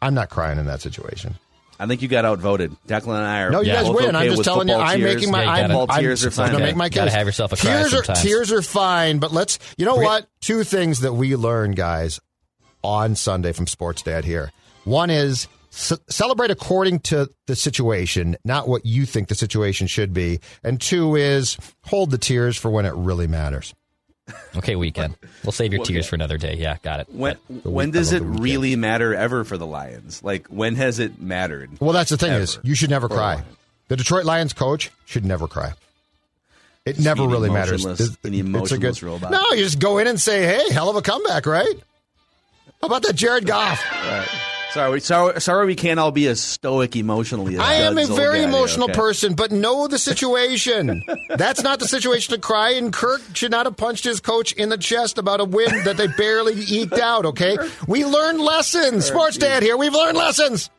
I'm 0.02 0.14
not 0.14 0.28
crying 0.30 0.58
in 0.58 0.66
that 0.66 0.80
situation. 0.82 1.34
I 1.81 1.87
think 1.87 2.03
you 2.03 2.09
got 2.09 2.25
outvoted. 2.25 2.77
Declan 2.87 3.16
and 3.16 3.27
I 3.27 3.40
are 3.40 3.51
No, 3.51 3.61
you 3.62 3.73
both 3.73 3.83
guys 3.85 3.90
win. 3.95 4.14
okay 4.14 4.16
I'm 4.29 4.31
just 4.31 4.45
telling 4.45 4.69
you, 4.69 4.75
football 4.75 4.88
I'm 4.90 4.99
tears. 5.01 5.14
making 5.14 5.31
my. 5.33 5.43
Yeah, 5.45 5.69
you 5.69 5.75
I'm, 5.81 5.90
I'm, 5.90 6.01
tears 6.01 6.25
are 6.25 6.29
I'm 6.29 6.33
fine. 6.33 6.53
gonna 6.53 6.64
make 6.64 6.77
my 6.77 6.88
Gotta 6.90 7.11
have 7.11 7.27
yourself 7.27 7.53
a 7.53 7.57
cry 7.57 7.71
tears 7.73 7.95
are 7.95 8.03
tears 8.14 8.53
are 8.53 8.62
fine, 8.62 9.19
but 9.19 9.33
let's. 9.33 9.59
You 9.79 9.87
know 9.87 9.97
what? 9.97 10.27
Two 10.40 10.62
things 10.62 11.01
that 11.01 11.14
we 11.14 11.35
learned, 11.37 11.77
guys, 11.77 12.21
on 12.85 13.16
Sunday 13.16 13.53
from 13.53 13.66
Sports 13.66 14.03
Dad 14.03 14.25
here. 14.25 14.53
One 14.85 15.11
is 15.11 15.49
c- 15.71 15.97
celebrate 16.09 16.51
according 16.51 17.01
to 17.01 17.31
the 17.47 17.57
situation, 17.57 18.37
not 18.45 18.69
what 18.69 18.85
you 18.85 19.07
think 19.07 19.29
the 19.29 19.35
situation 19.35 19.87
should 19.87 20.12
be, 20.12 20.40
and 20.62 20.81
two 20.81 21.16
is 21.16 21.57
hold 21.85 22.11
the 22.11 22.19
tears 22.19 22.57
for 22.57 22.71
when 22.71 22.85
it 22.87 22.95
really 22.95 23.27
matters. 23.27 23.75
Okay, 24.57 24.77
weekend. 24.77 25.16
We'll 25.45 25.53
save 25.53 25.73
your 25.73 25.85
tears 25.85 26.07
for 26.07 26.14
another 26.16 26.38
day. 26.38 26.55
Yeah, 26.57 26.77
got 26.83 27.01
it. 27.01 27.09
When 27.11 27.37
The 27.49 27.71
when 27.71 27.90
does 27.90 28.12
it 28.12 28.16
love 28.16 28.23
the 28.23 28.29
weekend. 28.31 28.45
really 28.45 28.77
matter 28.77 29.14
ever 29.14 29.45
for 29.45 29.57
the 29.59 29.66
Lions? 29.66 30.23
Like 30.23 30.47
when 30.49 30.77
has 30.77 30.99
it 30.99 31.21
mattered? 31.21 31.71
Well, 31.81 31.93
that's 31.93 32.11
the 32.11 32.16
thing 32.16 32.33
is 32.33 32.59
you 32.62 32.75
should 32.75 32.90
never 32.90 33.09
For 33.09 33.14
cry. 33.14 33.43
The 33.88 33.97
Detroit 33.97 34.25
Lions 34.25 34.53
coach 34.53 34.90
should 35.07 35.25
never 35.25 35.49
cry. 35.49 35.73
It 36.87 36.95
Just 36.95 37.05
never 37.05 37.27
really 37.27 37.51
matters. 37.51 37.85
It's- 37.85 38.01
an 38.01 38.16
it's 38.25 38.25
a 38.25 38.40
emotionless 38.40 39.01
good- 39.01 39.07
robot. 39.07 39.31
No, 39.33 39.43
you 39.53 39.64
just 39.64 39.79
go 39.79 39.99
in 39.99 40.07
and 40.07 40.21
say, 40.21 40.45
"Hey, 40.47 40.73
hell 40.73 40.88
of 40.88 40.97
a 40.97 41.03
comeback, 41.03 41.45
right?" 41.47 41.75
How 42.81 42.87
about 42.87 43.03
that, 43.03 43.14
Jared 43.16 43.47
Goff? 43.47 43.85
Sorry, 44.72 44.92
we, 44.92 45.00
sorry, 45.00 45.40
sorry, 45.40 45.66
we 45.66 45.74
can't 45.74 45.98
all 45.98 46.12
be 46.12 46.28
as 46.28 46.40
stoic 46.40 46.94
emotionally. 46.94 47.54
As 47.54 47.61
I 47.61 47.74
am 47.74 47.98
a 47.98 48.02
Judd's 48.02 48.11
old 48.11 48.18
very 48.20 48.38
guy. 48.38 48.44
emotional 48.48 48.85
Okay. 48.85 48.92
person, 48.94 49.35
but 49.35 49.50
know 49.50 49.88
the 49.88 49.98
situation. 49.98 51.02
That's 51.37 51.62
not 51.62 51.80
the 51.80 51.88
situation 51.88 52.35
to 52.35 52.40
cry. 52.40 52.70
And 52.74 52.92
Kirk 52.92 53.20
should 53.35 53.50
not 53.50 53.66
have 53.66 53.76
punched 53.76 54.04
his 54.04 54.20
coach 54.20 54.52
in 54.52 54.68
the 54.68 54.78
chest 54.78 55.18
about 55.18 55.40
a 55.40 55.44
win 55.44 55.85
that 55.85 55.96
they 55.96 56.06
barely 56.06 56.54
eked 56.54 56.92
out. 57.00 57.26
Okay, 57.26 57.56
we 57.88 58.04
learned 58.04 58.40
lessons. 58.40 59.06
Sports 59.06 59.38
Dad 59.38 59.62
here. 59.64 59.76
We've 59.76 59.92
learned 59.94 60.16
lessons. 60.16 60.70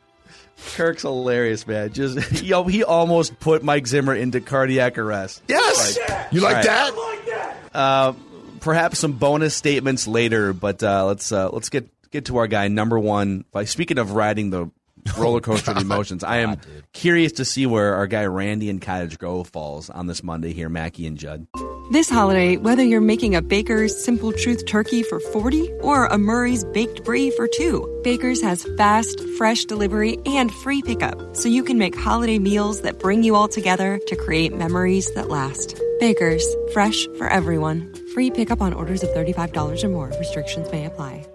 Kirk's 0.74 1.02
hilarious, 1.02 1.66
man. 1.66 1.92
Just 1.92 2.42
yo, 2.42 2.64
he 2.64 2.84
almost 2.84 3.38
put 3.40 3.62
Mike 3.62 3.86
Zimmer 3.86 4.14
into 4.14 4.40
cardiac 4.40 4.96
arrest. 4.96 5.42
Yes, 5.48 5.98
Like, 5.98 6.32
you 6.32 6.40
like 6.40 6.50
all 6.50 6.54
right. 6.56 6.64
that? 6.64 6.96
Like 6.96 7.26
that. 7.26 7.56
Uh, 7.74 8.12
perhaps 8.60 8.98
some 9.00 9.12
bonus 9.12 9.54
statements 9.54 10.06
later, 10.06 10.52
but 10.52 10.82
uh, 10.82 11.04
let's 11.06 11.30
uh, 11.32 11.50
let's 11.50 11.68
get 11.68 11.88
get 12.12 12.26
to 12.26 12.36
our 12.36 12.46
guy 12.46 12.68
number 12.68 12.98
one. 12.98 13.44
By 13.50 13.64
speaking 13.64 13.98
of 13.98 14.12
riding 14.12 14.50
the 14.50 14.70
roller 15.18 15.40
coaster 15.48 15.72
of 15.72 15.78
emotions, 15.78 16.22
I 16.22 16.38
am 16.38 16.58
curious 16.92 17.32
to 17.32 17.44
see 17.44 17.66
where 17.66 17.94
our 17.96 18.06
guy 18.06 18.26
Randy 18.26 18.68
in 18.68 18.78
Cottage 18.78 19.18
Grove 19.18 19.48
falls 19.48 19.90
on 19.90 20.06
this 20.06 20.22
Monday 20.22 20.52
here, 20.52 20.68
Mackey 20.68 21.06
and 21.06 21.18
Judd. 21.18 21.46
This 21.90 22.08
holiday, 22.08 22.56
whether 22.56 22.82
you're 22.82 23.00
making 23.00 23.34
a 23.34 23.42
Baker's 23.42 24.02
Simple 24.02 24.32
Truth 24.32 24.66
turkey 24.66 25.02
for 25.02 25.18
40 25.18 25.70
or 25.80 26.06
a 26.06 26.16
Murray's 26.16 26.64
Baked 26.64 27.04
Brie 27.04 27.30
for 27.32 27.48
2, 27.48 28.02
Baker's 28.04 28.40
has 28.40 28.66
fast, 28.76 29.20
fresh 29.36 29.64
delivery 29.64 30.18
and 30.24 30.52
free 30.52 30.80
pickup, 30.82 31.34
so 31.34 31.48
you 31.48 31.64
can 31.64 31.78
make 31.78 31.96
holiday 31.96 32.38
meals 32.38 32.82
that 32.82 32.98
bring 33.00 33.22
you 33.24 33.34
all 33.34 33.48
together 33.48 33.98
to 34.06 34.16
create 34.16 34.54
memories 34.54 35.12
that 35.14 35.28
last. 35.28 35.80
Baker's, 35.98 36.46
fresh 36.72 37.06
for 37.18 37.28
everyone. 37.28 37.92
Free 38.14 38.30
pickup 38.30 38.60
on 38.60 38.72
orders 38.72 39.02
of 39.02 39.10
$35 39.10 39.84
or 39.84 39.88
more. 39.88 40.08
Restrictions 40.18 40.70
may 40.72 40.84
apply. 40.86 41.26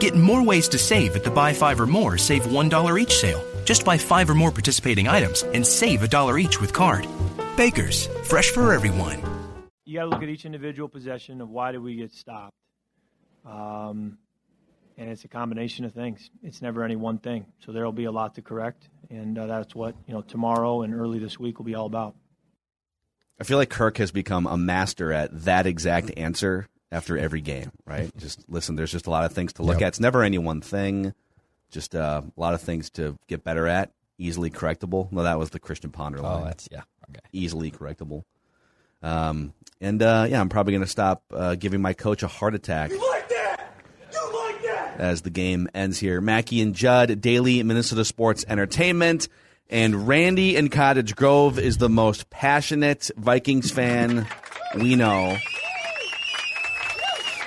Get 0.00 0.14
more 0.14 0.44
ways 0.44 0.68
to 0.68 0.78
save 0.78 1.16
at 1.16 1.24
the 1.24 1.30
Buy 1.30 1.52
Five 1.52 1.80
or 1.80 1.86
More 1.86 2.18
Save 2.18 2.44
$1 2.44 3.00
each 3.00 3.16
sale. 3.16 3.44
Just 3.64 3.84
buy 3.84 3.98
five 3.98 4.30
or 4.30 4.34
more 4.34 4.50
participating 4.50 5.08
items 5.08 5.42
and 5.42 5.66
save 5.66 6.02
a 6.02 6.08
dollar 6.08 6.38
each 6.38 6.60
with 6.60 6.72
card. 6.72 7.06
Baker's, 7.56 8.06
fresh 8.24 8.50
for 8.50 8.72
everyone. 8.72 9.20
you 9.84 9.98
got 9.98 10.04
to 10.04 10.10
look 10.10 10.22
at 10.22 10.28
each 10.28 10.46
individual 10.46 10.88
possession 10.88 11.40
of 11.40 11.50
why 11.50 11.72
did 11.72 11.82
we 11.82 11.96
get 11.96 12.12
stopped. 12.12 12.54
Um, 13.44 14.18
and 14.96 15.10
it's 15.10 15.24
a 15.24 15.28
combination 15.28 15.84
of 15.84 15.92
things. 15.92 16.30
It's 16.42 16.62
never 16.62 16.82
any 16.82 16.96
one 16.96 17.18
thing. 17.18 17.46
So 17.64 17.72
there 17.72 17.84
will 17.84 17.92
be 17.92 18.04
a 18.04 18.10
lot 18.10 18.36
to 18.36 18.42
correct, 18.42 18.88
and 19.10 19.38
uh, 19.38 19.46
that's 19.46 19.74
what 19.74 19.94
you 20.06 20.14
know 20.14 20.22
tomorrow 20.22 20.82
and 20.82 20.94
early 20.94 21.18
this 21.18 21.38
week 21.38 21.58
will 21.58 21.66
be 21.66 21.74
all 21.74 21.86
about. 21.86 22.14
I 23.40 23.44
feel 23.44 23.58
like 23.58 23.70
Kirk 23.70 23.98
has 23.98 24.10
become 24.10 24.46
a 24.46 24.56
master 24.56 25.12
at 25.12 25.44
that 25.44 25.66
exact 25.66 26.10
answer 26.16 26.68
after 26.90 27.18
every 27.18 27.40
game, 27.40 27.70
right? 27.84 28.10
Just 28.18 28.44
listen, 28.48 28.76
there's 28.76 28.92
just 28.92 29.06
a 29.06 29.10
lot 29.10 29.24
of 29.24 29.32
things 29.32 29.52
to 29.54 29.62
look 29.62 29.76
Yep. 29.80 29.82
at. 29.82 29.88
It's 29.88 30.00
never 30.00 30.22
any 30.22 30.38
one 30.38 30.60
thing, 30.60 31.12
just 31.70 31.94
uh, 31.94 32.22
a 32.36 32.40
lot 32.40 32.54
of 32.54 32.60
things 32.62 32.88
to 32.90 33.18
get 33.26 33.44
better 33.44 33.66
at, 33.68 33.90
easily 34.18 34.50
correctable. 34.50 35.10
No, 35.12 35.22
that 35.22 35.38
was 35.38 35.50
the 35.50 35.60
Christian 35.60 35.90
Ponder 35.90 36.20
line. 36.20 36.42
Oh, 36.42 36.44
that's 36.46 36.68
yeah. 36.72 36.82
Okay. 37.10 37.20
Easily 37.32 37.70
correctable. 37.70 38.22
Um, 39.02 39.52
and 39.80 40.02
uh, 40.02 40.26
yeah, 40.28 40.40
I'm 40.40 40.48
probably 40.48 40.72
going 40.72 40.82
to 40.84 40.90
stop 40.90 41.22
uh, 41.32 41.54
giving 41.54 41.80
my 41.80 41.92
coach 41.92 42.22
a 42.22 42.28
heart 42.28 42.54
attack 42.54 42.90
You 42.90 42.98
like 43.10 43.28
that. 43.28 43.70
You 44.12 44.32
like 44.34 44.62
that. 44.62 44.94
as 44.98 45.22
the 45.22 45.30
game 45.30 45.68
ends 45.74 45.98
here. 45.98 46.20
Mackey 46.20 46.60
and 46.60 46.74
Judd, 46.74 47.20
daily 47.20 47.62
Minnesota 47.62 48.04
sports 48.04 48.44
entertainment. 48.48 49.28
And 49.70 50.08
Randy 50.08 50.56
in 50.56 50.70
Cottage 50.70 51.14
Grove 51.14 51.58
is 51.58 51.76
the 51.76 51.90
most 51.90 52.30
passionate 52.30 53.10
Vikings 53.16 53.70
fan 53.70 54.26
we 54.74 54.96
know. 54.96 55.36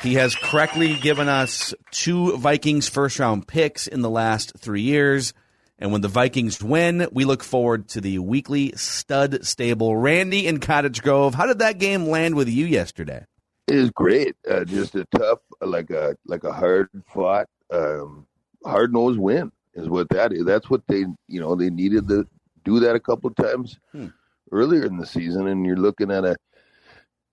He 0.02 0.16
has 0.16 0.36
correctly 0.36 0.96
given 0.96 1.30
us 1.30 1.76
two 1.92 2.36
Vikings 2.38 2.90
first 2.90 3.20
round 3.20 3.48
picks 3.48 3.86
in 3.86 4.02
the 4.02 4.10
last 4.10 4.54
three 4.58 4.82
years. 4.82 5.34
And 5.78 5.92
when 5.92 6.02
the 6.02 6.08
Vikings 6.08 6.62
win, 6.64 7.08
we 7.12 7.24
look 7.24 7.44
forward 7.44 7.88
to 7.90 8.02
the 8.02 8.18
weekly 8.18 8.74
stud 8.76 9.46
stable. 9.46 9.96
Randy 9.96 10.48
in 10.48 10.60
Cottage 10.60 11.04
Grove, 11.04 11.36
how 11.36 11.46
did 11.46 11.60
that 11.60 11.78
game 11.78 12.08
land 12.08 12.36
with 12.36 12.50
you 12.50 12.66
yesterday? 12.66 13.26
It 13.68 13.76
was 13.76 13.92
great. 13.92 14.36
Uh, 14.50 14.64
just 14.64 14.96
a 14.96 15.06
tough, 15.16 15.40
like 15.62 15.92
a 15.92 16.16
like 16.26 16.44
a 16.44 16.52
hard 16.52 16.90
fought, 17.14 17.48
um, 17.72 18.26
hard 18.66 18.92
nosed 18.94 19.20
win 19.20 19.52
is 19.76 19.88
what 19.88 20.10
that 20.10 20.34
is. 20.34 20.46
That's 20.46 20.70
what 20.70 20.82
they, 20.88 21.06
you 21.28 21.40
know, 21.40 21.56
they 21.56 21.70
needed 21.70 22.08
to 22.08 22.28
do 22.66 22.80
that 22.80 22.96
a 22.96 23.00
couple 23.00 23.30
of 23.30 23.36
times. 23.36 23.80
Hmm. 23.92 24.08
earlier 24.52 24.84
in 24.86 24.98
the 24.98 25.06
season, 25.06 25.48
and 25.48 25.66
you're 25.66 25.78
looking 25.78 26.12
at 26.12 26.26
a 26.26 26.36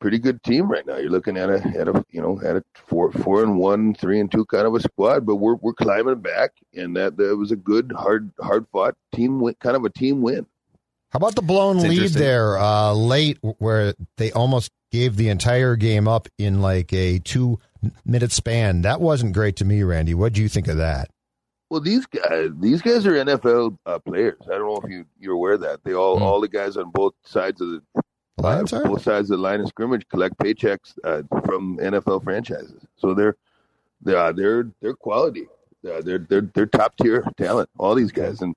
pretty 0.01 0.19
good 0.19 0.43
team 0.43 0.71
right 0.71 0.87
now. 0.87 0.97
You're 0.97 1.11
looking 1.11 1.37
at 1.37 1.51
a 1.51 1.59
at 1.79 1.89
a 1.89 2.05
you 2.11 2.21
know 2.21 2.41
at 2.45 2.57
a 2.57 2.65
four 2.75 3.13
four 3.13 3.43
and 3.43 3.59
one, 3.59 3.95
three 3.95 4.21
and 4.21 4.31
two 4.31 4.45
kind 4.47 4.67
of 4.67 4.75
a 4.75 4.81
squad, 4.81 5.27
but 5.27 5.37
we're 5.37 5.55
we're 5.57 5.75
climbing 5.75 6.21
back, 6.21 6.53
and 6.75 6.97
that 6.97 7.17
that 7.17 7.37
was 7.37 7.53
a 7.53 7.57
good 7.57 7.93
hard 7.97 8.31
hard 8.41 8.67
fought 8.73 8.97
team 9.15 9.41
win, 9.41 9.55
kind 9.61 9.77
of 9.77 9.85
a 9.85 9.91
team 9.91 10.23
win. 10.23 10.47
How 11.11 11.19
about 11.19 11.35
the 11.35 11.43
blown 11.43 11.79
It's 11.79 11.89
lead 11.89 12.11
there 12.11 12.59
uh, 12.59 12.93
late, 12.93 13.39
where 13.41 13.95
they 14.19 14.31
almost 14.33 14.71
gave 14.91 15.17
the 15.17 15.31
entire 15.31 15.75
game 15.77 16.07
up 16.07 16.29
in 16.37 16.61
like 16.61 16.93
a 16.93 17.19
two 17.19 17.59
minute 18.05 18.33
span? 18.33 18.83
That 18.83 19.01
wasn't 19.01 19.33
great 19.33 19.57
to 19.57 19.65
me, 19.65 19.83
Randy. 19.83 20.15
What 20.15 20.35
do 20.35 20.43
you 20.43 20.49
think 20.49 20.69
of 20.69 20.77
that? 20.77 21.09
Well, 21.71 21.81
these 21.81 22.07
guys, 22.07 22.51
these 22.59 22.81
guys 22.81 23.07
are 23.07 23.13
NFL 23.13 23.77
uh, 23.85 23.99
players. 23.99 24.39
I 24.47 24.53
don't 24.53 24.67
know 24.67 24.81
if 24.83 24.91
you 24.91 25.05
you're 25.19 25.35
aware 25.35 25.55
of 25.55 25.61
that 25.61 25.83
they 25.85 25.95
all 25.95 26.23
all 26.23 26.41
the 26.41 26.49
guys 26.49 26.77
on 26.77 26.91
both 26.91 27.15
sides 27.25 27.61
of 27.61 27.69
the 27.71 27.83
Uh, 28.39 28.63
both 28.85 29.03
sides 29.03 29.31
of 29.31 29.39
the 29.39 29.43
line 29.43 29.61
of 29.61 29.69
scrimmage 29.69 30.09
collect 30.09 30.37
paychecks 30.39 30.99
uh, 31.05 31.23
from 31.45 31.79
NFL 31.79 32.23
franchises. 32.25 32.83
So 32.97 33.15
they're 33.15 33.37
they're 34.03 34.33
they're 34.33 34.71
they're 34.81 34.95
quality. 34.95 35.47
Uh, 35.89 36.01
they're 36.03 36.19
they're 36.19 36.49
they're 36.55 36.67
top 36.67 36.97
tier 36.97 37.25
talent. 37.37 37.69
All 37.79 37.95
these 37.95 38.13
guys 38.13 38.41
and 38.41 38.55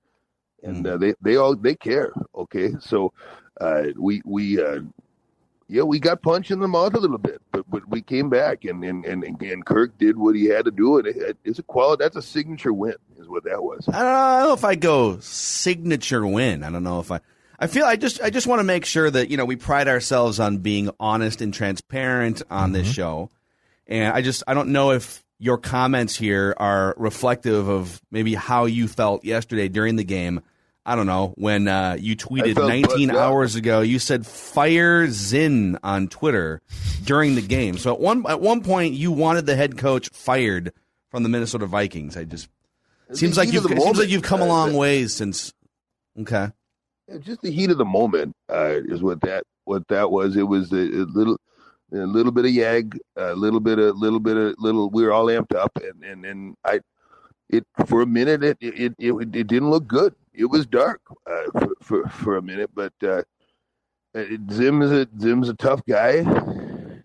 and 0.64 0.86
uh, 0.86 0.98
they 0.98 1.14
they 1.22 1.36
all 1.36 1.56
they 1.56 1.76
care. 1.76 2.12
Okay, 2.36 2.72
so 2.80 3.14
uh, 3.60 3.86
we 3.98 4.22
we 4.26 4.62
uh, 4.62 4.80
yeah 5.68 5.84
we 5.84 6.00
got 6.00 6.22
punched 6.22 6.52
in 6.52 6.60
the 6.60 6.68
mouth 6.68 6.94
a 6.94 7.00
little 7.00 7.18
bit, 7.18 7.42
but 7.52 7.70
but 7.70 7.88
we 7.90 8.02
came 8.02 8.30
back 8.30 8.66
and 8.66 8.84
and 8.84 9.06
and, 9.06 9.24
and 9.24 9.66
Kirk 9.66 9.98
did 9.98 10.18
what 10.18 10.36
he 10.36 10.46
had 10.46 10.66
to 10.66 10.72
do. 10.72 11.00
And 11.00 11.08
it, 11.08 11.38
it's 11.44 11.60
a 11.60 11.64
quality. 11.64 12.04
That's 12.04 12.16
a 12.16 12.22
signature 12.22 12.74
win, 12.74 12.96
is 13.20 13.28
what 13.28 13.44
that 13.46 13.64
was. 13.64 13.88
I 13.88 13.92
don't, 13.92 14.02
know, 14.02 14.08
I 14.08 14.40
don't 14.40 14.48
know 14.48 14.54
if 14.54 14.66
I 14.66 14.76
go 14.76 15.20
signature 15.20 16.26
win. 16.26 16.64
I 16.64 16.70
don't 16.70 16.84
know 16.84 17.00
if 17.00 17.12
I. 17.12 17.20
I 17.62 17.68
feel 17.68 17.86
I 17.86 17.96
just 17.96 18.20
I 18.22 18.32
just 18.32 18.48
want 18.48 18.60
to 18.60 18.64
make 18.64 18.86
sure 18.86 19.10
that 19.10 19.30
you 19.30 19.38
know 19.38 19.46
we 19.46 19.56
pride 19.56 19.88
ourselves 19.88 20.40
on 20.40 20.58
being 20.58 20.90
honest 21.00 21.42
and 21.42 21.54
transparent 21.54 22.42
on 22.50 22.72
this 22.72 22.88
show, 22.88 23.30
and 23.88 24.12
I 24.14 24.22
just 24.24 24.42
I 24.48 24.54
don't 24.56 24.70
know 24.70 24.92
if 24.92 25.24
your 25.38 25.58
comments 25.60 26.16
here 26.16 26.56
are 26.58 26.96
reflective 26.98 27.68
of 27.70 28.02
maybe 28.12 28.34
how 28.34 28.66
you 28.66 28.88
felt 28.88 29.24
yesterday 29.24 29.68
during 29.68 29.96
the 29.96 30.04
game. 30.04 30.42
I 30.84 30.96
don't 30.96 31.06
know 31.06 31.34
when 31.38 31.68
uh, 31.68 31.96
you 32.00 32.16
tweeted 32.18 32.56
19 32.58 33.10
bugged 33.10 33.12
out. 33.12 33.32
hours 33.32 33.56
ago. 33.56 33.82
You 33.82 34.00
said 34.00 34.26
fire 34.26 35.08
Zim 35.12 35.78
on 35.84 36.08
Twitter 36.08 36.60
during 37.06 37.36
the 37.36 37.44
game. 37.44 37.78
So 37.78 37.94
at 37.94 38.00
one 38.00 38.26
at 38.28 38.42
one 38.42 38.64
point 38.64 38.96
you 38.96 39.12
wanted 39.12 39.46
the 39.46 39.56
head 39.56 39.78
coach 39.78 40.10
fired 40.10 40.74
from 41.12 41.22
the 41.22 41.30
Minnesota 41.30 41.68
Vikings. 41.68 42.18
I 42.18 42.24
just 42.24 42.50
It's 43.10 43.20
seems 43.20 43.38
like 43.38 43.54
you've 43.54 43.66
of 43.66 43.70
the 43.70 43.78
it 43.78 43.82
seems 43.84 44.00
like 44.00 44.10
you've 44.10 44.24
come 44.24 44.42
a 44.42 44.46
Uh, 44.46 44.48
long 44.48 44.72
that- 44.72 44.78
ways 44.80 45.14
since. 45.14 45.54
Okay. 46.20 46.50
Yeah, 47.12 47.18
just 47.18 47.42
the 47.42 47.52
heat 47.52 47.72
of 47.72 47.78
the 47.78 47.86
moment 47.86 48.36
uh, 48.50 48.80
is 48.86 49.02
what 49.02 49.22
that 49.22 49.44
what 49.66 49.88
that 49.90 50.12
was. 50.12 50.36
It 50.36 50.44
was 50.44 50.72
a, 50.72 50.78
a 50.78 51.06
little 51.06 51.38
a 51.94 51.98
little 51.98 52.32
bit 52.32 52.46
of 52.46 52.52
yag, 52.52 52.98
a 53.18 53.36
little 53.36 53.60
bit 53.60 53.80
of 53.80 53.98
little 53.98 54.20
bit 54.20 54.38
of 54.38 54.56
little. 54.58 54.90
We 54.90 55.04
were 55.04 55.12
all 55.12 55.26
amped 55.28 55.56
up, 55.56 55.72
and 55.76 56.04
and, 56.04 56.26
and 56.26 56.56
I 56.64 56.80
it 57.50 57.66
for 57.86 58.02
a 58.02 58.06
minute 58.06 58.44
it 58.44 58.58
it, 58.62 58.96
it 58.98 59.14
it 59.14 59.48
didn't 59.48 59.70
look 59.70 59.88
good. 59.88 60.16
It 60.34 60.46
was 60.46 60.66
dark 60.66 61.02
uh, 61.30 61.60
for, 61.60 61.74
for 61.82 62.10
for 62.10 62.38
a 62.38 62.42
minute, 62.42 62.72
but 62.74 62.94
uh, 63.04 63.24
it, 64.14 64.40
Zim 64.52 64.82
is 64.82 64.92
a 64.92 65.08
Zim's 65.20 65.50
a 65.50 65.54
tough 65.54 65.82
guy, 65.86 66.18
and 66.18 67.04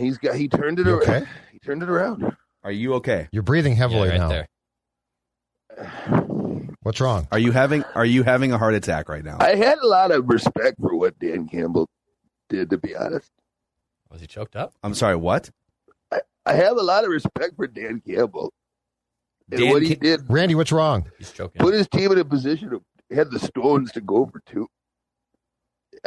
he's 0.00 0.18
got 0.18 0.36
he 0.36 0.48
turned 0.48 0.80
it 0.80 0.86
You 0.86 1.00
around. 1.00 1.28
He 1.52 1.58
turned 1.58 1.82
it 1.82 1.90
around. 1.90 2.36
Are 2.64 2.72
you 2.72 2.94
okay? 2.94 3.28
You're 3.30 3.42
breathing 3.42 3.76
heavily 3.76 4.08
right 4.08 4.18
now. 4.18 4.28
there. 4.28 4.48
What's 6.82 7.00
wrong? 7.00 7.26
Are 7.32 7.38
you 7.38 7.52
having 7.52 7.84
Are 7.94 8.04
you 8.04 8.22
having 8.22 8.52
a 8.52 8.58
heart 8.58 8.74
attack 8.74 9.08
right 9.08 9.24
now? 9.24 9.38
I 9.40 9.54
had 9.54 9.78
a 9.78 9.86
lot 9.86 10.10
of 10.10 10.28
respect 10.28 10.80
for 10.80 10.96
what 10.96 11.18
Dan 11.18 11.48
Campbell 11.48 11.88
did, 12.48 12.70
to 12.70 12.78
be 12.78 12.94
honest. 12.94 13.30
Was 14.10 14.20
he 14.20 14.26
choked 14.26 14.56
up? 14.56 14.72
I'm 14.82 14.94
sorry. 14.94 15.16
What? 15.16 15.50
I 16.12 16.20
I 16.44 16.54
have 16.54 16.76
a 16.76 16.82
lot 16.82 17.04
of 17.04 17.10
respect 17.10 17.56
for 17.56 17.66
Dan 17.66 18.00
Campbell 18.06 18.52
and 19.50 19.60
Dan 19.60 19.70
what 19.70 19.82
he 19.82 19.96
Ca- 19.96 20.00
did. 20.00 20.20
Randy, 20.28 20.54
what's 20.54 20.72
wrong? 20.72 21.10
He's 21.18 21.32
choking. 21.32 21.60
Put 21.60 21.74
his 21.74 21.88
team 21.88 22.12
in 22.12 22.18
a 22.18 22.24
position 22.24 22.70
to 22.70 22.82
had 23.14 23.30
the 23.30 23.38
stones 23.38 23.92
to 23.92 24.00
go 24.00 24.26
for 24.26 24.42
two. 24.46 24.68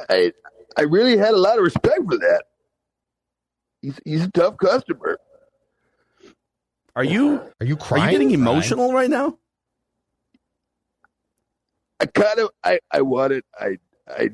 I 0.10 0.32
I 0.78 0.84
really 0.84 1.18
had 1.18 1.34
a 1.34 1.38
lot 1.38 1.58
of 1.58 1.64
respect 1.64 2.02
for 2.08 2.18
that. 2.18 2.44
He's 3.82 4.00
he's 4.06 4.24
a 4.24 4.32
tough 4.32 4.58
customer. 4.58 5.18
Are 6.96 7.04
you 7.04 7.42
Are 7.60 7.66
you 7.66 7.76
crying? 7.78 8.04
Are 8.04 8.06
you 8.08 8.12
getting 8.12 8.32
emotional 8.32 8.94
right 8.94 9.10
now? 9.10 9.38
I 12.00 12.06
kind 12.06 12.40
of 12.40 12.50
I 12.64 12.80
I 12.92 13.02
wanted 13.02 13.44
I 13.60 13.78
I 14.08 14.30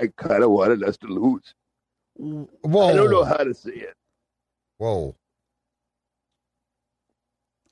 I 0.00 0.06
kind 0.16 0.42
of 0.42 0.50
wanted 0.50 0.82
us 0.82 0.96
to 0.98 1.06
lose. 1.06 1.54
Whoa! 2.16 2.88
I 2.88 2.94
don't 2.94 3.10
know 3.10 3.24
how 3.24 3.36
to 3.36 3.54
say 3.54 3.70
it. 3.70 3.94
Whoa! 4.78 5.14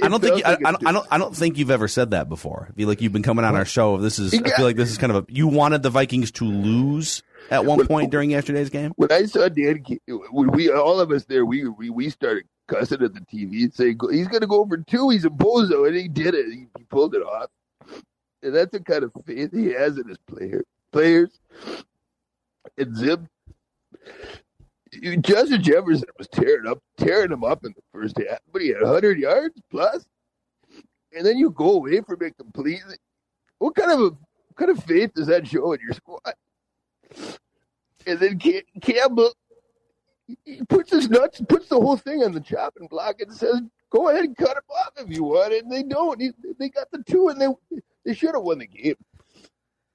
I 0.02 0.08
don't 0.08 0.20
think 0.20 0.38
you, 0.38 0.42
I, 0.44 0.56
felt 0.56 0.62
like 0.62 0.66
I, 0.66 0.68
a 0.68 0.72
don't, 0.72 0.86
I 0.86 0.92
don't 0.92 1.06
I 1.12 1.18
don't 1.18 1.36
think 1.36 1.58
you've 1.58 1.70
ever 1.70 1.88
said 1.88 2.10
that 2.10 2.28
before. 2.28 2.68
I 2.70 2.72
feel 2.74 2.88
like 2.88 3.00
you've 3.00 3.12
been 3.12 3.22
coming 3.22 3.44
on 3.44 3.56
our 3.56 3.64
show. 3.64 3.96
This 3.96 4.18
is 4.18 4.34
I 4.34 4.50
feel 4.50 4.66
like 4.66 4.76
this 4.76 4.90
is 4.90 4.98
kind 4.98 5.12
of 5.12 5.24
a 5.24 5.32
you 5.32 5.48
wanted 5.48 5.82
the 5.82 5.90
Vikings 5.90 6.30
to 6.32 6.44
lose 6.44 7.22
at 7.50 7.64
one 7.64 7.86
point 7.86 8.10
during 8.10 8.30
yesterday's 8.30 8.70
game. 8.70 8.92
when 8.96 9.10
I 9.10 9.24
saw 9.24 9.48
Dan, 9.48 9.84
when 10.30 10.50
we 10.50 10.70
all 10.70 11.00
of 11.00 11.10
us 11.10 11.24
there, 11.24 11.46
we 11.46 11.66
we, 11.66 11.90
we 11.90 12.10
started 12.10 12.44
cussing 12.68 13.02
at 13.02 13.14
the 13.14 13.20
TV 13.20 13.62
and 13.62 13.74
saying 13.74 13.98
he's 14.10 14.28
going 14.28 14.42
to 14.42 14.46
go 14.46 14.66
for 14.66 14.76
two. 14.78 15.10
He's 15.10 15.24
a 15.24 15.30
bozo, 15.30 15.86
and 15.86 15.96
he 15.96 16.08
did 16.08 16.34
it. 16.34 16.46
He, 16.46 16.66
he 16.76 16.84
pulled 16.84 17.14
it 17.14 17.22
off, 17.22 17.48
and 18.42 18.54
that's 18.54 18.72
the 18.72 18.80
kind 18.80 19.04
of 19.04 19.12
faith 19.24 19.52
he 19.52 19.66
has 19.72 19.98
in 19.98 20.08
his 20.08 20.18
player 20.26 20.62
players. 20.92 21.40
And 22.78 22.96
Zim, 22.96 23.28
Justin 25.20 25.62
Jefferson 25.62 26.08
was 26.18 26.28
tearing 26.28 26.66
up, 26.66 26.78
tearing 26.96 27.32
him 27.32 27.44
up 27.44 27.64
in 27.64 27.74
the 27.76 27.82
first 27.92 28.18
half, 28.18 28.38
but 28.52 28.62
he 28.62 28.68
had 28.68 28.82
100 28.82 29.18
yards 29.18 29.60
plus. 29.70 30.04
and 31.16 31.24
then 31.24 31.36
you 31.36 31.50
go 31.50 31.74
away 31.74 32.00
from 32.00 32.22
it 32.22 32.36
completely. 32.36 32.96
What 33.58 33.74
kind 33.74 33.92
of 33.92 34.00
a 34.00 34.10
kind 34.54 34.70
of 34.70 34.82
faith 34.84 35.12
does 35.14 35.26
that 35.26 35.46
show 35.46 35.72
in 35.72 35.80
your 35.80 35.92
squad? 35.92 36.34
And 38.06 38.18
then 38.18 38.38
Cam- 38.38 38.62
Campbell 38.80 39.32
he 40.44 40.60
puts 40.68 40.90
his 40.90 41.08
nuts, 41.08 41.40
puts 41.48 41.68
the 41.68 41.80
whole 41.80 41.96
thing 41.96 42.22
on 42.24 42.32
the 42.32 42.40
chopping 42.40 42.88
block, 42.88 43.20
and 43.20 43.32
says, 43.32 43.60
"Go 43.90 44.08
ahead 44.08 44.24
and 44.24 44.36
cut 44.36 44.56
him 44.56 44.62
off 44.70 44.92
if 44.96 45.08
you 45.08 45.24
want." 45.24 45.52
And 45.52 45.70
they 45.70 45.82
don't. 45.82 46.20
He, 46.20 46.32
they 46.58 46.68
got 46.68 46.90
the 46.90 47.02
two, 47.04 47.28
and 47.28 47.40
they 47.40 47.48
they 48.06 48.14
should 48.14 48.34
have 48.34 48.42
won 48.42 48.58
the 48.58 48.66
game. 48.66 48.94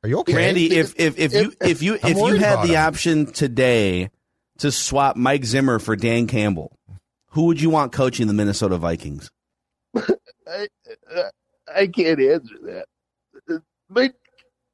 Are 0.03 0.09
you 0.09 0.19
okay, 0.19 0.35
Randy, 0.35 0.75
if 0.75 0.93
if 0.99 1.17
if 1.17 1.33
you 1.33 1.53
if 1.61 1.81
you 1.81 1.97
I'm 2.03 2.11
if 2.11 2.17
you 2.17 2.35
had 2.35 2.61
the 2.63 2.73
him. 2.73 2.87
option 2.87 3.25
today 3.25 4.09
to 4.57 4.71
swap 4.71 5.15
Mike 5.15 5.45
Zimmer 5.45 5.79
for 5.79 5.95
Dan 5.95 6.27
Campbell, 6.27 6.77
who 7.27 7.45
would 7.45 7.61
you 7.61 7.69
want 7.69 7.93
coaching 7.93 8.27
the 8.27 8.33
Minnesota 8.33 8.77
Vikings? 8.77 9.31
I 9.95 10.67
uh, 11.15 11.29
I 11.73 11.87
can't 11.87 12.19
answer 12.19 12.55
that. 12.63 13.61
But 13.89 14.11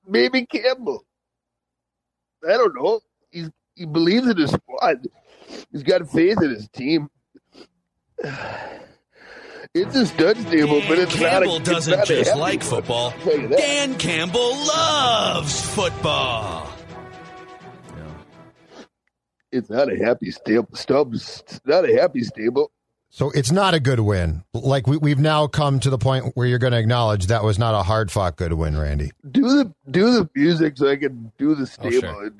maybe 0.07 0.45
Campbell. 0.45 1.05
I 2.47 2.53
don't 2.53 2.73
know. 2.75 3.01
He's 3.29 3.51
he 3.75 3.85
believes 3.85 4.27
in 4.27 4.37
his 4.37 4.51
squad. 4.51 5.07
He's 5.71 5.83
got 5.83 6.09
faith 6.09 6.41
in 6.41 6.49
his 6.49 6.67
team. 6.69 7.09
It's 9.73 9.95
a 9.95 10.05
stud 10.05 10.37
stable, 10.37 10.81
but 10.87 10.99
it's 10.99 11.19
not 11.19 11.43
a. 11.43 11.45
Campbell 11.45 11.59
doesn't 11.59 11.97
not 11.97 12.07
just 12.07 12.35
like 12.35 12.61
one. 12.61 12.69
football. 12.69 13.13
I'll 13.15 13.21
tell 13.21 13.39
you 13.39 13.47
that. 13.49 13.57
Dan 13.59 13.95
Campbell 13.97 14.55
loves 14.67 15.61
football. 15.75 16.69
It's 19.51 19.69
not 19.69 19.91
a 19.91 19.97
happy 19.97 20.31
stable. 20.31 20.69
Stubbs. 20.73 21.43
Not 21.65 21.89
a 21.89 21.93
happy 21.95 22.23
stable. 22.23 22.71
So 23.17 23.31
it's 23.31 23.51
not 23.51 23.73
a 23.73 23.79
good 23.79 23.99
win. 24.01 24.43
Like 24.53 24.85
we, 24.85 24.97
we've 24.97 25.17
now 25.17 25.47
come 25.47 25.79
to 25.79 25.89
the 25.89 25.97
point 25.97 26.33
where 26.35 26.45
you're 26.45 26.59
going 26.59 26.73
to 26.73 26.77
acknowledge 26.77 27.25
that 27.27 27.43
was 27.43 27.57
not 27.57 27.73
a 27.73 27.81
hard 27.81 28.11
fought 28.11 28.35
good 28.35 28.53
win, 28.53 28.77
Randy. 28.77 29.09
Do 29.31 29.41
the 29.41 29.73
do 29.89 30.11
the 30.11 30.29
music 30.35 30.77
so 30.77 30.87
I 30.87 30.97
can 30.97 31.31
do 31.39 31.55
the 31.55 31.63
Oh, 31.63 31.65
stable. 31.65 31.99
sure. 31.99 32.31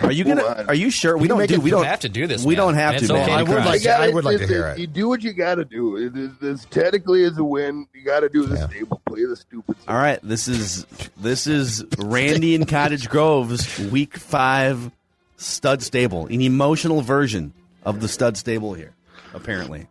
I- 0.00 0.06
Are 0.06 0.12
you 0.12 0.24
gonna? 0.24 0.42
on. 0.42 0.68
Are 0.68 0.74
you 0.74 0.88
sure? 0.90 1.18
We 1.18 1.24
You 1.24 1.28
don't 1.28 1.38
make 1.38 1.48
do. 1.50 1.56
it- 1.56 1.62
We 1.62 1.68
don't 1.68 1.84
have 1.84 2.00
to 2.00 2.08
do 2.08 2.26
this. 2.26 2.42
We 2.46 2.54
man. 2.56 2.64
don't 2.64 2.74
have 2.76 2.94
And 2.94 2.98
to, 3.00 3.04
It's 3.04 3.12
man. 3.12 3.22
okay 3.24 3.34
I 3.34 3.44
to 3.44 3.50
would 3.50 3.64
like 3.66 3.80
to- 3.82 3.84
gotta- 3.84 4.04
I 4.04 4.08
would 4.08 4.24
like 4.24 4.38
to 4.38 4.44
it's- 4.44 4.48
hear 4.58 4.68
it. 4.68 4.78
You 4.78 4.86
do 4.86 5.06
what 5.06 5.22
you 5.22 5.34
got 5.34 5.56
to 5.56 5.66
do. 5.66 5.96
It 5.98 6.16
is, 6.16 6.30
it's 6.40 6.64
technically 6.70 7.22
is 7.22 7.36
a 7.36 7.44
win. 7.44 7.86
You 7.94 8.02
got 8.02 8.20
to 8.20 8.30
do 8.30 8.46
the 8.46 8.56
Yeah. 8.56 8.68
stable. 8.68 9.02
Play 9.04 9.26
the 9.26 9.36
stupid. 9.36 9.76
All 9.86 9.96
right, 9.98 10.18
this 10.22 10.48
is 10.48 10.86
this 11.18 11.46
is 11.46 11.84
Randy 11.98 12.54
and 12.54 12.66
Cottage 12.66 13.10
Grove's 13.10 13.78
Week 13.78 14.16
Five 14.16 14.90
Stud 15.36 15.82
Stable, 15.82 16.24
an 16.28 16.40
emotional 16.40 17.02
version 17.02 17.52
of 17.84 18.00
the 18.00 18.08
Stud 18.08 18.38
Stable 18.38 18.72
here, 18.72 18.94
apparently. 19.34 19.88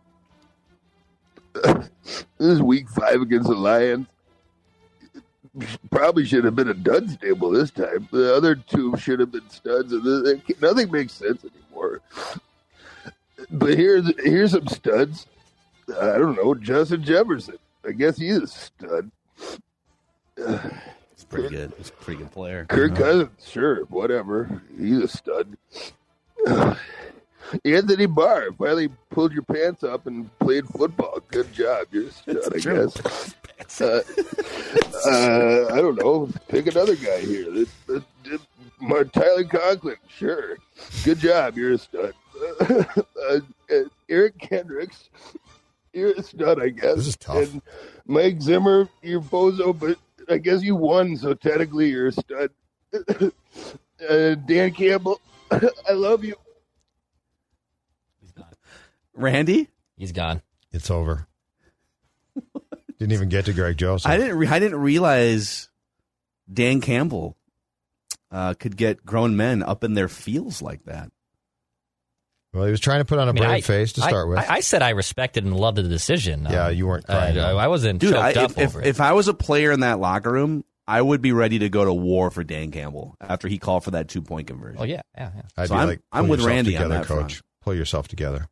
This 2.38 2.48
is 2.48 2.62
week 2.62 2.88
five 2.88 3.20
against 3.20 3.48
the 3.48 3.54
Lions. 3.54 4.06
Probably 5.90 6.24
should 6.26 6.44
have 6.44 6.54
been 6.54 6.68
a 6.68 6.74
dud 6.74 7.08
stable 7.10 7.50
this 7.50 7.70
time. 7.70 8.08
The 8.12 8.34
other 8.34 8.54
two 8.54 8.96
should 8.98 9.20
have 9.20 9.32
been 9.32 9.48
studs. 9.48 9.92
and 9.92 10.02
the- 10.04 10.40
the- 10.46 10.54
Nothing 10.60 10.90
makes 10.92 11.14
sense 11.14 11.44
anymore. 11.44 12.02
But 13.50 13.74
here's 13.76 14.06
here's 14.22 14.52
some 14.52 14.66
studs. 14.68 15.26
I 15.88 16.18
don't 16.18 16.36
know 16.36 16.54
Justin 16.54 17.02
Jefferson. 17.02 17.58
I 17.86 17.92
guess 17.92 18.16
he's 18.18 18.36
a 18.38 18.46
stud. 18.46 19.10
It's 20.36 21.24
pretty 21.28 21.48
good. 21.48 21.72
He's 21.78 21.88
a 21.88 21.92
pretty 21.92 22.22
good 22.22 22.32
player. 22.32 22.66
Kirk 22.66 22.92
uh-huh. 22.92 23.00
Cousins, 23.02 23.48
sure, 23.48 23.84
whatever. 23.84 24.62
He's 24.78 24.98
a 24.98 25.08
stud. 25.08 25.56
Anthony 27.64 28.06
Barr 28.06 28.52
finally 28.52 28.88
pulled 29.10 29.32
your 29.32 29.42
pants 29.42 29.82
up 29.84 30.06
and 30.06 30.30
played 30.38 30.66
football. 30.66 31.20
Good 31.30 31.52
job. 31.52 31.86
You're 31.92 32.08
a 32.08 32.10
stud, 32.10 32.38
I 32.54 32.58
true. 32.58 32.90
guess. 32.94 33.34
Uh, 33.80 33.84
uh, 35.06 35.66
I 35.72 35.76
don't 35.76 35.96
know. 35.98 36.28
Pick 36.48 36.66
another 36.66 36.94
guy 36.94 37.20
here. 37.20 37.64
Mar- 38.80 39.04
Tyler 39.04 39.44
Conklin, 39.44 39.96
sure. 40.08 40.58
Good 41.04 41.20
job. 41.20 41.56
You're 41.56 41.72
a 41.72 41.78
stud. 41.78 42.12
uh, 42.60 42.84
uh, 43.30 43.38
Eric 44.10 44.38
Kendricks, 44.38 45.08
you're 45.94 46.12
a 46.12 46.22
stud, 46.22 46.62
I 46.62 46.68
guess. 46.68 46.96
This 46.96 47.06
is 47.08 47.16
tough. 47.16 47.50
And 47.50 47.62
Mike 48.04 48.42
Zimmer, 48.42 48.90
you're 49.02 49.22
bozo, 49.22 49.76
but 49.76 49.96
I 50.28 50.36
guess 50.36 50.62
you 50.62 50.76
won, 50.76 51.16
so 51.16 51.32
technically 51.32 51.88
you're 51.88 52.08
a 52.08 52.12
stud. 52.12 52.50
uh, 53.08 54.34
Dan 54.46 54.72
Campbell, 54.72 55.18
I 55.50 55.92
love 55.92 56.24
you. 56.24 56.36
Randy, 59.16 59.68
He's 59.96 60.12
gone. 60.12 60.42
It's 60.72 60.90
over. 60.90 61.26
Didn't 62.98 63.12
even 63.12 63.28
get 63.28 63.46
to 63.46 63.52
Greg 63.52 63.76
Joseph. 63.76 64.10
I 64.10 64.16
didn't. 64.16 64.36
Re- 64.38 64.46
I 64.48 64.58
didn't 64.58 64.80
realize 64.80 65.68
Dan 66.52 66.80
Campbell 66.80 67.36
uh, 68.30 68.54
could 68.54 68.76
get 68.76 69.04
grown 69.04 69.36
men 69.36 69.62
up 69.62 69.84
in 69.84 69.94
their 69.94 70.08
feels 70.08 70.62
like 70.62 70.84
that. 70.84 71.10
Well, 72.54 72.64
he 72.64 72.70
was 72.70 72.80
trying 72.80 73.00
to 73.00 73.04
put 73.04 73.18
on 73.18 73.28
a 73.28 73.30
I 73.30 73.34
mean, 73.34 73.42
brave 73.42 73.52
I- 73.56 73.60
face 73.60 73.92
to 73.94 74.02
I- 74.02 74.08
start 74.08 74.28
with. 74.28 74.38
I, 74.38 74.46
I 74.56 74.60
said 74.60 74.80
I 74.82 74.90
respected 74.90 75.44
and 75.44 75.54
loved 75.56 75.76
the 75.78 75.82
decision. 75.82 76.46
Yeah, 76.50 76.66
Um, 76.68 76.74
you 76.74 76.86
weren't 76.86 77.04
I, 77.08 77.12
crying. 77.12 77.38
I, 77.38 77.50
I 77.52 77.66
wasn't 77.68 78.00
Dude, 78.00 78.14
I, 78.14 78.32
choked 78.32 78.44
up 78.44 78.50
if, 78.52 78.58
if, 78.58 78.68
over 78.70 78.80
it. 78.82 78.86
if 78.86 79.00
I 79.00 79.12
was 79.12 79.28
a 79.28 79.34
player 79.34 79.72
in 79.72 79.80
that 79.80 79.98
locker 80.00 80.32
room, 80.32 80.64
I 80.86 81.02
would 81.02 81.20
be 81.20 81.32
ready 81.32 81.58
to 81.60 81.68
go 81.68 81.84
to 81.84 81.92
war 81.92 82.30
for 82.30 82.44
Dan 82.44 82.70
Campbell 82.70 83.14
after 83.20 83.46
he 83.48 83.58
called 83.58 83.84
for 83.84 83.90
that 83.90 84.08
two 84.08 84.22
point 84.22 84.46
conversion. 84.46 84.78
oh 84.80 84.84
yeah, 84.84 85.02
yeah, 85.16 85.30
yeah. 85.36 85.42
I'd 85.56 85.68
so 85.68 85.74
be 85.74 85.78
I'm- 85.78 85.88
like, 85.88 86.00
I'm 86.12 86.28
with 86.28 86.40
yourself 86.40 86.54
Randy 86.54 86.76
on 86.78 86.88
that 86.90 87.04
coach. 87.06 87.16
front. 87.34 87.42
Pull 87.62 87.74
yourself 87.74 88.08
together. 88.08 88.48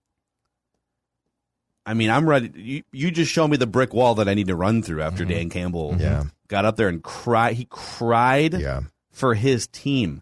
I 1.87 1.95
mean, 1.95 2.09
I'm 2.11 2.29
ready. 2.29 2.51
You, 2.55 2.83
you 2.93 3.11
just 3.11 3.31
show 3.31 3.47
me 3.47 3.57
the 3.57 3.67
brick 3.67 3.93
wall 3.93 4.15
that 4.17 4.29
I 4.29 4.35
need 4.35 4.47
to 4.49 4.57
run 4.57 4.83
through 4.83 5.03
after 5.03 5.25
Dan 5.25 5.51
Campbell 5.51 5.91
Mm-hmm. 5.93 6.01
Yeah. 6.01 6.25
got 6.49 6.65
up 6.65 6.77
there 6.77 6.89
and 6.89 7.03
cried. 7.03 7.55
He 7.57 7.67
cried 7.71 8.55
Yeah. 8.55 8.81
for 9.13 9.35
his 9.35 9.67
team. 9.67 10.21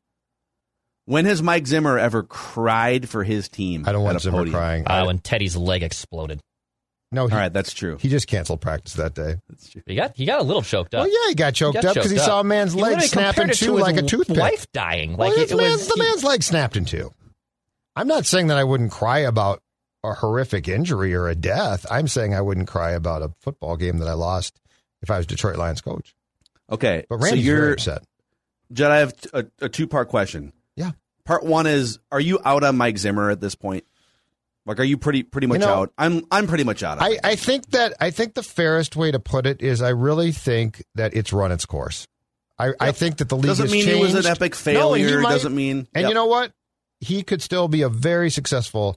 When 1.05 1.25
has 1.25 1.43
Mike 1.43 1.67
Zimmer 1.67 1.99
ever 1.99 2.23
cried 2.23 3.09
for 3.09 3.25
his 3.25 3.49
team? 3.49 3.85
I 3.87 3.93
don't 3.93 4.03
at 4.03 4.05
want 4.05 4.17
a 4.17 4.21
Zimmer 4.21 4.39
podium? 4.39 4.55
crying. 4.55 4.87
Uh, 4.87 5.05
when 5.05 5.19
Teddy's 5.19 5.57
leg 5.57 5.83
exploded, 5.83 6.41
no, 7.11 7.27
he, 7.27 7.33
All 7.35 7.39
right, 7.39 7.53
that's 7.53 7.75
true. 7.75 7.99
he 8.01 8.09
just 8.09 8.27
canceled 8.27 8.61
practice 8.61 8.95
that 8.95 9.15
day. 9.15 9.37
That's 9.49 9.69
true. 9.69 9.83
he 9.87 9.95
got 9.97 10.17
he 10.17 10.25
got 10.25 10.41
a 10.41 10.45
little 10.45 10.63
choked 10.63 10.95
up. 10.95 11.05
Oh 11.05 11.07
yeah, 11.07 11.29
he 11.29 11.35
got 11.35 11.55
choked 11.55 11.75
got 11.75 11.85
up 11.85 11.95
because 11.95 12.11
he 12.11 12.19
saw 12.19 12.41
a 12.41 12.45
man's 12.45 12.73
He 12.73 12.81
leg 12.81 12.91
literally 12.93 13.09
snap 13.09 13.39
in 13.39 13.49
two 13.49 13.67
to 13.67 13.73
his 13.77 13.83
like 13.83 13.97
a 13.99 14.03
toothpick. 14.03 14.37
Wife 14.39 14.67
dying. 14.73 15.17
Well, 15.17 15.29
Like 15.29 15.39
his 15.39 15.53
it, 15.53 15.57
man's, 15.57 15.81
was 15.81 15.89
the 15.89 15.97
man's 15.99 16.25
leg 16.25 16.43
snapped 16.43 16.77
in 16.77 16.85
two. 16.87 17.13
I'm 17.95 18.07
not 18.09 18.25
saying 18.25 18.47
that 18.47 18.57
I 18.57 18.65
wouldn't 18.65 18.93
cry 18.93 19.19
about 19.19 19.61
a 20.05 20.15
horrific 20.15 20.69
injury 20.69 21.15
or 21.15 21.29
a 21.29 21.35
death. 21.35 21.87
I'm 21.91 22.09
saying 22.09 22.35
I 22.35 22.41
wouldn't 22.41 22.69
cry 22.69 22.93
about 22.93 23.23
a 23.23 23.33
football 23.41 23.77
game 23.77 23.99
that 23.99 24.09
I 24.09 24.15
lost 24.15 24.61
if 25.03 25.11
I 25.11 25.17
was 25.17 25.27
Detroit 25.27 25.57
Lions 25.57 25.81
coach. 25.81 26.15
Okay, 26.71 27.05
But 27.09 27.19
so 27.19 27.25
Randy's 27.25 27.47
you're 27.47 27.61
very 27.61 27.73
upset. 27.75 28.03
Jed. 28.73 28.91
I 28.91 28.97
have 28.99 29.15
a, 29.33 29.47
a 29.61 29.69
two 29.69 29.87
part 29.87 30.09
question. 30.09 30.53
Yeah. 30.77 30.93
Part 31.25 31.45
one 31.45 31.67
is: 31.67 31.99
Are 32.11 32.21
you 32.21 32.41
out 32.45 32.65
on 32.65 32.77
Mike 32.77 32.99
Zimmer 32.99 33.31
at 33.31 33.41
this 33.41 33.55
point? 33.55 33.85
Like, 34.65 34.79
are 34.81 34.85
you 34.85 34.97
pretty 34.97 35.23
pretty 35.25 35.47
much 35.49 35.61
know, 35.61 35.69
out? 35.69 35.93
I'm 35.99 36.23
I'm 36.31 36.47
pretty 36.47 36.65
much 36.65 36.83
out. 36.83 36.99
I, 37.01 37.19
I 37.23 37.37
think 37.37 37.67
that 37.71 37.95
I 38.01 38.11
think 38.11 38.35
the 38.35 38.43
fairest 38.43 38.97
way 38.97 39.11
to 39.11 39.19
put 39.21 39.45
it 39.47 39.61
is 39.61 39.83
I 39.83 39.91
really 39.91 40.33
think 40.33 40.83
that 40.95 41.15
it's 41.15 41.33
run 41.33 41.53
its 41.53 41.67
course. 41.67 42.07
I, 42.59 42.73
I 42.79 42.93
think 42.93 43.17
that 43.17 43.29
the 43.29 43.37
league 43.37 43.47
doesn't 43.47 43.71
mean 43.71 43.85
changed. 43.85 43.97
he 43.97 44.15
was 44.15 44.25
an 44.25 44.31
epic 44.31 44.53
No, 44.53 44.57
failure. 44.57 45.21
might- 45.21 45.33
doesn't 45.33 45.55
mean. 45.55 45.89
And 45.95 46.03
Yep. 46.03 46.09
you 46.11 46.15
know 46.15 46.27
what? 46.27 46.53
He 47.01 47.23
could 47.25 47.43
still 47.43 47.67
be 47.67 47.83
a 47.83 47.89
very 47.89 48.31
successful 48.31 48.97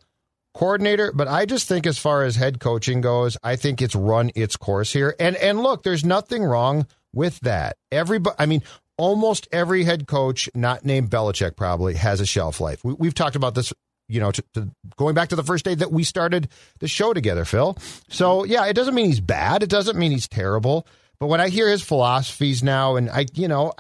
coordinator, 0.56 1.12
but 1.14 1.28
I 1.28 1.46
just 1.46 1.68
think 1.68 1.86
as 1.86 2.00
far 2.00 2.24
as 2.24 2.36
head 2.36 2.60
coaching 2.60 3.02
goes, 3.02 3.38
I 3.44 3.58
think 3.58 3.82
it's 3.82 3.94
run 3.94 4.32
its 4.34 4.56
course 4.56 4.92
here. 4.92 5.16
And 5.20 5.36
and 5.36 5.62
look, 5.62 5.84
there's 5.84 6.04
nothing 6.04 6.44
wrong 6.44 6.88
with 7.14 7.40
that. 7.42 7.78
Everybody, 7.92 8.36
I 8.40 8.46
mean, 8.48 8.64
almost 8.98 9.48
every 9.52 9.84
head 9.84 10.08
coach, 10.08 10.50
not 10.56 10.84
named 10.84 11.10
Belichick, 11.12 11.56
probably 11.56 11.94
has 11.96 12.22
a 12.22 12.26
shelf 12.26 12.60
life. 12.60 12.84
We, 12.84 12.94
we've 12.94 13.14
talked 13.14 13.36
about 13.36 13.54
this. 13.54 13.72
You 14.08 14.20
know, 14.20 14.30
to, 14.30 14.44
to, 14.54 14.70
going 14.98 15.16
back 15.16 15.30
to 15.30 15.36
the 15.36 15.44
first 15.44 15.66
day 15.66 15.74
that 15.74 15.92
we 15.92 16.04
started 16.04 16.48
the 16.78 16.88
show 16.88 17.12
together, 17.12 17.44
Phil. 17.44 17.76
So 18.08 18.44
yeah, 18.44 18.68
it 18.68 18.74
doesn't 18.74 18.94
mean 18.94 19.08
he's 19.08 19.20
bad. 19.20 19.64
It 19.64 19.70
doesn't 19.70 19.98
mean 19.98 20.12
he's 20.12 20.28
terrible. 20.28 20.86
But 21.20 21.26
when 21.26 21.42
I 21.42 21.50
hear 21.50 21.68
his 21.68 21.82
philosophies 21.82 22.62
now, 22.62 22.98
and 22.98 23.10
I, 23.10 23.26
you 23.34 23.48
know, 23.48 23.74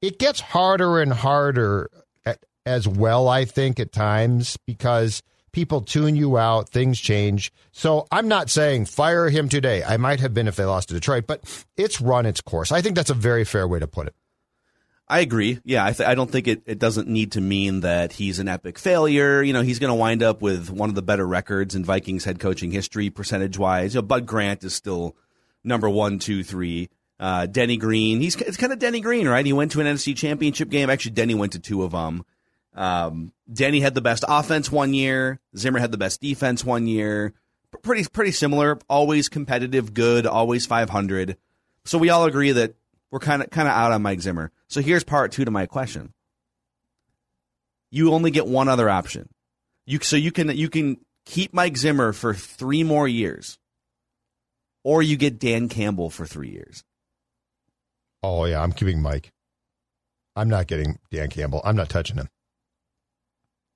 it 0.00 0.18
gets 0.18 0.40
harder 0.40 1.02
and 1.02 1.12
harder 1.12 1.90
at, 2.24 2.42
as 2.64 2.88
well, 2.88 3.28
I 3.28 3.44
think, 3.44 3.78
at 3.78 3.92
times 3.92 4.56
because 4.66 5.22
people 5.52 5.80
tune 5.80 6.16
you 6.16 6.38
out, 6.38 6.68
things 6.68 7.00
change. 7.00 7.52
So 7.72 8.06
I'm 8.10 8.28
not 8.28 8.50
saying 8.50 8.86
fire 8.86 9.28
him 9.28 9.48
today. 9.48 9.82
I 9.84 9.96
might 9.96 10.20
have 10.20 10.34
been 10.34 10.48
if 10.48 10.56
they 10.56 10.64
lost 10.64 10.88
to 10.88 10.94
Detroit, 10.94 11.26
but 11.26 11.64
it's 11.76 12.00
run 12.00 12.26
its 12.26 12.40
course. 12.40 12.72
I 12.72 12.82
think 12.82 12.96
that's 12.96 13.10
a 13.10 13.14
very 13.14 13.44
fair 13.44 13.66
way 13.66 13.78
to 13.78 13.86
put 13.86 14.06
it. 14.06 14.14
I 15.10 15.20
agree. 15.20 15.58
Yeah, 15.64 15.84
I, 15.84 15.92
th- 15.92 16.08
I 16.08 16.14
don't 16.14 16.30
think 16.30 16.46
it, 16.46 16.62
it 16.66 16.78
doesn't 16.78 17.08
need 17.08 17.32
to 17.32 17.40
mean 17.40 17.80
that 17.80 18.12
he's 18.12 18.38
an 18.38 18.46
epic 18.46 18.78
failure. 18.78 19.42
You 19.42 19.52
know, 19.52 19.62
he's 19.62 19.80
going 19.80 19.90
to 19.90 19.96
wind 19.96 20.22
up 20.22 20.40
with 20.40 20.70
one 20.70 20.88
of 20.88 20.94
the 20.94 21.02
better 21.02 21.26
records 21.26 21.74
in 21.74 21.84
Vikings 21.84 22.24
head 22.24 22.38
coaching 22.38 22.70
history, 22.70 23.10
percentage 23.10 23.58
wise. 23.58 23.94
You 23.94 24.00
know, 24.00 24.06
Bud 24.06 24.24
Grant 24.24 24.62
is 24.62 24.72
still 24.72 25.16
number 25.64 25.90
one, 25.90 26.20
two, 26.20 26.44
three. 26.44 26.90
Uh, 27.18 27.46
Denny 27.46 27.76
Green, 27.76 28.20
he's 28.20 28.36
it's 28.36 28.56
kind 28.56 28.72
of 28.72 28.78
Denny 28.78 29.00
Green, 29.00 29.28
right? 29.28 29.44
He 29.44 29.52
went 29.52 29.72
to 29.72 29.80
an 29.80 29.86
NFC 29.86 30.16
Championship 30.16 30.70
game. 30.70 30.88
Actually, 30.88 31.10
Denny 31.12 31.34
went 31.34 31.52
to 31.52 31.58
two 31.58 31.82
of 31.82 31.90
them. 31.90 32.24
Um, 32.74 33.32
Denny 33.52 33.80
had 33.80 33.94
the 33.94 34.00
best 34.00 34.24
offense 34.28 34.70
one 34.70 34.94
year. 34.94 35.40
Zimmer 35.56 35.78
had 35.78 35.92
the 35.92 35.98
best 35.98 36.20
defense 36.20 36.64
one 36.64 36.86
year. 36.86 37.34
Pretty 37.82 38.04
pretty 38.10 38.32
similar. 38.32 38.78
Always 38.88 39.28
competitive, 39.28 39.94
good. 39.94 40.26
Always 40.26 40.66
five 40.66 40.90
hundred. 40.90 41.36
So 41.84 41.98
we 41.98 42.10
all 42.10 42.24
agree 42.24 42.52
that 42.52 42.74
we're 43.10 43.20
kind 43.20 43.42
of 43.42 43.50
kind 43.50 43.68
of 43.68 43.74
out 43.74 43.92
on 43.92 44.02
Mike 44.02 44.20
Zimmer. 44.20 44.50
So 44.68 44.80
here's 44.80 45.04
part 45.04 45.32
two 45.32 45.44
to 45.44 45.50
my 45.50 45.66
question. 45.66 46.12
You 47.90 48.12
only 48.12 48.30
get 48.30 48.46
one 48.46 48.68
other 48.68 48.88
option. 48.88 49.28
You 49.86 49.98
so 50.00 50.16
you 50.16 50.32
can 50.32 50.56
you 50.56 50.68
can 50.68 50.98
keep 51.24 51.54
Mike 51.54 51.76
Zimmer 51.76 52.12
for 52.12 52.34
three 52.34 52.82
more 52.82 53.06
years, 53.08 53.58
or 54.84 55.02
you 55.02 55.16
get 55.16 55.38
Dan 55.38 55.68
Campbell 55.68 56.10
for 56.10 56.26
three 56.26 56.50
years. 56.50 56.84
Oh, 58.22 58.44
yeah, 58.44 58.62
I'm 58.62 58.72
keeping 58.72 59.00
Mike. 59.00 59.32
I'm 60.36 60.48
not 60.48 60.66
getting 60.66 60.98
Dan 61.10 61.30
Campbell. 61.30 61.62
I'm 61.64 61.76
not 61.76 61.88
touching 61.88 62.16
him. 62.16 62.28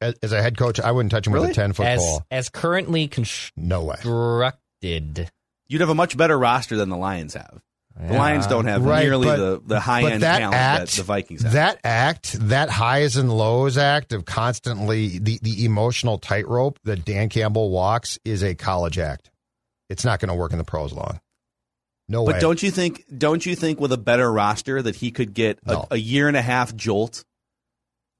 As, 0.00 0.14
as 0.22 0.32
a 0.32 0.42
head 0.42 0.58
coach, 0.58 0.80
I 0.80 0.90
wouldn't 0.92 1.12
touch 1.12 1.26
him 1.26 1.32
with 1.32 1.44
a 1.50 1.54
10 1.54 1.72
foot 1.72 1.86
as 1.86 2.00
ball. 2.00 2.26
as 2.30 2.48
currently 2.48 3.08
constructed, 3.08 3.62
No 3.68 3.84
way. 3.84 3.96
constructed. 3.96 5.30
You'd 5.68 5.80
have 5.80 5.90
a 5.90 5.94
much 5.94 6.16
better 6.16 6.38
roster 6.38 6.76
than 6.76 6.88
the 6.88 6.96
Lions 6.96 7.34
have. 7.34 7.60
The 7.98 8.14
Lions 8.14 8.48
don't 8.48 8.64
have 8.66 8.84
Right, 8.84 9.04
nearly 9.04 9.26
but- 9.28 9.36
the, 9.36 9.62
the 9.66 9.80
high 9.80 10.02
end 10.10 10.22
that 10.24 10.38
talent 10.40 10.54
act, 10.56 10.90
that 10.90 10.96
the 10.96 11.02
Vikings 11.04 11.42
have. 11.42 11.52
That 11.52 11.78
act, 11.84 12.32
that 12.48 12.68
highs 12.68 13.16
and 13.16 13.32
lows 13.32 13.78
act 13.78 14.12
of 14.12 14.24
constantly 14.24 15.18
the, 15.20 15.38
the 15.42 15.64
emotional 15.64 16.18
tightrope 16.18 16.80
that 16.84 17.04
Dan 17.04 17.28
Campbell 17.28 17.70
walks 17.70 18.18
is 18.24 18.42
a 18.42 18.56
college 18.56 18.98
act. 18.98 19.30
It's 19.88 20.04
not 20.04 20.18
going 20.18 20.28
to 20.30 20.34
work 20.34 20.50
in 20.52 20.58
the 20.58 20.64
pros 20.64 20.92
long. 20.92 21.20
No 22.08 22.24
but 22.26 22.34
way. 22.34 22.40
don't 22.40 22.62
you 22.62 22.70
think? 22.72 23.04
Don't 23.16 23.46
you 23.46 23.54
think 23.54 23.80
with 23.80 23.92
a 23.92 23.96
better 23.96 24.30
roster 24.30 24.82
that 24.82 24.96
he 24.96 25.10
could 25.12 25.32
get 25.32 25.58
a, 25.64 25.86
a 25.92 25.96
year 25.96 26.26
and 26.28 26.36
a 26.36 26.42
half 26.42 26.74
jolt? 26.74 27.24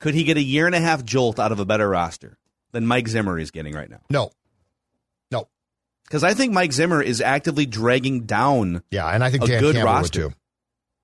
Could 0.00 0.14
he 0.14 0.24
get 0.24 0.36
a 0.36 0.42
year 0.42 0.66
and 0.66 0.74
a 0.74 0.80
half 0.80 1.04
jolt 1.04 1.38
out 1.38 1.52
of 1.52 1.60
a 1.60 1.64
better 1.64 1.88
roster 1.88 2.36
than 2.72 2.86
Mike 2.86 3.08
Zimmer 3.08 3.38
is 3.38 3.50
getting 3.50 3.74
right 3.74 3.88
now? 3.90 4.00
no. 4.10 4.30
No. 5.30 5.48
Because 6.04 6.22
I 6.22 6.34
think 6.34 6.52
Mike 6.52 6.72
Zimmer 6.72 7.00
is 7.02 7.20
actively 7.22 7.64
dragging 7.66 8.26
down. 8.26 8.82
Yeah, 8.90 9.06
and 9.08 9.24
I 9.24 9.30
think 9.30 9.44
A 9.44 9.46
Dan 9.46 9.60
good 9.60 9.74
Campbell 9.76 9.92
roster. 9.92 10.22
would 10.24 10.32
too. 10.32 10.36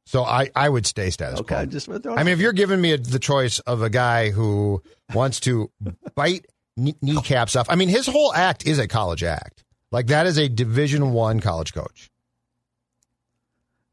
So 0.06 0.24
I, 0.24 0.50
I 0.56 0.68
would 0.68 0.86
stay 0.86 1.10
status 1.10 1.40
Okay, 1.40 1.54
quo. 1.54 1.66
just 1.66 1.88
I 1.88 2.22
mean, 2.24 2.28
if 2.28 2.38
you're 2.40 2.52
giving 2.52 2.80
me 2.80 2.92
a, 2.92 2.98
the 2.98 3.18
choice 3.20 3.60
of 3.60 3.80
a 3.82 3.88
guy 3.88 4.30
who 4.30 4.82
wants 5.14 5.40
to 5.40 5.70
bite 6.16 6.46
knee- 6.76 6.96
kneecaps 7.00 7.54
off, 7.56 7.66
I 7.70 7.76
mean, 7.76 7.88
his 7.88 8.06
whole 8.06 8.34
act 8.34 8.66
is 8.66 8.78
a 8.80 8.88
college 8.88 9.22
act. 9.22 9.62
Like 9.92 10.08
that 10.08 10.26
is 10.26 10.36
a 10.38 10.48
Division 10.48 11.12
One 11.12 11.40
college 11.40 11.72
coach. 11.72 12.10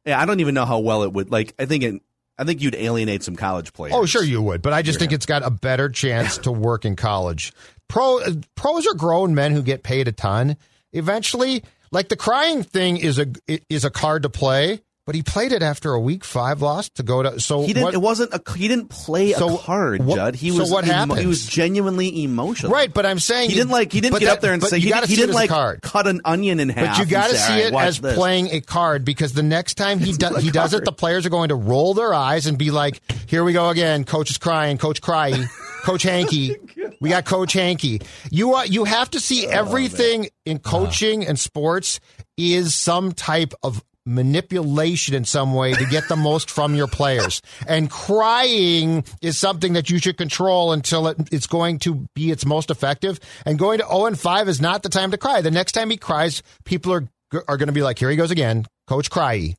yeah, 0.06 0.20
I 0.20 0.26
don't 0.26 0.40
even 0.40 0.54
know 0.56 0.66
how 0.66 0.80
well 0.80 1.04
it 1.04 1.14
would. 1.14 1.32
Like, 1.32 1.54
I 1.60 1.66
think 1.66 1.84
it, 1.84 2.02
I 2.38 2.44
think 2.44 2.62
you'd 2.62 2.76
alienate 2.76 3.24
some 3.24 3.36
college 3.36 3.74
players. 3.74 3.96
Oh, 3.96 4.06
sure 4.06 4.24
you 4.24 4.42
would, 4.42 4.62
but 4.62 4.74
I 4.74 4.82
just 4.82 5.00
think 5.00 5.12
it's 5.12 5.26
got 5.26 5.44
a 5.44 5.50
better 5.50 5.90
chance 5.90 6.38
to 6.40 6.52
work 6.52 6.86
in 6.86 6.96
college. 6.96 7.52
Pro 7.88 8.20
pros 8.56 8.86
are 8.86 8.94
grown 8.94 9.34
men 9.34 9.54
who 9.54 9.64
get 9.64 9.84
paid 9.84 10.08
a 10.08 10.12
ton. 10.12 10.58
Eventually, 10.94 11.64
like 11.92 12.10
the 12.10 12.16
crying 12.16 12.64
thing 12.64 12.98
is 12.98 13.18
a 13.18 13.28
is 13.48 13.86
a 13.86 13.90
card 13.90 14.24
to 14.24 14.30
play, 14.30 14.82
But 15.08 15.16
he 15.16 15.24
played 15.24 15.54
it 15.54 15.64
after 15.64 15.94
a 15.94 16.00
week 16.02 16.24
five 16.26 16.62
loss 16.62 16.90
to 16.90 17.02
go 17.04 17.24
to. 17.24 17.40
So 17.40 17.62
He 17.62 17.68
didn't. 17.68 17.84
what- 17.84 17.94
it 17.94 18.02
wasn't 18.02 18.34
a. 18.34 18.42
He 18.58 18.68
didn't 18.68 18.90
play 18.90 19.32
So 19.32 19.56
a 19.56 19.58
card, 19.58 20.04
what- 20.06 20.18
Judd. 20.18 20.36
He 20.36 20.52
so 20.52 20.60
was. 20.60 20.70
what 20.70 20.84
emo- 20.84 20.94
happened? 20.94 21.20
He 21.22 21.26
was 21.26 21.46
genuinely 21.46 22.24
emotional. 22.26 22.74
Right, 22.74 22.94
but 22.94 23.06
I'm 23.06 23.20
saying 23.20 23.50
he 23.50 23.56
didn't 23.56 23.72
like. 23.72 23.94
He 23.94 24.02
didn't 24.02 24.20
get 24.20 24.26
that- 24.26 24.34
up 24.34 24.42
there 24.42 24.52
and 24.54 24.62
say 24.62 24.78
you 24.78 24.84
he, 24.84 24.90
gotta 24.90 25.08
he 25.08 25.16
didn't 25.16 25.34
like 25.34 25.50
card. 25.50 25.82
cut 25.82 26.08
an 26.08 26.20
onion 26.26 26.60
in 26.60 26.68
half. 26.70 26.98
But 26.98 27.00
you 27.00 27.10
got 27.10 27.30
to 27.30 27.38
see 27.38 27.54
it 27.60 27.74
as 27.74 28.00
this." 28.02 28.16
playing 28.16 28.50
a 28.52 28.60
card 28.60 29.06
because 29.06 29.32
the 29.32 29.44
next 29.44 29.76
time 29.76 30.00
he 30.00 30.12
does 30.12 30.44
he 30.44 30.52
does 30.52 30.74
it, 30.74 30.84
the 30.84 30.92
players 30.92 31.26
are 31.26 31.30
going 31.30 31.50
to 31.50 31.56
roll 31.56 31.94
their 31.94 32.14
eyes 32.14 32.46
and 32.46 32.58
be 32.58 32.70
like, 32.70 33.00
"Here 33.28 33.46
we 33.46 33.54
go 33.54 33.70
again. 33.70 34.04
Coach 34.04 34.30
is 34.30 34.38
crying. 34.38 34.78
Coach 34.78 35.02
cry. 35.02 35.32
Coach 35.84 36.04
Hanky. 36.04 36.58
We 37.00 37.08
got 37.08 37.24
Coach 37.24 37.54
Hanky." 37.54 38.02
You 38.30 38.56
uh, 38.56 38.64
you 38.64 38.84
have 38.84 39.10
to 39.12 39.20
Oh, 39.20 39.22
see 39.22 39.48
everything 39.48 40.28
in 40.46 40.60
coaching 40.60 41.26
and 41.26 41.40
sports 41.40 42.02
is 42.36 42.76
some 42.76 43.14
type 43.14 43.54
of 43.64 43.82
manipulation 44.08 45.14
in 45.14 45.26
some 45.26 45.54
way 45.54 45.74
to 45.74 45.86
get 45.86 46.08
the 46.08 46.16
most 46.16 46.50
from 46.50 46.74
your 46.74 46.88
players. 46.88 47.42
And 47.68 47.90
crying 47.92 49.04
is 49.22 49.38
something 49.38 49.74
that 49.74 49.90
you 49.90 50.00
should 50.00 50.18
control 50.18 50.72
until 50.72 51.08
it, 51.08 51.18
it's 51.32 51.46
going 51.48 51.80
to 51.80 52.06
be 52.16 52.32
its 52.32 52.46
most 52.46 52.72
effective. 52.72 53.20
And 53.46 53.60
going 53.60 53.80
to 53.80 53.86
0 53.88 54.06
and 54.08 54.20
5 54.20 54.48
is 54.50 54.62
not 54.62 54.82
the 54.84 54.90
time 54.90 55.12
to 55.12 55.18
cry. 55.18 55.42
The 55.42 55.52
next 55.52 55.74
time 55.74 55.90
he 55.90 55.98
cries, 55.98 56.42
people 56.66 56.94
are 56.94 57.08
are 57.50 57.58
going 57.58 57.68
to 57.68 57.74
be 57.74 57.82
like, 57.84 58.00
"Here 58.00 58.10
he 58.10 58.16
goes 58.16 58.32
again, 58.32 58.66
Coach 58.88 59.10
Cry." 59.10 59.54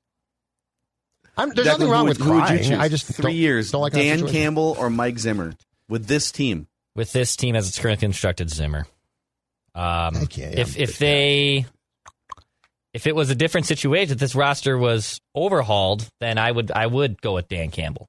I'm, 1.37 1.51
there's 1.51 1.67
Declan, 1.67 1.71
nothing 1.73 1.87
who 1.87 1.93
wrong 1.93 2.05
would- 2.09 2.19
with 2.19 2.27
who 2.27 2.33
would 2.33 2.51
you 2.51 2.59
crying. 2.67 2.75
I 2.75 2.89
just 2.89 3.07
three 3.07 3.23
don't- 3.23 3.35
years. 3.35 3.71
Don't 3.71 3.83
like 3.83 3.93
that 3.93 3.99
Dan. 4.03 4.27
Campbell 4.27 4.75
or 4.79 4.89
Mike 4.89 5.19
Zimmer 5.19 5.53
with 5.89 6.07
this 6.07 6.33
team. 6.33 6.67
with 6.97 7.13
this 7.13 7.37
team 7.37 7.55
as 7.55 7.69
it's 7.69 7.79
currently 7.79 8.07
constructed, 8.07 8.49
Zimmer. 8.51 8.87
Um, 9.75 10.15
Heck 10.15 10.37
yeah, 10.39 10.51
yeah, 10.51 10.61
if 10.61 10.77
if 10.79 10.99
they 10.99 11.67
if 12.95 13.07
it 13.07 13.15
was 13.15 13.31
a 13.31 13.35
different 13.35 13.67
situation, 13.67 14.13
if 14.13 14.19
this 14.19 14.35
roster 14.35 14.77
was 14.79 15.21
overhauled, 15.35 16.07
then 16.21 16.39
I 16.39 16.51
would 16.51 16.71
I 16.71 16.87
would 16.87 17.21
go 17.21 17.35
with 17.35 17.49
Dan 17.49 17.71
Campbell. 17.71 18.09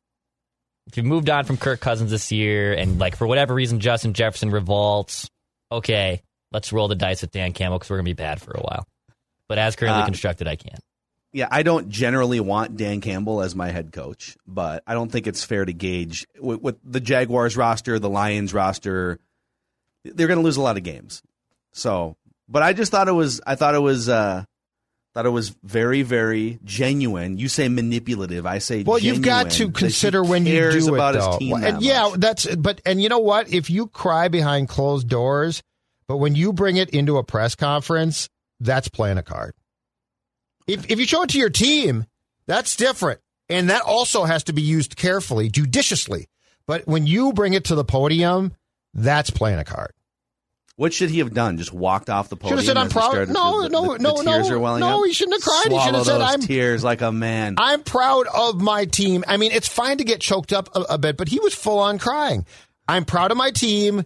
If 0.88 0.98
you 0.98 1.04
moved 1.04 1.30
on 1.30 1.46
from 1.46 1.58
Kirk 1.58 1.80
Cousins 1.82 2.10
this 2.12 2.32
year, 2.32 2.74
and 2.74 2.98
like 3.00 3.16
for 3.16 3.28
whatever 3.28 3.54
reason 3.54 3.80
Justin 3.80 4.14
Jefferson 4.14 4.50
revolts, 4.52 5.30
okay, 5.72 6.22
let's 6.52 6.74
roll 6.74 6.88
the 6.88 6.96
dice 6.96 7.22
with 7.22 7.32
Dan 7.32 7.54
Campbell 7.54 7.78
because 7.78 7.90
we're 7.90 7.98
gonna 7.98 8.06
be 8.06 8.14
bad 8.14 8.42
for 8.42 8.52
a 8.52 8.62
while. 8.62 8.86
But 9.48 9.58
as 9.60 9.76
currently 9.76 10.02
Uh, 10.04 10.06
constructed, 10.06 10.48
I 10.48 10.56
can't. 10.56 10.80
Yeah, 11.32 11.48
I 11.52 11.62
don't 11.62 11.90
generally 11.90 12.40
want 12.40 12.76
Dan 12.76 13.02
Campbell 13.02 13.42
as 13.44 13.56
my 13.56 13.70
head 13.70 13.92
coach, 13.92 14.36
but 14.48 14.82
I 14.88 14.96
don't 14.96 15.12
think 15.12 15.28
it's 15.28 15.44
fair 15.44 15.64
to 15.64 15.74
gauge 15.74 16.26
with, 16.40 16.60
with 16.62 16.78
the 16.84 17.00
Jaguars 17.00 17.56
roster, 17.56 18.00
the 18.00 18.10
Lions 18.10 18.52
roster. 18.52 19.20
They're 20.04 20.26
going 20.28 20.40
to 20.40 20.44
lose 20.44 20.58
a 20.58 20.62
lot 20.62 20.78
of 20.78 20.82
games. 20.84 21.22
So, 21.72 22.16
but 22.48 22.64
I 22.64 22.74
just 22.74 22.90
thought 22.92 23.08
it 23.08 23.12
was. 23.12 23.42
I 23.46 23.54
thought 23.54 23.76
it 23.76 23.80
was. 23.82 24.10
uh 24.10 24.44
Thought 25.16 25.26
it 25.26 25.30
was 25.30 25.56
very, 25.64 26.04
very 26.04 26.60
genuine. 26.64 27.38
You 27.40 27.48
say 27.48 27.68
manipulative. 27.68 28.46
I 28.46 28.60
say. 28.60 28.84
Well, 28.84 29.00
you've 29.00 29.24
got 29.24 29.52
to 29.52 29.72
consider 29.72 30.24
when 30.24 30.46
you 30.46 30.72
do 30.72 30.94
about 30.94 31.16
it, 31.16 31.18
his 31.18 31.26
though. 31.26 31.38
team 31.40 31.52
Well, 31.52 31.64
and 31.64 31.82
yeah, 31.82 32.10
much. 32.10 32.20
that's 32.20 32.56
but 32.56 32.80
and 32.86 33.02
you 33.02 33.10
know 33.10 33.20
what? 33.20 33.52
If 33.52 33.72
you 33.72 33.88
cry 33.88 34.28
behind 34.28 34.70
closed 34.70 35.08
doors, 35.08 35.64
but 36.08 36.18
when 36.18 36.36
you 36.36 36.54
bring 36.54 36.78
it 36.78 36.92
into 36.92 37.18
a 37.18 37.24
press 37.24 37.56
conference, 37.56 38.30
that's 38.60 38.88
playing 38.88 39.18
a 39.18 39.24
card. 39.24 39.56
If 40.68 40.90
if 40.92 41.00
you 41.00 41.06
show 41.06 41.24
it 41.24 41.32
to 41.32 41.40
your 41.40 41.50
team, 41.50 42.06
that's 42.46 42.76
different, 42.76 43.20
and 43.50 43.72
that 43.72 43.82
also 43.82 44.26
has 44.26 44.44
to 44.44 44.54
be 44.54 44.62
used 44.62 44.96
carefully, 44.96 45.50
judiciously. 45.50 46.28
But 46.68 46.86
when 46.86 47.08
you 47.08 47.34
bring 47.34 47.54
it 47.54 47.66
to 47.66 47.76
the 47.76 47.84
podium, 47.84 48.54
that's 48.94 49.32
playing 49.32 49.58
a 49.58 49.66
card. 49.66 49.92
What 50.80 50.94
should 50.94 51.10
he 51.10 51.20
have 51.20 51.34
done? 51.34 51.58
Just 51.58 51.74
walked 51.74 52.10
off 52.10 52.30
the 52.30 52.38
Should 52.38 52.42
podium. 52.42 52.58
have 52.60 52.66
said, 52.66 52.78
"I'm 52.78 52.88
proud." 52.90 53.12
started- 53.12 53.34
No, 53.34 53.64
the- 53.64 53.68
no, 53.70 53.82
the- 53.98 54.00
no, 54.00 54.18
the 54.18 54.24
tears 54.24 54.48
no, 54.50 54.56
are 54.56 54.60
welling 54.60 54.80
no. 54.80 55.02
up? 55.02 55.08
He 55.08 55.12
shouldn't 55.12 55.36
have 55.36 55.44
cried. 55.44 55.74
He 55.74 55.84
should 55.84 55.94
have 55.94 56.06
said, 56.06 56.20
those 56.22 56.34
"I'm 56.34 56.40
tears 56.40 56.86
like 56.86 57.02
a 57.02 57.12
man." 57.12 57.56
I'm 57.58 57.84
proud 57.84 58.28
of 58.34 58.62
my 58.62 58.86
team. 58.86 59.26
I 59.28 59.36
mean, 59.36 59.52
it's 59.52 59.68
fine 59.68 59.98
to 59.98 60.06
get 60.06 60.22
choked 60.22 60.54
up 60.54 60.70
a, 60.74 60.80
a 60.92 60.98
bit, 60.98 61.18
but 61.18 61.28
he 61.28 61.38
was 61.42 61.54
full 61.54 61.80
on 61.80 62.00
crying. 62.00 62.46
I'm 62.88 63.04
proud 63.04 63.30
of 63.32 63.36
my 63.38 63.52
team. 63.52 64.06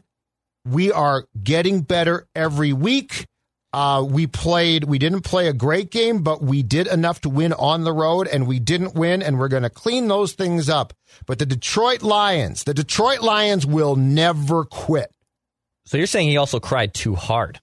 We 0.68 0.92
are 0.92 1.26
getting 1.44 1.82
better 1.82 2.26
every 2.36 2.74
week. 2.74 3.28
Uh, 3.72 4.04
we 4.10 4.26
played, 4.26 4.84
we 4.86 4.98
didn't 4.98 5.22
play 5.22 5.48
a 5.50 5.54
great 5.54 5.92
game, 5.92 6.24
but 6.24 6.42
we 6.42 6.64
did 6.64 6.88
enough 6.88 7.22
to 7.22 7.30
win 7.30 7.54
on 7.54 7.84
the 7.84 7.94
road, 7.94 8.28
and 8.28 8.48
we 8.48 8.58
didn't 8.60 8.96
win, 8.96 9.22
and 9.22 9.38
we're 9.38 9.48
going 9.48 9.64
to 9.64 9.70
clean 9.70 10.08
those 10.08 10.34
things 10.34 10.70
up. 10.70 10.94
But 11.28 11.38
the 11.38 11.46
Detroit 11.46 12.02
Lions, 12.02 12.64
the 12.64 12.74
Detroit 12.74 13.22
Lions 13.22 13.64
will 13.64 13.96
never 13.96 14.64
quit. 14.66 15.12
So 15.86 15.98
you're 15.98 16.08
saying 16.08 16.30
he 16.30 16.38
also 16.38 16.60
cried 16.60 16.94
too 16.94 17.16
hard. 17.16 17.60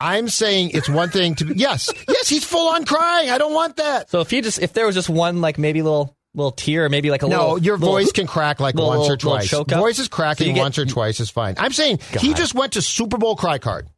I'm 0.00 0.28
saying 0.28 0.70
it's 0.74 0.88
one 0.88 1.08
thing 1.10 1.34
to 1.36 1.44
be, 1.46 1.54
yes, 1.54 1.90
yes, 2.08 2.28
he's 2.28 2.44
full 2.44 2.68
on 2.68 2.84
crying. 2.84 3.30
I 3.30 3.38
don't 3.38 3.54
want 3.54 3.76
that. 3.76 4.10
So 4.10 4.20
if 4.20 4.30
he 4.30 4.40
just 4.40 4.60
if 4.60 4.72
there 4.72 4.86
was 4.86 4.94
just 4.94 5.08
one 5.08 5.40
like 5.40 5.56
maybe 5.58 5.82
little 5.82 6.16
little 6.34 6.50
tear, 6.52 6.88
maybe 6.88 7.10
like 7.10 7.22
a 7.22 7.28
no, 7.28 7.38
little 7.54 7.58
your 7.62 7.78
little- 7.78 7.94
voice 7.94 8.10
can 8.12 8.26
crack 8.26 8.58
like 8.60 8.74
little- 8.74 8.90
once 8.90 9.08
or 9.08 9.16
twice. 9.16 9.48
choke 9.48 9.72
up. 9.72 9.78
Voices 9.78 10.06
So 10.06 10.10
cracking 10.10 10.54
get- 10.54 10.60
once 10.60 10.78
or 10.78 10.84
twice 10.84 11.20
is 11.20 11.30
fine. 11.30 11.54
I'm 11.58 11.72
saying 11.72 12.00
he 12.18 12.34
just 12.34 12.54
went 12.54 12.72
to 12.74 12.82
Super 12.82 13.18
Bowl 13.18 13.36
cry 13.36 13.58
card. 13.58 13.88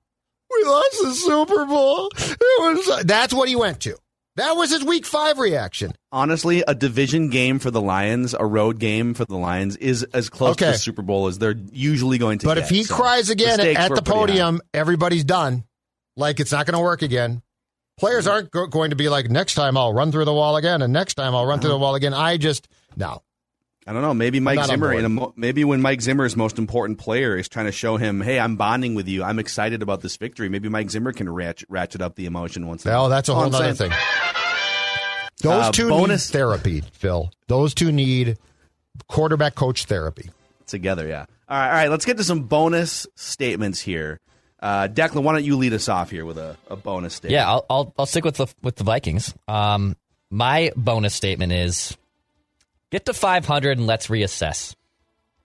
We 0.55 0.65
lost 0.69 0.97
the 1.03 1.15
Super 1.15 1.65
Bowl. 1.67 2.11
It 2.17 2.39
was, 2.87 3.05
that's 3.05 3.35
what 3.35 3.49
he 3.49 3.57
went 3.57 3.81
to. 3.81 3.97
That 4.37 4.53
was 4.53 4.71
his 4.71 4.85
week 4.85 5.07
five 5.07 5.39
reaction. 5.39 5.93
Honestly, 6.13 6.63
a 6.67 6.75
division 6.75 7.31
game 7.31 7.59
for 7.59 7.71
the 7.71 7.81
Lions, 7.81 8.35
a 8.39 8.45
road 8.45 8.79
game 8.79 9.15
for 9.15 9.25
the 9.25 9.37
Lions, 9.37 9.77
is 9.77 10.03
as 10.13 10.29
close 10.29 10.57
to 10.57 10.67
the 10.67 10.75
Super 10.75 11.03
Bowl 11.03 11.27
as 11.27 11.39
they're 11.39 11.57
usually 11.73 12.19
going 12.19 12.39
to 12.39 12.45
get. 12.45 12.51
But 12.51 12.55
get. 12.57 12.65
if 12.65 12.71
he 12.71 12.85
So 12.85 12.95
cries 12.95 13.31
again 13.31 13.59
stakes 13.59 13.81
at 13.81 13.95
the 13.95 14.03
podium, 14.03 14.61
everybody's 14.75 15.25
done. 15.25 15.65
Like 16.17 16.39
it's 16.39 16.53
not 16.53 16.67
going 16.67 16.75
to 16.75 16.81
work 16.81 17.03
again. 17.03 17.43
Players 17.99 18.25
mm-hmm. 18.25 18.35
aren't 18.35 18.51
go- 18.51 18.67
going 18.67 18.91
to 18.91 18.97
be 18.97 19.09
like, 19.09 19.31
next 19.31 19.55
time 19.55 19.77
I'll 19.77 19.95
run 19.95 20.13
through 20.13 20.27
the 20.27 20.35
wall 20.35 20.57
again, 20.57 20.83
and 20.83 20.93
next 20.93 21.15
time 21.15 21.35
I'll 21.35 21.47
run 21.47 21.61
through 21.61 21.71
the 21.71 21.77
uh-huh. 21.77 21.83
wall 21.83 21.95
again. 21.95 22.13
I 22.13 22.37
just, 22.37 22.69
no. 22.95 23.23
I 23.87 23.93
don't 23.93 24.03
know. 24.03 24.15
Maybe 24.15 24.41
Mike 24.41 24.65
Zimmer, 24.65 24.89
board. 24.89 24.99
in 24.99 25.05
a 25.05 25.09
mo- 25.09 25.33
maybe 25.37 25.65
when 25.65 25.81
Mike 25.81 26.01
Zimmer's 26.03 26.37
most 26.37 26.59
important 26.59 26.99
player 26.99 27.37
is 27.37 27.49
trying 27.49 27.67
to 27.67 27.73
show 27.73 27.97
him, 27.97 28.21
"Hey, 28.21 28.41
I'm 28.41 28.57
bonding 28.57 28.95
with 28.97 29.07
you. 29.07 29.23
I'm 29.23 29.39
excited 29.39 29.81
about 29.83 30.01
this 30.01 30.17
victory." 30.17 30.49
Maybe 30.49 30.69
Mike 30.69 30.91
Zimmer 30.91 31.13
can 31.13 31.29
ratchet, 31.33 31.69
ratchet 31.71 32.01
up 32.03 32.17
the 32.17 32.27
emotion 32.27 32.67
once. 32.67 32.85
in 32.85 32.91
a 32.91 32.95
Well, 32.95 33.09
that's 33.09 33.29
a 33.29 33.35
whole 33.35 33.55
other 33.55 33.75
thing. 33.75 33.93
Those 35.43 35.65
Uh, 35.67 35.73
two 35.73 35.89
bonus- 35.89 36.29
need 36.29 36.33
therapy, 36.39 36.83
Phil. 36.93 37.31
Those 37.47 37.75
two 37.75 37.93
need 37.93 38.39
quarterback 39.09 39.55
coach 39.55 39.85
therapy. 39.85 40.31
together. 40.67 41.07
Yeah. 41.07 41.27
All 41.49 41.57
right. 41.57 41.67
All 41.69 41.73
right. 41.75 41.91
Let's 41.91 42.05
get 42.05 42.17
to 42.17 42.25
some 42.25 42.41
bonus 42.41 43.07
statements 43.15 43.81
here. 43.81 44.19
Uh, 44.61 44.89
Declan, 44.89 45.23
why 45.23 45.33
don't 45.35 45.45
you 45.45 45.57
lead 45.57 45.73
us 45.75 45.89
off 45.89 46.11
here 46.11 46.25
with 46.25 46.39
a, 46.39 46.57
a 46.69 46.75
bonus 46.75 47.15
statement? 47.15 47.35
Yeah, 47.35 47.49
I'll, 47.49 47.65
I'll 47.71 47.95
I'll 47.97 48.07
stick 48.07 48.25
with 48.25 48.37
the 48.39 48.49
with 48.65 48.75
the 48.75 48.83
Vikings. 48.83 49.33
Um, 49.47 49.95
my 50.29 50.73
bonus 50.75 51.15
statement 51.15 51.53
is 51.53 51.97
get 52.97 53.07
to 53.07 53.13
500 53.15 53.77
and 53.79 53.87
let's 53.87 54.07
reassess. 54.09 54.75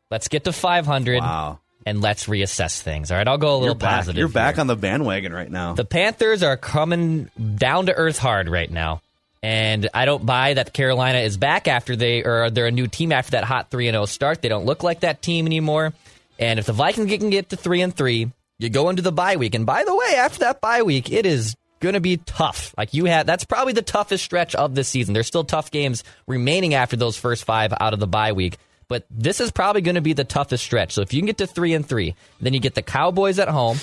Let's 0.10 0.28
get 0.30 0.45
to 0.45 0.54
500 0.54 1.20
Wow. 1.22 1.60
and 1.86 2.02
let's 2.02 2.28
reassess 2.28 2.82
things. 2.82 3.12
All 3.12 3.18
right, 3.18 3.28
I'll 3.28 3.38
go 3.38 3.49
a 3.49 3.54
little 3.58 3.66
You're 3.68 3.76
back. 3.76 3.97
positive. 3.97 4.20
You're 4.20 4.28
back 4.30 4.56
here. 4.56 4.62
on 4.62 4.68
the 4.68 4.76
bandwagon 4.78 5.34
right 5.34 5.52
now. 5.52 5.74
The 5.74 5.86
Panthers 5.86 6.43
are 6.43 6.56
coming 6.58 7.30
down 7.56 7.88
to 7.88 7.93
earth 7.93 8.18
hard 8.20 8.47
right 8.49 8.70
now. 8.72 9.02
And 9.43 9.89
I 9.93 10.06
don't 10.06 10.26
buy 10.26 10.54
that 10.54 10.72
Carolina 10.72 11.18
is 11.20 11.36
back 11.36 11.68
after 11.68 11.95
they 11.95 12.24
or 12.24 12.49
they're 12.52 12.68
a 12.68 12.72
new 12.72 12.88
team 12.88 13.12
after 13.12 13.32
that 13.32 13.43
hot 13.43 13.70
3 13.72 13.88
and 13.88 13.95
0 13.95 14.06
start. 14.06 14.41
They 14.41 14.49
don't 14.49 14.66
look 14.66 14.84
like 14.84 14.99
that 15.02 15.22
team 15.22 15.45
anymore. 15.47 15.93
And 16.39 16.60
if 16.60 16.66
the 16.68 16.74
Vikings 16.74 17.10
can 17.18 17.30
get 17.32 17.49
to 17.49 17.56
3 17.58 17.82
and 17.82 17.95
3, 17.95 18.32
you 18.60 18.70
go 18.70 18.89
into 18.89 19.02
the 19.02 19.12
bye 19.12 19.38
week. 19.38 19.56
And 19.56 19.66
by 19.66 19.84
the 19.84 19.95
way, 19.95 20.14
after 20.18 20.39
that 20.39 20.62
bye 20.62 20.84
week, 20.84 21.12
it 21.12 21.26
is 21.26 21.56
going 21.82 21.93
to 21.93 21.99
be 21.99 22.17
tough. 22.17 22.73
Like 22.77 22.93
you 22.93 23.05
had 23.05 23.27
that's 23.27 23.43
probably 23.43 23.73
the 23.73 23.82
toughest 23.82 24.23
stretch 24.23 24.55
of 24.55 24.73
the 24.75 24.86
season. 24.86 25.13
There's 25.13 25.27
still 25.27 25.43
tough 25.43 25.71
games 25.71 26.03
remaining 26.27 26.73
after 26.73 26.95
those 26.95 27.17
first 27.17 27.43
5 27.43 27.73
out 27.79 27.93
of 27.93 27.99
the 27.99 28.07
bye 28.07 28.32
week. 28.32 28.57
But 28.88 29.05
this 29.09 29.39
is 29.39 29.51
probably 29.51 29.82
going 29.82 29.95
to 29.95 30.01
be 30.01 30.13
the 30.13 30.23
toughest 30.25 30.63
stretch. 30.63 30.93
So 30.93 31.01
if 31.01 31.13
you 31.13 31.21
can 31.21 31.25
get 31.25 31.38
to 31.38 31.47
3 31.47 31.73
and 31.73 31.88
3, 31.88 32.15
then 32.41 32.53
you 32.53 32.59
get 32.59 32.75
the 32.75 32.82
Cowboys 32.82 33.39
at 33.39 33.47
home. 33.47 33.77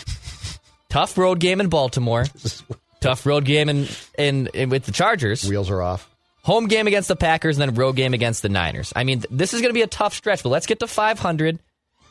Tough 0.90 1.16
road 1.16 1.40
game 1.40 1.60
in 1.60 1.68
Baltimore. 1.68 2.24
Tough 3.00 3.24
road 3.26 3.44
game 3.44 3.68
in, 3.68 3.86
in, 4.18 4.48
in 4.52 4.70
with 4.70 4.84
the 4.84 4.92
Chargers. 4.92 5.48
Wheels 5.48 5.70
are 5.70 5.80
off. 5.80 6.08
Home 6.42 6.66
game 6.66 6.86
against 6.86 7.08
the 7.08 7.16
Packers 7.16 7.58
and 7.58 7.70
then 7.70 7.74
road 7.74 7.96
game 7.96 8.12
against 8.12 8.42
the 8.42 8.48
Niners. 8.48 8.92
I 8.94 9.04
mean, 9.04 9.20
th- 9.20 9.28
this 9.30 9.54
is 9.54 9.60
going 9.60 9.70
to 9.70 9.74
be 9.74 9.82
a 9.82 9.86
tough 9.86 10.14
stretch, 10.14 10.42
but 10.42 10.48
let's 10.48 10.66
get 10.66 10.80
to 10.80 10.86
500. 10.86 11.58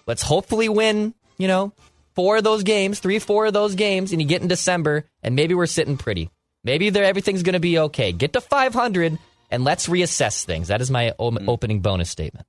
Let's 0.06 0.22
hopefully 0.22 0.70
win, 0.70 1.14
you 1.38 1.48
know, 1.48 1.74
four 2.18 2.38
of 2.38 2.44
those 2.44 2.64
games, 2.64 2.98
three, 3.00 3.20
four 3.20 3.46
of 3.46 3.54
those 3.54 3.76
games, 3.76 4.12
and 4.12 4.20
you 4.20 4.28
get 4.28 4.42
in 4.42 4.48
December, 4.48 5.06
and 5.22 5.36
maybe 5.36 5.54
we're 5.54 5.68
sitting 5.68 5.98
pretty. 5.98 6.32
Maybe 6.64 6.90
there 6.90 7.04
everything's 7.04 7.44
going 7.44 7.54
to 7.54 7.60
be 7.60 7.78
okay. 7.78 8.12
Get 8.12 8.34
to 8.34 8.42
500 8.42 9.20
and 9.52 9.64
let's 9.64 9.88
reassess 9.88 10.44
things. 10.44 10.70
That 10.70 10.82
is 10.82 10.90
my 10.90 11.14
o- 11.20 11.30
mm. 11.30 11.48
opening 11.48 11.82
bonus 11.82 12.10
statement. 12.10 12.48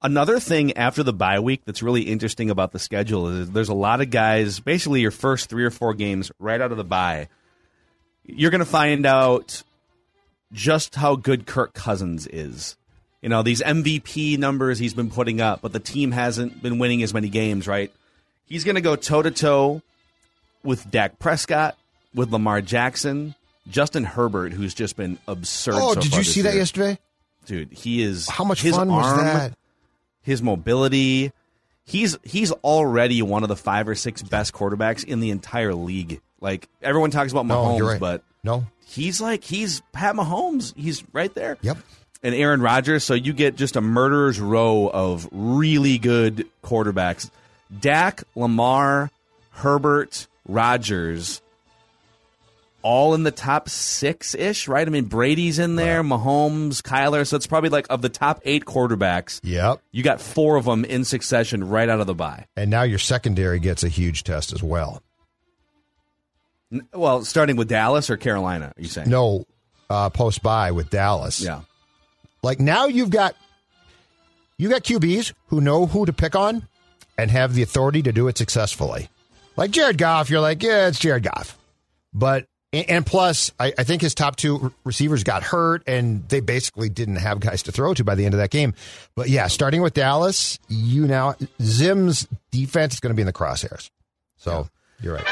Another 0.00 0.38
thing 0.38 0.76
after 0.76 1.02
the 1.02 1.12
bye 1.12 1.40
week 1.40 1.62
that's 1.64 1.82
really 1.82 2.02
interesting 2.02 2.48
about 2.48 2.70
the 2.70 2.78
schedule 2.78 3.26
is 3.26 3.50
there's 3.50 3.68
a 3.68 3.74
lot 3.74 4.00
of 4.00 4.10
guys, 4.10 4.60
basically 4.60 5.00
your 5.00 5.10
first 5.10 5.50
three 5.50 5.64
or 5.64 5.72
four 5.72 5.94
games 5.94 6.30
right 6.38 6.60
out 6.60 6.70
of 6.70 6.78
the 6.78 6.84
bye, 6.84 7.26
you're 8.24 8.52
going 8.52 8.60
to 8.60 8.64
find 8.64 9.04
out 9.04 9.64
just 10.52 10.94
how 10.94 11.16
good 11.16 11.44
Kirk 11.44 11.74
Cousins 11.74 12.28
is. 12.28 12.76
You 13.20 13.30
know, 13.30 13.42
these 13.42 13.62
MVP 13.62 14.38
numbers 14.38 14.78
he's 14.78 14.94
been 14.94 15.10
putting 15.10 15.40
up, 15.40 15.60
but 15.60 15.72
the 15.72 15.80
team 15.80 16.12
hasn't 16.12 16.62
been 16.62 16.78
winning 16.78 17.02
as 17.02 17.12
many 17.12 17.28
games, 17.28 17.66
right? 17.66 17.92
He's 18.48 18.64
going 18.64 18.74
to 18.76 18.80
go 18.80 18.96
toe 18.96 19.22
to 19.22 19.30
toe 19.30 19.82
with 20.64 20.90
Dak 20.90 21.18
Prescott, 21.18 21.76
with 22.14 22.30
Lamar 22.32 22.60
Jackson, 22.60 23.34
Justin 23.68 24.04
Herbert, 24.04 24.52
who's 24.52 24.74
just 24.74 24.96
been 24.96 25.18
absurd. 25.28 25.74
Oh, 25.76 25.94
so 25.94 26.00
did 26.00 26.14
you 26.16 26.24
see 26.24 26.42
that 26.42 26.54
yesterday? 26.54 26.98
dude? 27.46 27.72
He 27.72 28.02
is 28.02 28.28
How 28.28 28.44
much 28.44 28.60
his 28.62 28.76
fun 28.76 28.88
was 28.88 29.16
that? 29.16 29.54
His 30.22 30.42
mobility. 30.42 31.32
He's 31.86 32.18
he's 32.22 32.52
already 32.52 33.22
one 33.22 33.42
of 33.42 33.48
the 33.48 33.56
five 33.56 33.88
or 33.88 33.94
six 33.94 34.22
best 34.22 34.52
quarterbacks 34.52 35.02
in 35.04 35.20
the 35.20 35.30
entire 35.30 35.74
league. 35.74 36.20
Like 36.40 36.68
everyone 36.82 37.10
talks 37.10 37.32
about 37.32 37.46
No, 37.46 37.54
Mahomes, 37.64 37.78
you're 37.78 37.88
right. 37.88 38.00
but 38.00 38.22
No. 38.44 38.66
he's 38.86 39.20
like 39.22 39.42
he's 39.44 39.80
Pat 39.92 40.14
Mahomes. 40.14 40.74
He's 40.76 41.02
right 41.14 41.32
there. 41.34 41.56
Yep. 41.62 41.78
And 42.22 42.34
Aaron 42.34 42.60
Rodgers. 42.60 43.04
So 43.04 43.14
you 43.14 43.32
get 43.32 43.56
just 43.56 43.76
a 43.76 43.80
murderer's 43.80 44.38
row 44.38 44.90
of 44.92 45.26
really 45.32 45.96
good 45.96 46.46
quarterbacks. 46.62 47.30
Dak, 47.76 48.24
Lamar, 48.34 49.10
Herbert, 49.50 50.26
Rodgers, 50.46 51.42
all 52.82 53.14
in 53.14 53.22
the 53.22 53.30
top 53.30 53.68
six 53.68 54.34
ish, 54.34 54.68
right? 54.68 54.86
I 54.86 54.90
mean, 54.90 55.06
Brady's 55.06 55.58
in 55.58 55.76
there, 55.76 56.02
Mahomes, 56.02 56.80
Kyler. 56.80 57.26
So 57.26 57.36
it's 57.36 57.46
probably 57.46 57.70
like 57.70 57.86
of 57.90 58.02
the 58.02 58.08
top 58.08 58.40
eight 58.44 58.64
quarterbacks. 58.64 59.40
Yep. 59.42 59.80
You 59.90 60.02
got 60.02 60.20
four 60.20 60.56
of 60.56 60.64
them 60.64 60.84
in 60.84 61.04
succession 61.04 61.68
right 61.68 61.88
out 61.88 62.00
of 62.00 62.06
the 62.06 62.14
bye. 62.14 62.46
And 62.56 62.70
now 62.70 62.82
your 62.82 62.98
secondary 62.98 63.58
gets 63.58 63.82
a 63.82 63.88
huge 63.88 64.24
test 64.24 64.52
as 64.52 64.62
well. 64.62 65.02
Well, 66.92 67.24
starting 67.24 67.56
with 67.56 67.68
Dallas 67.68 68.10
or 68.10 68.16
Carolina, 68.16 68.72
are 68.76 68.80
you 68.80 68.88
saying? 68.88 69.08
No 69.08 69.44
uh, 69.90 70.10
post 70.10 70.42
bye 70.42 70.70
with 70.70 70.90
Dallas. 70.90 71.40
Yeah. 71.40 71.62
Like 72.42 72.60
now 72.60 72.86
you've 72.86 73.10
got 73.10 73.34
you 74.58 74.68
got 74.68 74.82
QBs 74.82 75.32
who 75.48 75.60
know 75.60 75.86
who 75.86 76.06
to 76.06 76.12
pick 76.12 76.36
on 76.36 76.68
and 77.18 77.30
have 77.30 77.54
the 77.54 77.62
authority 77.62 78.02
to 78.02 78.12
do 78.12 78.28
it 78.28 78.38
successfully. 78.38 79.10
Like 79.56 79.72
Jared 79.72 79.98
Goff, 79.98 80.30
you're 80.30 80.40
like, 80.40 80.62
yeah, 80.62 80.86
it's 80.86 81.00
Jared 81.00 81.24
Goff. 81.24 81.58
But 82.14 82.46
and 82.72 83.04
plus, 83.06 83.50
I, 83.58 83.72
I 83.78 83.84
think 83.84 84.02
his 84.02 84.14
top 84.14 84.36
two 84.36 84.74
receivers 84.84 85.24
got 85.24 85.42
hurt, 85.42 85.82
and 85.86 86.28
they 86.28 86.40
basically 86.40 86.90
didn't 86.90 87.16
have 87.16 87.40
guys 87.40 87.62
to 87.62 87.72
throw 87.72 87.94
to 87.94 88.04
by 88.04 88.14
the 88.14 88.26
end 88.26 88.34
of 88.34 88.38
that 88.38 88.50
game. 88.50 88.74
But 89.14 89.30
yeah, 89.30 89.46
starting 89.46 89.80
with 89.80 89.94
Dallas, 89.94 90.58
you 90.68 91.06
now 91.06 91.34
Zim's 91.62 92.28
defense 92.50 92.94
is 92.94 93.00
going 93.00 93.10
to 93.10 93.14
be 93.14 93.22
in 93.22 93.26
the 93.26 93.32
crosshairs. 93.32 93.90
So 94.36 94.68
you're 95.00 95.14
right. 95.14 95.26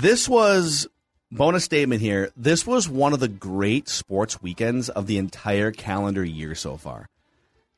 This 0.00 0.28
was 0.28 0.86
bonus 1.30 1.64
statement 1.64 2.00
here. 2.00 2.30
This 2.36 2.66
was 2.66 2.88
one 2.88 3.12
of 3.12 3.20
the 3.20 3.28
great 3.28 3.88
sports 3.88 4.40
weekends 4.40 4.88
of 4.88 5.06
the 5.06 5.18
entire 5.18 5.72
calendar 5.72 6.24
year 6.24 6.54
so 6.54 6.76
far. 6.76 7.06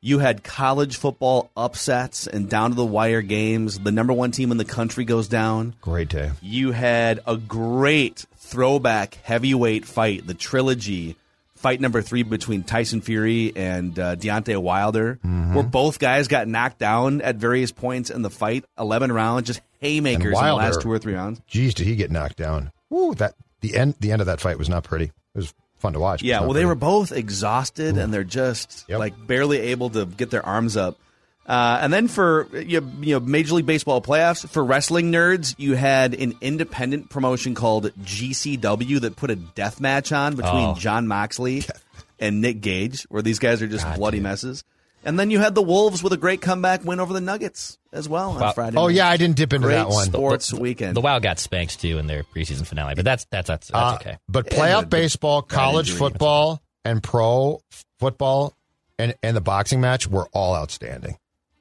You 0.03 0.17
had 0.19 0.43
college 0.43 0.97
football 0.97 1.51
upsets 1.55 2.25
and 2.25 2.49
down 2.49 2.71
to 2.71 2.75
the 2.75 2.83
wire 2.85 3.21
games. 3.21 3.77
The 3.79 3.91
number 3.91 4.13
one 4.13 4.31
team 4.31 4.51
in 4.51 4.57
the 4.57 4.65
country 4.65 5.05
goes 5.05 5.27
down. 5.27 5.75
Great 5.79 6.09
day. 6.09 6.31
You 6.41 6.71
had 6.71 7.19
a 7.27 7.37
great 7.37 8.25
throwback 8.37 9.15
heavyweight 9.23 9.85
fight, 9.85 10.25
the 10.25 10.33
trilogy 10.33 11.15
fight 11.55 11.79
number 11.79 12.01
three 12.01 12.23
between 12.23 12.63
Tyson 12.63 13.01
Fury 13.01 13.53
and 13.55 13.97
uh, 13.99 14.15
Deontay 14.15 14.57
Wilder, 14.57 15.19
Mm-hmm. 15.23 15.53
where 15.53 15.63
both 15.63 15.99
guys 15.99 16.27
got 16.27 16.47
knocked 16.47 16.79
down 16.79 17.21
at 17.21 17.35
various 17.35 17.71
points 17.71 18.09
in 18.09 18.23
the 18.23 18.31
fight, 18.31 18.65
eleven 18.79 19.11
rounds, 19.11 19.45
just 19.45 19.61
haymakers 19.79 20.23
in 20.25 20.29
the 20.31 20.35
Wilder- 20.35 20.63
last 20.63 20.81
two 20.81 20.91
or 20.91 20.97
three 20.97 21.13
rounds. 21.13 21.39
Geez, 21.45 21.75
did 21.75 21.85
he 21.85 21.95
get 21.95 22.09
knocked 22.09 22.37
down? 22.37 22.71
Woo, 22.89 23.13
that 23.15 23.35
the 23.59 23.75
end 23.77 23.93
the 23.99 24.11
end 24.11 24.21
of 24.21 24.25
that 24.25 24.41
fight 24.41 24.57
was 24.57 24.67
not 24.69 24.83
pretty. 24.83 25.05
It 25.05 25.13
was 25.35 25.53
fun 25.81 25.93
to 25.93 25.99
watch. 25.99 26.23
Yeah, 26.23 26.41
well, 26.41 26.53
they 26.53 26.65
were 26.65 26.75
both 26.75 27.11
exhausted 27.11 27.97
and 27.97 28.13
they're 28.13 28.23
just 28.23 28.85
like 28.89 29.27
barely 29.27 29.59
able 29.59 29.89
to 29.91 30.05
get 30.05 30.29
their 30.29 30.45
arms 30.45 30.77
up. 30.77 30.97
Uh, 31.45 31.79
and 31.81 31.91
then 31.91 32.07
for 32.07 32.47
you 32.55 32.79
know, 32.81 32.91
you 33.01 33.13
know 33.15 33.19
Major 33.19 33.55
League 33.55 33.65
Baseball 33.65 34.01
playoffs 34.01 34.47
for 34.47 34.63
wrestling 34.63 35.11
nerds, 35.11 35.55
you 35.57 35.73
had 35.75 36.13
an 36.13 36.35
independent 36.39 37.09
promotion 37.09 37.55
called 37.55 37.91
GCW 38.01 39.01
that 39.01 39.15
put 39.15 39.31
a 39.31 39.35
death 39.35 39.81
match 39.81 40.11
on 40.11 40.35
between 40.35 40.69
Oh. 40.69 40.75
Jon 40.75 41.07
Moxley 41.07 41.63
and 42.19 42.41
Nick 42.41 42.61
Gage, 42.61 43.03
where 43.09 43.23
these 43.23 43.39
guys 43.39 43.61
are 43.61 43.67
just 43.67 43.91
bloody 43.95 44.19
messes. 44.19 44.63
And 45.03 45.19
then 45.19 45.31
you 45.31 45.39
had 45.39 45.55
the 45.55 45.61
Wolves 45.63 46.03
with 46.03 46.13
a 46.13 46.17
great 46.17 46.41
comeback 46.41 46.83
win 46.85 46.99
over 46.99 47.11
the 47.13 47.21
Nuggets 47.21 47.79
as 47.91 48.07
well 48.07 48.35
Wow. 48.35 48.47
on 48.49 48.53
Friday. 48.53 48.77
Oh 48.77 48.87
night. 48.87 48.95
yeah, 48.95 49.09
I 49.09 49.17
didn't 49.17 49.35
dip 49.35 49.51
into 49.53 49.67
Great 49.67 49.75
that 49.77 49.87
one. 49.89 50.05
Sports 50.05 50.53
weekend. 50.53 50.95
The 50.95 51.01
Wild 51.01 51.23
got 51.23 51.39
spanked 51.39 51.79
too 51.81 51.97
in 51.97 52.05
their 52.07 52.23
preseason 52.23 52.67
finale, 52.67 52.93
but 52.95 53.03
that's 53.05 53.25
that's 53.31 53.47
that's, 53.47 53.67
that's 53.69 53.73
Uh, 53.73 53.95
okay. 53.99 54.17
But 54.29 54.47
playoff 54.47 54.89
baseball, 54.89 55.41
college 55.41 55.91
football, 55.91 56.61
and 56.85 57.01
pro 57.01 57.61
football, 57.99 58.53
and 58.99 59.15
and 59.23 59.35
the 59.35 59.41
boxing 59.41 59.81
match 59.81 60.07
were 60.07 60.27
all 60.33 60.55
outstanding. 60.55 61.17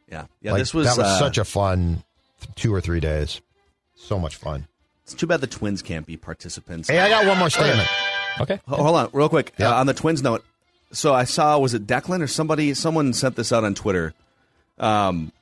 Yeah, 0.08 0.26
yeah. 0.42 0.52
Like, 0.52 0.60
this 0.60 0.74
was 0.74 0.86
that 0.86 0.98
was 0.98 1.06
uh, 1.06 1.18
such 1.18 1.38
a 1.38 1.44
fun 1.44 2.02
two 2.56 2.74
or 2.74 2.80
three 2.80 3.00
days. 3.00 3.40
So 3.96 4.18
much 4.18 4.36
fun. 4.36 4.66
It's 5.04 5.14
too 5.14 5.26
bad 5.26 5.40
the 5.40 5.46
Twins 5.46 5.82
can't 5.82 6.06
be 6.06 6.16
participants. 6.16 6.88
Hey, 6.88 6.98
I 6.98 7.08
got 7.08 7.26
one 7.26 7.38
more 7.38 7.50
statement. 7.50 7.88
Okay. 8.40 8.60
Ho- 8.68 8.82
Hold 8.82 8.96
on, 8.96 9.10
real 9.12 9.28
quick. 9.28 9.52
Uh, 9.58 9.74
on 9.74 9.86
the 9.86 9.94
Twins 9.94 10.22
note, 10.22 10.44
so 10.92 11.14
I 11.14 11.24
saw 11.24 11.58
was 11.58 11.74
it 11.74 11.86
Declan 11.86 12.22
or 12.22 12.26
somebody? 12.26 12.74
Someone 12.74 13.12
sent 13.12 13.36
this 13.36 13.52
out 13.52 13.64
on 13.64 13.74
Twitter. 13.74 14.14
Um, 14.78 15.32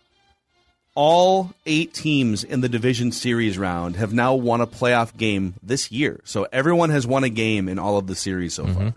all 0.95 1.53
eight 1.65 1.95
teams 1.95 2.43
in 2.43 2.61
the 2.61 2.69
division 2.69 3.13
series 3.13 3.57
round 3.57 3.95
have 3.97 4.13
now 4.13 4.35
won 4.35 4.61
a 4.61 4.67
playoff 4.67 5.17
game 5.17 5.55
this 5.63 5.93
year. 5.93 6.21
So 6.25 6.49
everyone 6.53 6.91
has 6.91 7.07
won 7.07 7.23
a 7.23 7.29
game 7.29 7.69
in 7.69 7.79
all 7.79 7.99
of 7.99 8.09
the 8.09 8.17
series 8.17 8.55
so 8.55 8.67
far. 8.67 8.95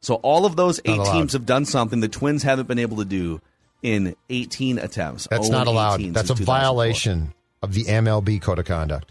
So 0.00 0.14
all 0.16 0.46
of 0.46 0.54
those 0.56 0.80
eight 0.84 1.04
teams 1.06 1.32
have 1.32 1.46
done 1.46 1.64
something 1.64 2.00
the 2.00 2.08
Twins 2.08 2.42
haven't 2.44 2.68
been 2.68 2.78
able 2.78 2.98
to 2.98 3.04
do 3.04 3.40
in 3.82 4.14
18 4.28 4.78
attempts. 4.78 5.26
That's 5.28 5.48
not 5.48 5.66
allowed. 5.66 6.00
That's 6.14 6.30
a 6.30 6.34
violation 6.34 7.34
of 7.62 7.74
the 7.74 7.84
MLB 7.84 8.40
code 8.40 8.58
of 8.58 8.66
conduct. 8.66 9.10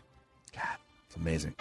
God, 0.55 0.63
It's 1.07 1.15
amazing. 1.17 1.55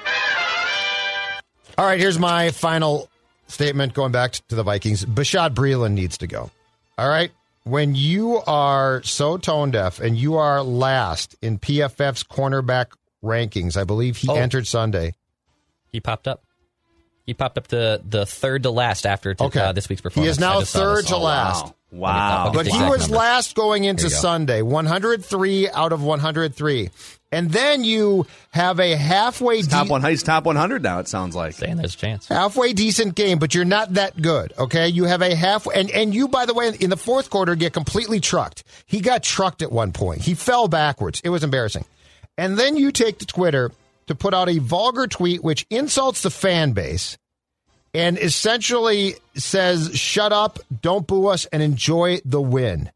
All 1.77 1.85
right, 1.87 1.99
here's 1.99 2.19
my 2.19 2.51
final 2.51 3.09
statement 3.49 3.95
going 3.95 4.13
back 4.13 4.33
to 4.49 4.55
the 4.55 4.63
Vikings. 4.63 5.05
Bashaud 5.05 5.55
Breeland 5.55 5.93
needs 5.93 6.19
to 6.19 6.27
go. 6.27 6.51
All 6.97 7.09
right. 7.09 7.31
When 7.65 7.95
you 7.95 8.39
are 8.47 9.03
so 9.03 9.37
tone 9.37 9.71
deaf 9.71 10.01
and 10.01 10.17
you 10.17 10.37
are 10.37 10.63
last 10.63 11.35
in 11.43 11.59
PFF's 11.59 12.23
cornerback 12.25 12.87
rankings, 13.23 13.77
I 13.77 13.85
believe 13.85 14.17
he 14.19 14.29
Oh. 14.31 14.35
entered 14.37 14.67
Sunday. 14.67 15.15
He 15.93 16.01
popped 16.01 16.27
up. 16.29 16.43
He 17.29 17.35
popped 17.35 17.59
up 17.59 17.67
to 17.69 18.01
the 18.09 18.25
third 18.25 18.63
to 18.63 18.71
last 18.71 19.05
after 19.05 19.35
to, 19.35 19.45
Okay. 19.45 19.61
uh, 19.61 19.73
this 19.73 19.87
week's 19.91 20.01
performance. 20.01 20.39
He 20.39 20.43
performance. 20.43 20.69
is 20.69 20.75
now 20.75 20.81
I 20.81 20.85
third 20.95 21.03
this. 21.05 21.11
to 21.11 21.17
Oh, 21.17 21.21
last. 21.21 21.65
Wow. 21.67 21.75
Wow. 21.91 22.51
But 22.55 22.67
he 22.67 22.83
was 22.83 23.11
last 23.11 23.55
going 23.55 23.85
into 23.85 24.05
go. 24.05 24.09
Sunday, 24.09 24.63
103 24.63 25.69
out 25.69 25.93
of 25.93 26.03
103. 26.03 26.89
And 27.31 27.51
then 27.51 27.85
you 27.85 28.27
have 28.53 28.81
a 28.81 28.97
halfway 28.97 29.61
Top 29.61 29.89
one, 29.89 30.03
he's 30.03 30.23
top 30.23 30.45
100 30.45 30.83
now. 30.83 31.01
It 31.01 31.09
sounds 31.09 31.37
like. 31.37 31.53
Saying 31.53 31.77
there's 31.77 31.95
a 31.95 31.99
chance. 31.99 32.27
halfway 32.29 32.73
decent 32.73 33.15
game, 33.15 33.39
but 33.39 33.55
you're 33.55 33.67
not 33.67 33.93
that 33.95 34.21
good. 34.23 34.55
Okay, 34.59 34.89
you 34.89 35.05
have 35.05 35.21
a 35.21 35.35
half, 35.35 35.67
and 35.67 35.91
and 35.91 36.15
you, 36.15 36.29
by 36.29 36.47
the 36.47 36.55
way, 36.55 36.73
in 36.81 36.89
the 36.89 36.97
fourth 36.97 37.29
quarter, 37.29 37.55
get 37.55 37.75
completely 37.75 38.21
trucked. 38.21 38.65
He 38.87 39.01
got 39.03 39.23
trucked 39.23 39.61
at 39.61 39.71
one 39.71 39.93
point. 39.93 40.23
He 40.23 40.33
fell 40.33 40.69
backwards. 40.69 41.21
It 41.23 41.29
was 41.29 41.45
embarrassing. 41.45 41.85
And 42.39 42.59
then 42.59 42.79
you 42.79 42.93
take 42.93 43.19
to 43.19 43.27
Twitter 43.27 43.71
to 44.09 44.15
put 44.15 44.35
out 44.35 44.49
a 44.49 44.59
vulgar 44.59 45.07
tweet 45.07 45.43
which 45.43 45.67
insults 45.71 46.23
the 46.23 46.31
fan 46.31 46.73
base 46.73 47.17
and 47.95 48.19
essentially 48.19 49.15
says, 49.35 49.91
"Shut 49.95 50.33
up, 50.33 50.59
don't 50.83 51.07
boo 51.07 51.29
us, 51.29 51.47
and 51.47 51.63
enjoy 51.63 52.21
the 52.25 52.41
win." 52.41 52.91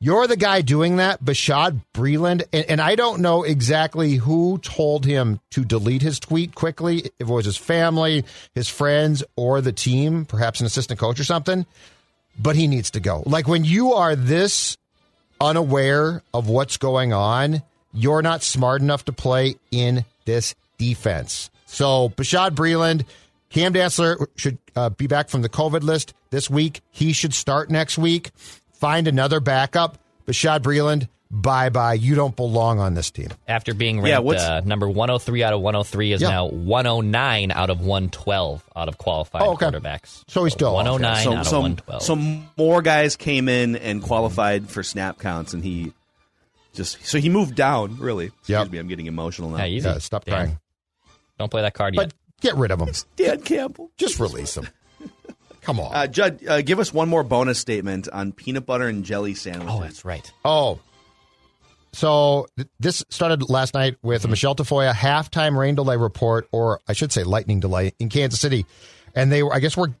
You're 0.00 0.26
the 0.26 0.36
guy 0.36 0.60
doing 0.60 0.96
that, 0.96 1.24
Bashaud 1.24 1.80
Breeland. 1.94 2.42
and, 2.52 2.66
and 2.68 2.80
I 2.80 2.94
don't 2.94 3.22
know 3.22 3.42
exactly 3.42 4.16
who 4.16 4.58
told 4.58 5.06
him 5.06 5.40
to 5.52 5.64
delete 5.64 6.02
his 6.02 6.20
tweet 6.20 6.54
quickly. 6.54 7.10
If 7.18 7.20
it 7.20 7.26
was 7.28 7.46
his 7.46 7.56
family, 7.56 8.24
his 8.54 8.68
friends, 8.68 9.24
or 9.34 9.62
the 9.62 9.72
team, 9.72 10.26
perhaps 10.26 10.60
an 10.60 10.66
assistant 10.66 11.00
coach 11.00 11.18
or 11.18 11.24
something. 11.24 11.64
But 12.38 12.54
he 12.54 12.66
needs 12.66 12.90
to 12.90 13.00
go. 13.00 13.22
Like 13.24 13.48
when 13.48 13.64
you 13.64 13.94
are 13.94 14.14
this 14.14 14.76
unaware 15.40 16.22
of 16.34 16.48
what's 16.48 16.76
going 16.76 17.14
on, 17.14 17.62
you're 17.94 18.22
not 18.22 18.42
smart 18.42 18.82
enough 18.82 19.06
to 19.06 19.12
play 19.12 19.56
in 19.70 20.04
this 20.24 20.54
defense. 20.78 21.50
So 21.66 22.10
Bashaud 22.10 22.50
Breeland, 22.50 23.04
Cam 23.50 23.72
Dantzler 23.72 24.26
should 24.36 24.58
uh, 24.76 24.90
be 24.90 25.06
back 25.06 25.28
from 25.28 25.42
the 25.42 25.48
COVID 25.48 25.82
list 25.82 26.14
this 26.30 26.48
week. 26.50 26.80
He 26.90 27.12
should 27.12 27.34
start 27.34 27.70
next 27.70 27.98
week. 27.98 28.30
Find 28.74 29.06
another 29.08 29.40
backup. 29.40 29.98
Bashaud 30.26 30.60
Breeland, 30.60 31.08
bye 31.30 31.68
bye. 31.68 31.94
You 31.94 32.14
don't 32.14 32.34
belong 32.36 32.78
on 32.80 32.94
this 32.94 33.10
team. 33.10 33.28
After 33.48 33.74
being 33.74 34.00
ranked 34.00 34.24
what's- 34.24 34.42
uh, 34.42 34.60
number 34.64 34.88
103 34.88 35.42
out 35.42 35.52
of 35.52 35.60
103 35.60 36.12
is 36.12 36.22
Yeah. 36.22 36.30
now 36.30 36.46
109 36.46 37.50
out 37.52 37.70
of 37.70 37.80
112 37.80 38.62
out 38.74 38.88
of 38.88 38.98
qualified 38.98 39.42
Oh, 39.42 39.52
okay. 39.52 39.66
quarterbacks. 39.66 40.22
So 40.28 40.44
he's 40.44 40.52
still 40.52 40.68
off. 40.76 40.84
109 40.86 41.24
so, 41.24 41.32
out 41.34 41.46
of 41.46 41.52
112. 41.52 42.02
so 42.02 42.16
more 42.56 42.82
guys 42.82 43.16
came 43.16 43.48
in 43.48 43.76
and 43.76 44.02
qualified 44.02 44.68
for 44.70 44.82
snap 44.82 45.18
counts, 45.18 45.52
and 45.54 45.62
he 45.64 45.92
just 46.74 47.04
so 47.06 47.18
he 47.18 47.28
moved 47.28 47.54
down. 47.54 47.96
Really, 47.98 48.26
excuse 48.26 48.48
Yep. 48.48 48.70
me, 48.70 48.78
I'm 48.78 48.88
getting 48.88 49.06
emotional 49.06 49.50
now. 49.50 49.58
yeah, 49.58 49.66
easy. 49.66 49.88
Yeah, 49.88 49.98
stop 49.98 50.24
Dan. 50.24 50.34
crying. 50.34 50.58
Don't 51.38 51.50
play 51.50 51.62
that 51.62 51.74
card 51.74 51.94
But 51.96 52.12
yet. 52.12 52.14
get 52.40 52.56
rid 52.56 52.70
of 52.70 52.80
him. 52.80 52.88
Dan 53.16 53.40
Campbell. 53.42 53.90
Just 53.96 54.18
release 54.20 54.56
him. 54.56 54.68
Come 55.62 55.80
on. 55.80 55.94
Uh, 55.94 56.06
Judd, 56.06 56.46
uh, 56.46 56.60
give 56.60 56.78
us 56.78 56.92
one 56.92 57.08
more 57.08 57.22
bonus 57.24 57.58
statement 57.58 58.06
on 58.12 58.32
peanut 58.32 58.66
butter 58.66 58.86
and 58.86 59.02
jelly 59.04 59.34
sandwiches. 59.34 59.74
Oh, 59.74 59.80
that's 59.80 60.04
right. 60.04 60.30
Oh, 60.44 60.78
So 61.92 62.46
th- 62.56 62.68
this 62.80 63.04
started 63.08 63.48
last 63.48 63.72
night 63.74 63.96
with 64.02 64.24
a 64.24 64.28
Michelle 64.28 64.54
Tafoya 64.54 64.92
halftime 64.92 65.56
rain 65.56 65.74
delay 65.74 65.96
report, 65.96 66.48
or 66.52 66.80
I 66.88 66.92
should 66.92 67.12
say 67.12 67.22
lightning 67.24 67.60
delay 67.60 67.92
in 67.98 68.08
Kansas 68.08 68.40
City, 68.40 68.66
and 69.14 69.30
they 69.30 69.42
were, 69.42 69.54
I 69.54 69.60
guess, 69.60 69.76
were 69.76 69.92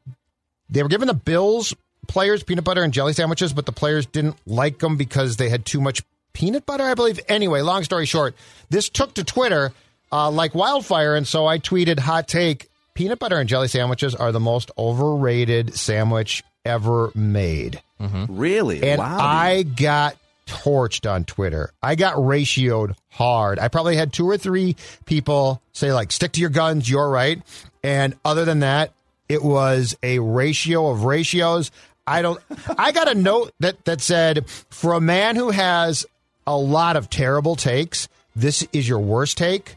they 0.68 0.82
were 0.82 0.88
giving 0.88 1.06
the 1.06 1.14
Bills 1.14 1.72
players 2.08 2.42
peanut 2.42 2.64
butter 2.64 2.82
and 2.82 2.92
jelly 2.92 3.12
sandwiches, 3.12 3.52
but 3.52 3.64
the 3.64 3.72
players 3.72 4.06
didn't 4.06 4.36
like 4.46 4.78
them 4.80 4.96
because 4.96 5.36
they 5.36 5.48
had 5.48 5.64
too 5.64 5.80
much 5.80 6.02
peanut 6.34 6.66
butter, 6.66 6.84
I 6.84 6.94
believe. 6.94 7.18
Anyway, 7.28 7.62
long 7.62 7.82
story 7.84 8.04
short, 8.04 8.34
this 8.68 8.90
took 8.90 9.14
to 9.14 9.24
Twitter 9.24 9.72
uh, 10.12 10.30
like 10.30 10.54
wildfire, 10.54 11.14
and 11.14 11.26
so 11.26 11.46
I 11.46 11.58
tweeted, 11.58 11.98
"Hot 12.00 12.28
take: 12.28 12.68
Peanut 12.92 13.18
butter 13.18 13.38
and 13.38 13.48
jelly 13.48 13.68
sandwiches 13.68 14.14
are 14.14 14.32
the 14.32 14.40
most 14.40 14.70
overrated 14.76 15.74
sandwich 15.74 16.44
ever 16.64 17.10
made." 17.14 17.80
Really? 18.28 18.82
And 18.82 18.98
wow. 18.98 19.18
I 19.18 19.62
got 19.62 20.16
torched 20.46 21.10
on 21.10 21.24
Twitter. 21.24 21.72
I 21.82 21.94
got 21.94 22.16
ratioed 22.16 22.96
hard. 23.08 23.58
I 23.58 23.68
probably 23.68 23.96
had 23.96 24.12
two 24.12 24.28
or 24.28 24.36
three 24.36 24.76
people 25.06 25.62
say, 25.72 25.92
like, 25.92 26.12
stick 26.12 26.32
to 26.32 26.40
your 26.40 26.50
guns, 26.50 26.88
you're 26.88 27.08
right. 27.08 27.40
And 27.82 28.14
other 28.24 28.44
than 28.44 28.60
that, 28.60 28.92
it 29.28 29.42
was 29.42 29.96
a 30.02 30.18
ratio 30.18 30.90
of 30.90 31.04
ratios. 31.04 31.70
I 32.06 32.20
don't 32.20 32.40
I 32.78 32.92
got 32.92 33.10
a 33.10 33.14
note 33.14 33.52
that 33.60 33.84
that 33.86 34.00
said, 34.00 34.48
for 34.70 34.92
a 34.92 35.00
man 35.00 35.36
who 35.36 35.50
has 35.50 36.04
a 36.46 36.56
lot 36.56 36.96
of 36.96 37.10
terrible 37.10 37.56
takes, 37.56 38.08
this 38.36 38.66
is 38.72 38.88
your 38.88 39.00
worst 39.00 39.36
take. 39.38 39.76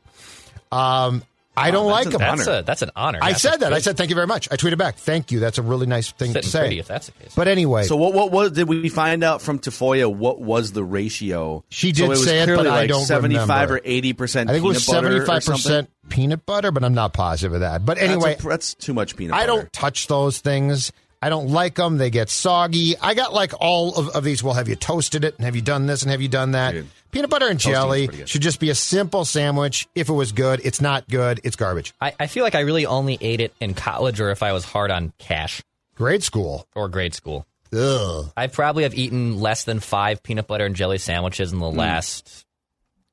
Um 0.72 1.24
I 1.60 1.72
don't 1.72 1.90
like 1.90 2.08
them. 2.12 2.20
That's 2.20 2.46
a 2.46 2.62
that's 2.64 2.84
an 2.84 2.92
honor. 2.96 3.18
I 3.20 3.30
That's 3.32 3.42
said 3.42 3.56
a 3.56 3.58
that. 3.62 3.74
I 3.74 3.80
said 3.80 3.98
thank 3.98 4.12
you 4.12 4.16
very 4.16 4.28
much. 4.28 4.48
I 4.52 4.58
tweeted 4.58 4.78
back. 4.78 4.98
Thank 4.98 5.32
you. 5.32 5.40
That's 5.40 5.58
a 5.58 5.64
really 5.64 5.88
nice 5.88 6.12
thing 6.12 6.28
Sitting 6.28 6.44
to 6.44 6.48
say. 6.48 6.60
pretty 6.60 6.78
if 6.78 6.88
that's 6.88 7.08
the 7.08 7.14
case. 7.14 7.34
But 7.36 7.48
anyway, 7.48 7.86
So 7.86 7.96
what? 7.96 8.14
What 8.14 8.32
was? 8.32 8.52
Did 8.52 8.68
we 8.70 8.90
find 8.90 9.24
out 9.24 9.42
from 9.42 9.58
Tafoya 9.58 10.14
what 10.14 10.40
was 10.40 10.72
the 10.74 10.84
ratio? 10.84 11.64
She 11.70 11.94
so 11.96 11.96
did 11.96 12.04
it 12.06 12.10
was 12.10 12.24
say 12.26 12.42
it, 12.42 12.46
clearly 12.46 12.66
but 12.66 12.74
I 12.74 12.86
don't 12.86 13.06
seventy-five 13.06 13.50
remember. 13.50 13.74
or 13.78 13.82
eighty 13.86 14.14
percent. 14.14 14.52
I 14.52 14.54
think 14.54 14.66
it 14.66 14.68
was 14.68 14.86
peanut 14.86 15.02
butter 15.02 15.08
or 15.08 15.26
seventy-five 15.26 15.46
percent 15.56 15.90
peanut 16.10 16.46
butter, 16.46 16.70
but 16.72 16.84
I'm 16.84 16.94
not 16.94 17.14
positive 17.14 17.54
of 17.56 17.62
that. 17.62 17.84
But 17.84 17.98
anyway, 17.98 18.34
that's, 18.36 18.46
a- 18.46 18.48
that's 18.50 18.74
too 18.76 18.94
much 18.94 19.16
peanut. 19.16 19.32
butter. 19.32 19.42
I 19.44 19.48
don't 19.48 19.74
touch 19.74 20.06
those 20.06 20.38
things. 20.38 20.92
I 21.22 21.30
don't 21.30 21.50
like 21.50 21.76
them. 21.76 21.98
They 21.98 22.10
get 22.10 22.30
soggy. 22.30 22.98
I 22.98 23.14
got 23.14 23.34
like 23.34 23.54
all 23.60 23.96
of, 23.96 24.10
of 24.10 24.24
these. 24.24 24.44
Well, 24.44 24.54
have 24.54 24.68
you 24.68 24.76
toasted 24.76 25.24
it? 25.24 25.36
And 25.38 25.46
have 25.46 25.56
you 25.56 25.62
done 25.62 25.88
this? 25.88 26.04
And 26.04 26.12
have 26.12 26.22
you 26.22 26.28
done 26.28 26.52
that? 26.52 26.76
Peanut 27.12 27.30
butter 27.30 27.48
and 27.48 27.60
jelly 27.60 28.10
should 28.26 28.42
just 28.42 28.60
be 28.60 28.70
a 28.70 28.76
simple 28.76 29.26
sandwich. 29.26 29.88
If 29.96 30.10
it 30.10 30.14
was 30.14 30.32
good, 30.32 30.62
it's 30.64 30.82
not 30.82 31.08
good. 31.10 31.40
It's 31.44 31.56
garbage. 31.56 31.94
I, 32.00 32.14
I 32.20 32.28
feel 32.28 32.44
like 32.44 32.54
I 32.54 32.60
really 32.60 32.86
only 32.86 33.18
ate 33.20 33.42
it 33.42 33.54
in 33.60 33.74
college 33.74 34.20
or 34.20 34.30
if 34.30 34.44
I 34.44 34.52
was 34.52 34.66
hard 34.66 34.92
on 34.92 35.14
cash. 35.18 35.62
Grade 35.96 36.24
school. 36.24 36.68
Or 36.76 36.90
grade 36.90 37.16
school. 37.16 37.48
Ugh. 37.74 38.32
I 38.38 38.48
probably 38.48 38.84
have 38.84 38.94
eaten 38.94 39.40
less 39.40 39.64
than 39.64 39.80
five 39.80 40.22
peanut 40.22 40.48
butter 40.48 40.66
and 40.66 40.76
jelly 40.76 41.00
sandwiches 41.00 41.52
in 41.52 41.60
the 41.60 41.72
hmm. 41.72 41.78
last 41.78 42.46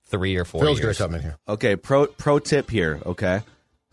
three 0.06 0.36
or 0.36 0.44
four 0.44 0.60
Phil's 0.60 0.78
years. 0.78 0.98
gonna 0.98 1.08
come 1.08 1.14
in 1.16 1.22
here. 1.22 1.38
Okay, 1.48 1.76
pro 1.76 2.06
pro 2.06 2.38
tip 2.38 2.70
here. 2.70 3.00
Okay, 3.04 3.40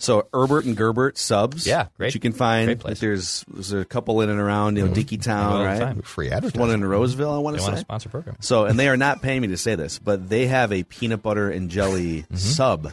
so 0.01 0.27
Erbert 0.33 0.65
and 0.65 0.75
Gerbert 0.75 1.17
subs. 1.17 1.65
Yeah, 1.67 1.83
which 1.83 1.97
great- 1.97 2.13
you 2.15 2.19
can 2.19 2.33
find. 2.33 2.67
great 2.67 2.79
place. 2.79 2.99
There's 2.99 3.45
there's 3.51 3.71
a 3.71 3.85
couple 3.85 4.21
in 4.21 4.29
and 4.29 4.39
around 4.39 4.77
you 4.77 4.85
know 4.87 4.91
Dinkytown, 4.93 5.65
right? 5.65 6.05
Free 6.05 6.27
There's 6.29 6.37
advertising. 6.37 6.59
one 6.59 6.69
in 6.71 6.83
Roseville. 6.85 7.31
I 7.31 7.37
want 7.37 7.55
They 7.55 7.59
to 7.59 7.63
want 7.63 7.75
say. 7.75 7.81
to 7.81 7.85
sponsor 7.85 8.09
program. 8.09 8.35
So, 8.39 8.65
and 8.65 8.77
they 8.79 8.87
are 8.89 8.97
not 8.97 9.21
paying 9.21 9.41
me 9.41 9.47
to 9.49 9.57
say 9.57 9.75
this, 9.75 9.99
but 9.99 10.27
they 10.29 10.47
have 10.47 10.71
a 10.71 10.83
peanut 10.83 11.21
butter 11.21 11.49
and 11.49 11.69
jelly 11.69 12.21
Mm-hmm. 12.23 12.35
sub. 12.35 12.85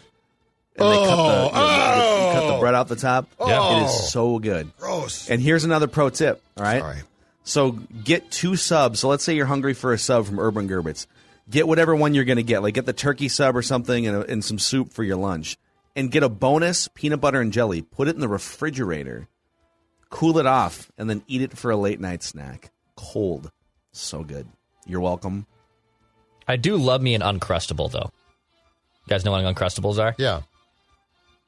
And 0.81 0.89
they 0.89 0.95
cut 0.97 1.17
the, 1.17 1.47
you 1.47 1.53
know, 1.53 2.27
they 2.29 2.33
cut 2.41 2.53
the 2.55 2.59
bread 2.61 2.75
off 2.75 2.87
the 2.89 2.95
top. 2.97 3.27
Oh. 3.41 3.81
It 3.81 3.87
is 3.87 4.13
so 4.13 4.39
good. 4.39 4.71
Gross. 4.79 5.29
And 5.29 5.43
here's 5.43 5.65
another 5.65 5.89
pro 5.89 6.09
tip. 6.11 6.41
All 6.57 6.63
right. 6.63 6.81
Sorry. 6.81 6.97
So 7.43 7.73
get 7.73 8.31
two 8.31 8.55
subs. 8.55 9.01
So 9.01 9.09
let's 9.09 9.25
say 9.25 9.35
you're 9.35 9.47
hungry 9.47 9.75
for 9.75 9.93
a 9.93 9.99
sub 9.99 10.27
from 10.27 10.39
Urban 10.39 10.69
Gerbits. 10.69 11.07
Get 11.51 11.67
whatever 11.67 11.97
one 11.97 12.15
you're 12.15 12.25
going 12.27 12.37
to 12.37 12.43
get. 12.45 12.63
Like 12.63 12.75
get 12.75 12.87
the 12.87 12.93
turkey 12.93 13.29
sub 13.29 13.57
or 13.57 13.63
something 13.63 14.07
and, 14.07 14.19
a, 14.19 14.21
and 14.31 14.45
some 14.45 14.59
soup 14.61 14.93
for 14.93 15.03
your 15.03 15.17
lunch. 15.17 15.57
And 15.99 16.11
get 16.13 16.23
a 16.23 16.29
bonus 16.29 16.87
peanut 16.95 17.21
butter 17.21 17.41
and 17.41 17.53
jelly. 17.53 17.83
Put 17.83 18.07
it 18.09 18.15
in 18.15 18.21
the 18.21 18.29
refrigerator. 18.29 19.27
Cool 20.11 20.39
it 20.39 20.47
off 20.47 20.91
and 20.97 21.11
then 21.11 21.23
eat 21.27 21.43
it 21.43 21.59
for 21.59 21.71
a 21.73 21.77
late 21.77 21.99
night 22.01 22.23
snack. 22.23 22.71
Cold. 22.97 23.51
So 23.93 24.23
good. 24.23 24.47
You're 24.87 25.01
welcome. 25.01 25.47
I 26.47 26.57
do 26.57 26.77
love 26.77 27.03
me 27.03 27.15
an 27.15 27.21
Uncrustable, 27.23 27.91
though. 27.91 28.11
You 29.07 29.09
guys 29.11 29.25
know 29.25 29.33
what 29.33 29.45
Uncrustables 29.45 29.99
are? 29.99 30.15
Yeah. 30.19 30.43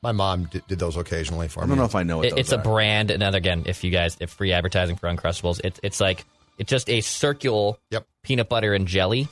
My 0.02 0.12
mom 0.12 0.44
did, 0.46 0.66
did 0.66 0.78
those 0.78 0.96
occasionally 0.96 1.46
for 1.48 1.60
me. 1.60 1.64
I 1.64 1.68
don't 1.68 1.78
know 1.78 1.84
if 1.84 1.94
I 1.94 2.02
know 2.02 2.16
what 2.18 2.26
It- 2.26 2.30
those 2.30 2.38
it's 2.40 2.52
are. 2.52 2.58
a 2.60 2.62
brand, 2.62 3.10
and 3.10 3.22
then 3.22 3.34
again, 3.34 3.62
if 3.66 3.84
you 3.84 3.90
guys, 3.90 4.16
if 4.20 4.30
free 4.30 4.52
advertising 4.52 4.96
for 4.96 5.08
Uncrustables, 5.08 5.60
it's 5.62 5.78
it's 5.82 6.00
like 6.00 6.24
it's 6.58 6.68
just 6.70 6.88
a 6.90 7.02
circular 7.02 7.74
Yep. 7.90 8.06
peanut 8.22 8.48
butter 8.48 8.74
and 8.74 8.86
jelly 8.88 9.28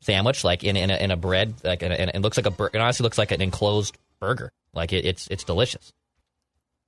sandwich, 0.00 0.44
like 0.44 0.62
in 0.64 0.76
in 0.76 0.90
a, 0.90 0.96
in 0.96 1.10
a 1.10 1.16
bread, 1.16 1.54
like 1.64 1.82
and 1.82 1.92
it 1.94 2.20
looks 2.20 2.36
like 2.36 2.46
a 2.46 2.50
bur- 2.50 2.70
it 2.72 2.76
honestly 2.80 3.04
looks 3.04 3.16
like 3.18 3.30
an 3.32 3.40
enclosed 3.40 3.96
burger. 4.20 4.52
Like 4.74 4.92
it, 4.92 5.04
it's 5.04 5.26
it's 5.28 5.44
delicious. 5.44 5.92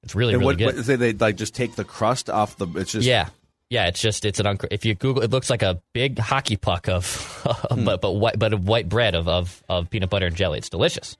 It's 0.03 0.15
really 0.15 0.35
and 0.35 0.41
really 0.41 0.65
what, 0.65 0.77
good. 0.77 0.89
what, 0.89 0.99
they 0.99 1.13
like 1.13 1.37
just 1.37 1.55
take 1.55 1.75
the 1.75 1.85
crust 1.85 2.31
off 2.31 2.57
the. 2.57 2.67
It's 2.77 2.93
just 2.93 3.07
yeah, 3.07 3.29
yeah. 3.69 3.87
It's 3.87 4.01
just 4.01 4.25
it's 4.25 4.41
an 4.41 4.47
uncr- 4.47 4.69
if 4.71 4.85
you 4.85 4.95
Google, 4.95 5.23
it 5.23 5.31
looks 5.31 5.51
like 5.51 5.63
a 5.63 5.81
big 5.93 6.19
hockey 6.19 6.57
puck 6.57 6.89
of, 6.89 7.43
but 7.85 8.01
but 8.01 8.13
white 8.13 8.39
but 8.39 8.53
of 8.53 8.67
white 8.67 8.89
bread 8.89 9.15
of, 9.15 9.29
of 9.29 9.63
of 9.69 9.91
peanut 9.91 10.11
butter 10.11 10.27
and 10.27 10.37
jelly. 10.37 10.59
It's 10.59 10.71
delicious. 10.71 11.17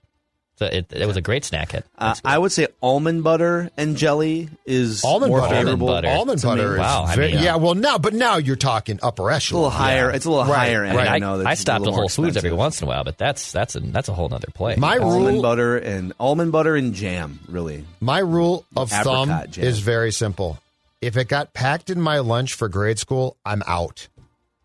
So 0.61 0.67
it, 0.67 0.93
it 0.93 1.07
was 1.07 1.17
a 1.17 1.21
great 1.21 1.43
snack 1.43 1.71
hit. 1.71 1.85
Uh, 1.97 2.13
I 2.23 2.37
would 2.37 2.51
say 2.51 2.67
almond 2.83 3.23
butter 3.23 3.71
and 3.77 3.97
jelly 3.97 4.47
is 4.63 5.03
Almond 5.03 5.31
more 5.31 5.39
butter. 5.41 5.55
favorable. 5.55 5.89
Almond 5.89 6.03
butter. 6.05 6.19
Almond 6.19 6.41
butter 6.43 6.73
is 6.73 6.79
Wow, 6.79 7.03
I 7.05 7.15
very- 7.15 7.33
mean, 7.33 7.43
yeah. 7.43 7.55
Well, 7.55 7.73
now, 7.73 7.97
but 7.97 8.13
now 8.13 8.37
you're 8.37 8.55
talking 8.55 8.99
upper 9.01 9.31
It's 9.31 9.49
a 9.49 9.55
little 9.55 9.69
higher. 9.71 10.11
It's 10.11 10.25
a 10.25 10.29
little 10.29 10.45
Right, 10.45 10.67
higher 10.69 10.83
end. 10.83 10.95
right. 10.95 11.07
I 11.07 11.15
I, 11.15 11.17
know. 11.17 11.39
that's 11.39 11.47
I 11.47 11.53
a 11.53 11.55
stopped 11.55 11.79
little 11.79 11.93
at 11.93 11.95
Whole 11.95 12.01
more 12.03 12.09
Foods 12.09 12.37
every 12.37 12.53
once 12.53 12.79
in 12.79 12.87
a 12.87 12.89
while, 12.89 13.03
but 13.03 13.17
that's 13.17 13.51
that's 13.51 13.75
a 13.75 13.79
that's 13.79 14.07
a 14.07 14.13
whole 14.13 14.29
nother 14.29 14.49
play. 14.53 14.75
My 14.75 14.99
almond 14.99 15.33
rule, 15.33 15.41
butter 15.41 15.77
and 15.79 16.13
almond 16.19 16.51
butter 16.51 16.75
and 16.75 16.93
jam. 16.93 17.39
Really, 17.49 17.83
my 17.99 18.19
rule 18.19 18.63
of 18.77 18.93
Apricot 18.93 19.27
thumb 19.27 19.51
jam. 19.51 19.65
is 19.65 19.79
very 19.79 20.11
simple. 20.11 20.59
If 21.01 21.17
it 21.17 21.27
got 21.27 21.55
packed 21.55 21.89
in 21.89 21.99
my 21.99 22.19
lunch 22.19 22.53
for 22.53 22.69
grade 22.69 22.99
school, 22.99 23.35
I'm 23.43 23.63
out. 23.65 24.09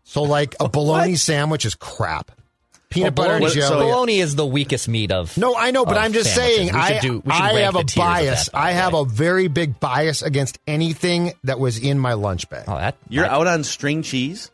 So, 0.03 0.21
like 0.21 0.53
a 0.59 0.69
bologna 0.69 1.15
sandwich 1.15 1.65
is 1.65 1.73
crap. 1.73 2.31
Peanut 2.89 3.15
butter 3.15 3.33
and 3.33 3.39
bologna, 3.41 3.59
jelly. 3.59 3.85
bologna 3.85 4.19
is 4.19 4.35
the 4.35 4.45
weakest 4.45 4.87
meat 4.87 5.11
of. 5.11 5.37
No, 5.37 5.55
I 5.55 5.71
know, 5.71 5.85
but 5.85 5.97
I'm 5.97 6.13
just 6.13 6.33
sandwiches. 6.33 6.57
saying. 6.57 6.73
We 6.73 6.79
I, 6.79 6.99
do- 6.99 7.19
we 7.25 7.31
I 7.31 7.53
have 7.61 7.75
a 7.75 7.83
bias. 7.95 8.45
that, 8.45 8.57
I 8.57 8.71
the 8.73 8.79
have 8.79 8.93
way. 8.93 9.01
a 9.01 9.05
very 9.05 9.47
big 9.49 9.79
bias 9.79 10.21
against 10.21 10.57
anything 10.67 11.33
that 11.43 11.59
was 11.59 11.77
in 11.77 11.99
my 11.99 12.13
lunch 12.13 12.49
bag. 12.49 12.63
Oh, 12.67 12.77
that 12.77 12.95
you're 13.09 13.25
I- 13.25 13.29
out 13.29 13.47
on 13.47 13.63
string 13.63 14.01
cheese. 14.03 14.51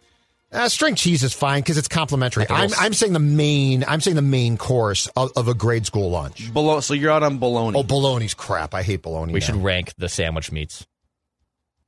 Uh, 0.52 0.70
string 0.70 0.94
cheese 0.94 1.24
is 1.24 1.34
fine 1.34 1.62
because 1.64 1.80
it's 1.80 1.88
complimentary. 1.88 2.42
Like 2.42 2.52
a 2.52 2.54
I'm, 2.54 2.70
I'm 2.80 2.94
saying 2.94 3.14
the 3.14 3.20
main. 3.20 3.84
I'm 3.88 4.02
saying 4.02 4.16
the 4.16 4.22
main 4.22 4.56
course 4.58 5.08
of, 5.16 5.32
of 5.36 5.48
a 5.48 5.56
grade 5.56 5.86
school 5.88 6.12
lunch. 6.12 6.54
Bolo- 6.54 6.80
so 6.80 6.94
you're 6.94 7.10
out 7.12 7.24
on 7.24 7.40
bologna. 7.40 7.80
Oh, 7.80 7.84
bologna's 7.84 8.36
crap. 8.36 8.76
I 8.76 8.84
hate 8.84 9.02
bologna. 9.02 9.34
We 9.34 9.40
now. 9.40 9.46
should 9.48 9.56
rank 9.56 9.94
the 9.98 10.08
sandwich 10.10 10.52
meats. 10.52 10.86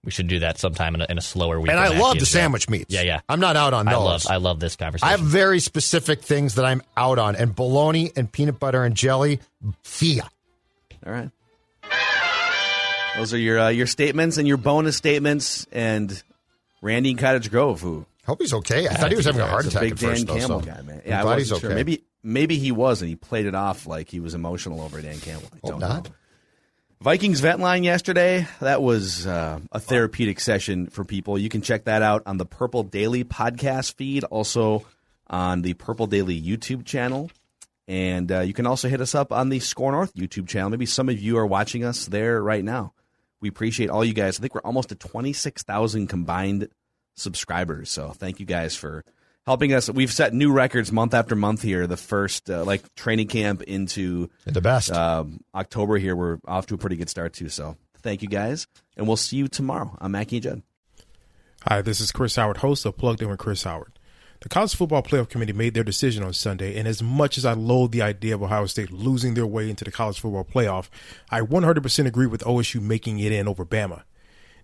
We 0.06 0.12
should 0.12 0.28
do 0.28 0.39
that 0.39 0.60
sometime 0.60 0.93
in 0.95 1.01
a, 1.01 1.08
in 1.10 1.18
a 1.18 1.22
slower 1.22 1.60
week. 1.60 1.72
And 1.72 1.80
I 1.80 1.97
love 1.99 2.14
the 2.14 2.20
Jeff. 2.20 2.28
sandwich 2.30 2.70
meats. 2.70 2.93
Yeah, 2.93 3.01
yeah. 3.01 3.22
I'm 3.28 3.39
not 3.39 3.56
out 3.56 3.74
on 3.74 3.88
I 3.88 3.95
love 3.95 4.26
I 4.30 4.38
love 4.38 4.60
this 4.60 4.76
conversation. 4.76 5.08
I 5.08 5.12
have 5.12 5.20
very 5.22 5.60
specific 5.60 6.22
things 6.22 6.56
that 6.56 6.66
I'm 6.66 6.82
out 6.95 7.18
on, 7.20 7.36
and 7.36 7.56
bologna 7.56 8.12
and 8.16 8.32
peanut 8.32 8.60
butter 8.60 8.84
and 8.84 8.95
jelly, 8.95 9.39
fia. 9.84 10.30
All 11.06 11.12
right. 11.12 11.30
Those 13.18 13.34
are 13.34 13.38
your 13.38 13.60
uh, 13.60 13.70
your 13.70 13.88
statements 13.88 14.38
and 14.38 14.47
your 14.47 14.58
bonus 14.58 14.97
statements 14.97 15.66
and 15.72 16.22
Randy 16.82 17.12
in 17.12 17.18
Cottage 17.18 17.49
Grove, 17.49 17.82
who 17.82 18.06
Hope 18.26 18.41
he's 18.41 18.53
okay. 18.53 18.88
I 18.88 18.93
thought 18.95 19.12
he 19.12 19.16
was 19.18 19.26
having 19.26 19.41
a 19.41 19.47
heart 19.47 19.66
is 19.66 19.76
a 19.76 19.78
attack 19.78 19.82
big 19.82 19.91
at 19.93 19.99
Dan 19.99 20.10
first. 20.10 20.28
though, 20.28 20.34
Campbell 20.36 20.60
so 20.62 20.66
guy, 20.66 20.82
man. 20.82 21.01
I'm 21.06 21.10
Yeah, 21.10 21.20
I 21.20 21.22
glad 21.22 21.36
wasn't 21.36 21.39
he's 21.39 21.60
sure. 21.62 21.70
okay. 21.70 21.76
Maybe 21.76 22.03
maybe 22.24 22.58
he 22.58 22.72
was, 22.72 23.01
and 23.01 23.10
he 23.10 23.16
played 23.16 23.45
it 23.45 23.56
off 23.56 23.88
like 23.88 24.10
he 24.10 24.20
was 24.20 24.34
emotional 24.34 24.82
over 24.82 25.01
Dan 25.01 25.20
Campbell. 25.20 25.49
I 25.53 25.68
don't 25.68 25.80
not. 25.80 26.06
know. 26.06 26.16
Vikings 27.06 27.39
Vet 27.41 27.60
Line 27.60 27.84
yesterday. 27.84 28.47
That 28.62 28.82
was 28.82 29.28
uh, 29.28 29.60
a 29.72 29.80
therapeutic 29.80 30.39
session 30.39 30.88
for 30.88 31.06
people. 31.06 31.38
You 31.38 31.49
can 31.49 31.62
check 31.62 31.84
that 31.84 32.01
out 32.01 32.24
on 32.26 32.38
the 32.38 32.47
Purple 32.47 32.82
Daily 32.82 33.24
podcast 33.24 33.93
feed, 33.93 34.24
also 34.24 34.84
on 35.28 35.62
the 35.62 35.76
Purple 35.76 36.08
Daily 36.08 36.41
YouTube 36.41 36.84
channel. 36.84 37.30
And 37.88 38.32
uh, 38.32 38.39
you 38.39 38.53
can 38.53 38.66
also 38.66 38.89
hit 38.89 39.01
us 39.01 39.14
up 39.14 39.32
on 39.32 39.49
the 39.49 39.60
SKOR 39.60 39.91
North 39.91 40.16
YouTube 40.16 40.47
channel. 40.47 40.72
Maybe 40.72 40.88
some 40.88 41.08
of 41.08 41.20
you 41.20 41.38
are 41.38 41.45
watching 41.45 41.86
us 41.86 42.08
there 42.08 42.41
right 42.41 42.64
now. 42.64 42.93
We 43.39 43.49
appreciate 43.49 43.91
all 43.91 44.03
you 44.03 44.16
guys. 44.16 44.39
I 44.39 44.41
think 44.41 44.56
we're 44.56 44.62
almost 44.62 44.91
at 44.91 44.99
26,000 44.99 46.08
combined 46.08 46.70
subscribers. 47.14 47.91
So 47.91 48.14
thank 48.14 48.39
you 48.39 48.47
guys 48.47 48.76
for 48.76 49.03
helping 49.45 49.73
us. 49.73 49.89
We've 49.89 50.11
set 50.11 50.33
new 50.33 50.51
records 50.51 50.91
month 50.91 51.13
after 51.13 51.35
month 51.35 51.61
here. 51.61 51.87
The 51.87 51.97
first, 51.97 52.49
uh, 52.49 52.63
like, 52.63 52.93
training 52.95 53.27
camp 53.27 53.61
into 53.63 54.29
the 54.45 54.61
best. 54.61 54.91
um, 54.91 55.41
October 55.53 55.97
here. 55.97 56.15
We're 56.15 56.39
off 56.47 56.67
to 56.67 56.75
a 56.75 56.77
pretty 56.77 56.95
good 56.95 57.09
start, 57.09 57.33
too. 57.33 57.49
So 57.49 57.77
thank 57.99 58.21
you 58.21 58.27
guys. 58.27 58.67
And 58.97 59.07
we'll 59.07 59.17
see 59.17 59.37
you 59.37 59.47
tomorrow. 59.47 59.97
I'm 59.99 60.11
Mackey 60.11 60.37
and 60.37 60.43
Judd. 60.43 60.61
Hi, 61.67 61.81
this 61.81 61.99
is 61.99 62.11
Chris 62.11 62.35
Howard, 62.35 62.57
host 62.57 62.85
of 62.85 62.97
Plugged 62.97 63.21
In 63.21 63.29
with 63.29 63.39
Chris 63.39 63.63
Howard. 63.63 63.97
The 64.41 64.49
College 64.49 64.75
Football 64.75 65.01
Playoff 65.01 65.29
Committee 65.29 65.53
made 65.53 65.73
their 65.73 65.83
decision 65.83 66.21
on 66.21 66.33
Sunday, 66.33 66.77
and 66.77 66.87
as 66.87 67.01
much 67.01 67.37
as 67.37 67.45
I 67.45 67.53
loathe 67.53 67.91
the 67.91 68.03
idea 68.03 68.35
of 68.35 68.43
Ohio 68.43 68.67
State 68.67 68.91
losing 68.91 69.33
their 69.33 69.47
way 69.47 69.69
into 69.69 69.83
the 69.83 69.91
College 69.91 70.19
Football 70.19 70.43
Playoff, 70.43 70.89
I 71.31 71.41
100% 71.41 72.05
agree 72.05 72.27
with 72.27 72.43
OSU 72.43 72.81
making 72.81 73.17
it 73.19 73.31
in 73.31 73.47
over 73.47 73.65
Bama. 73.65 74.03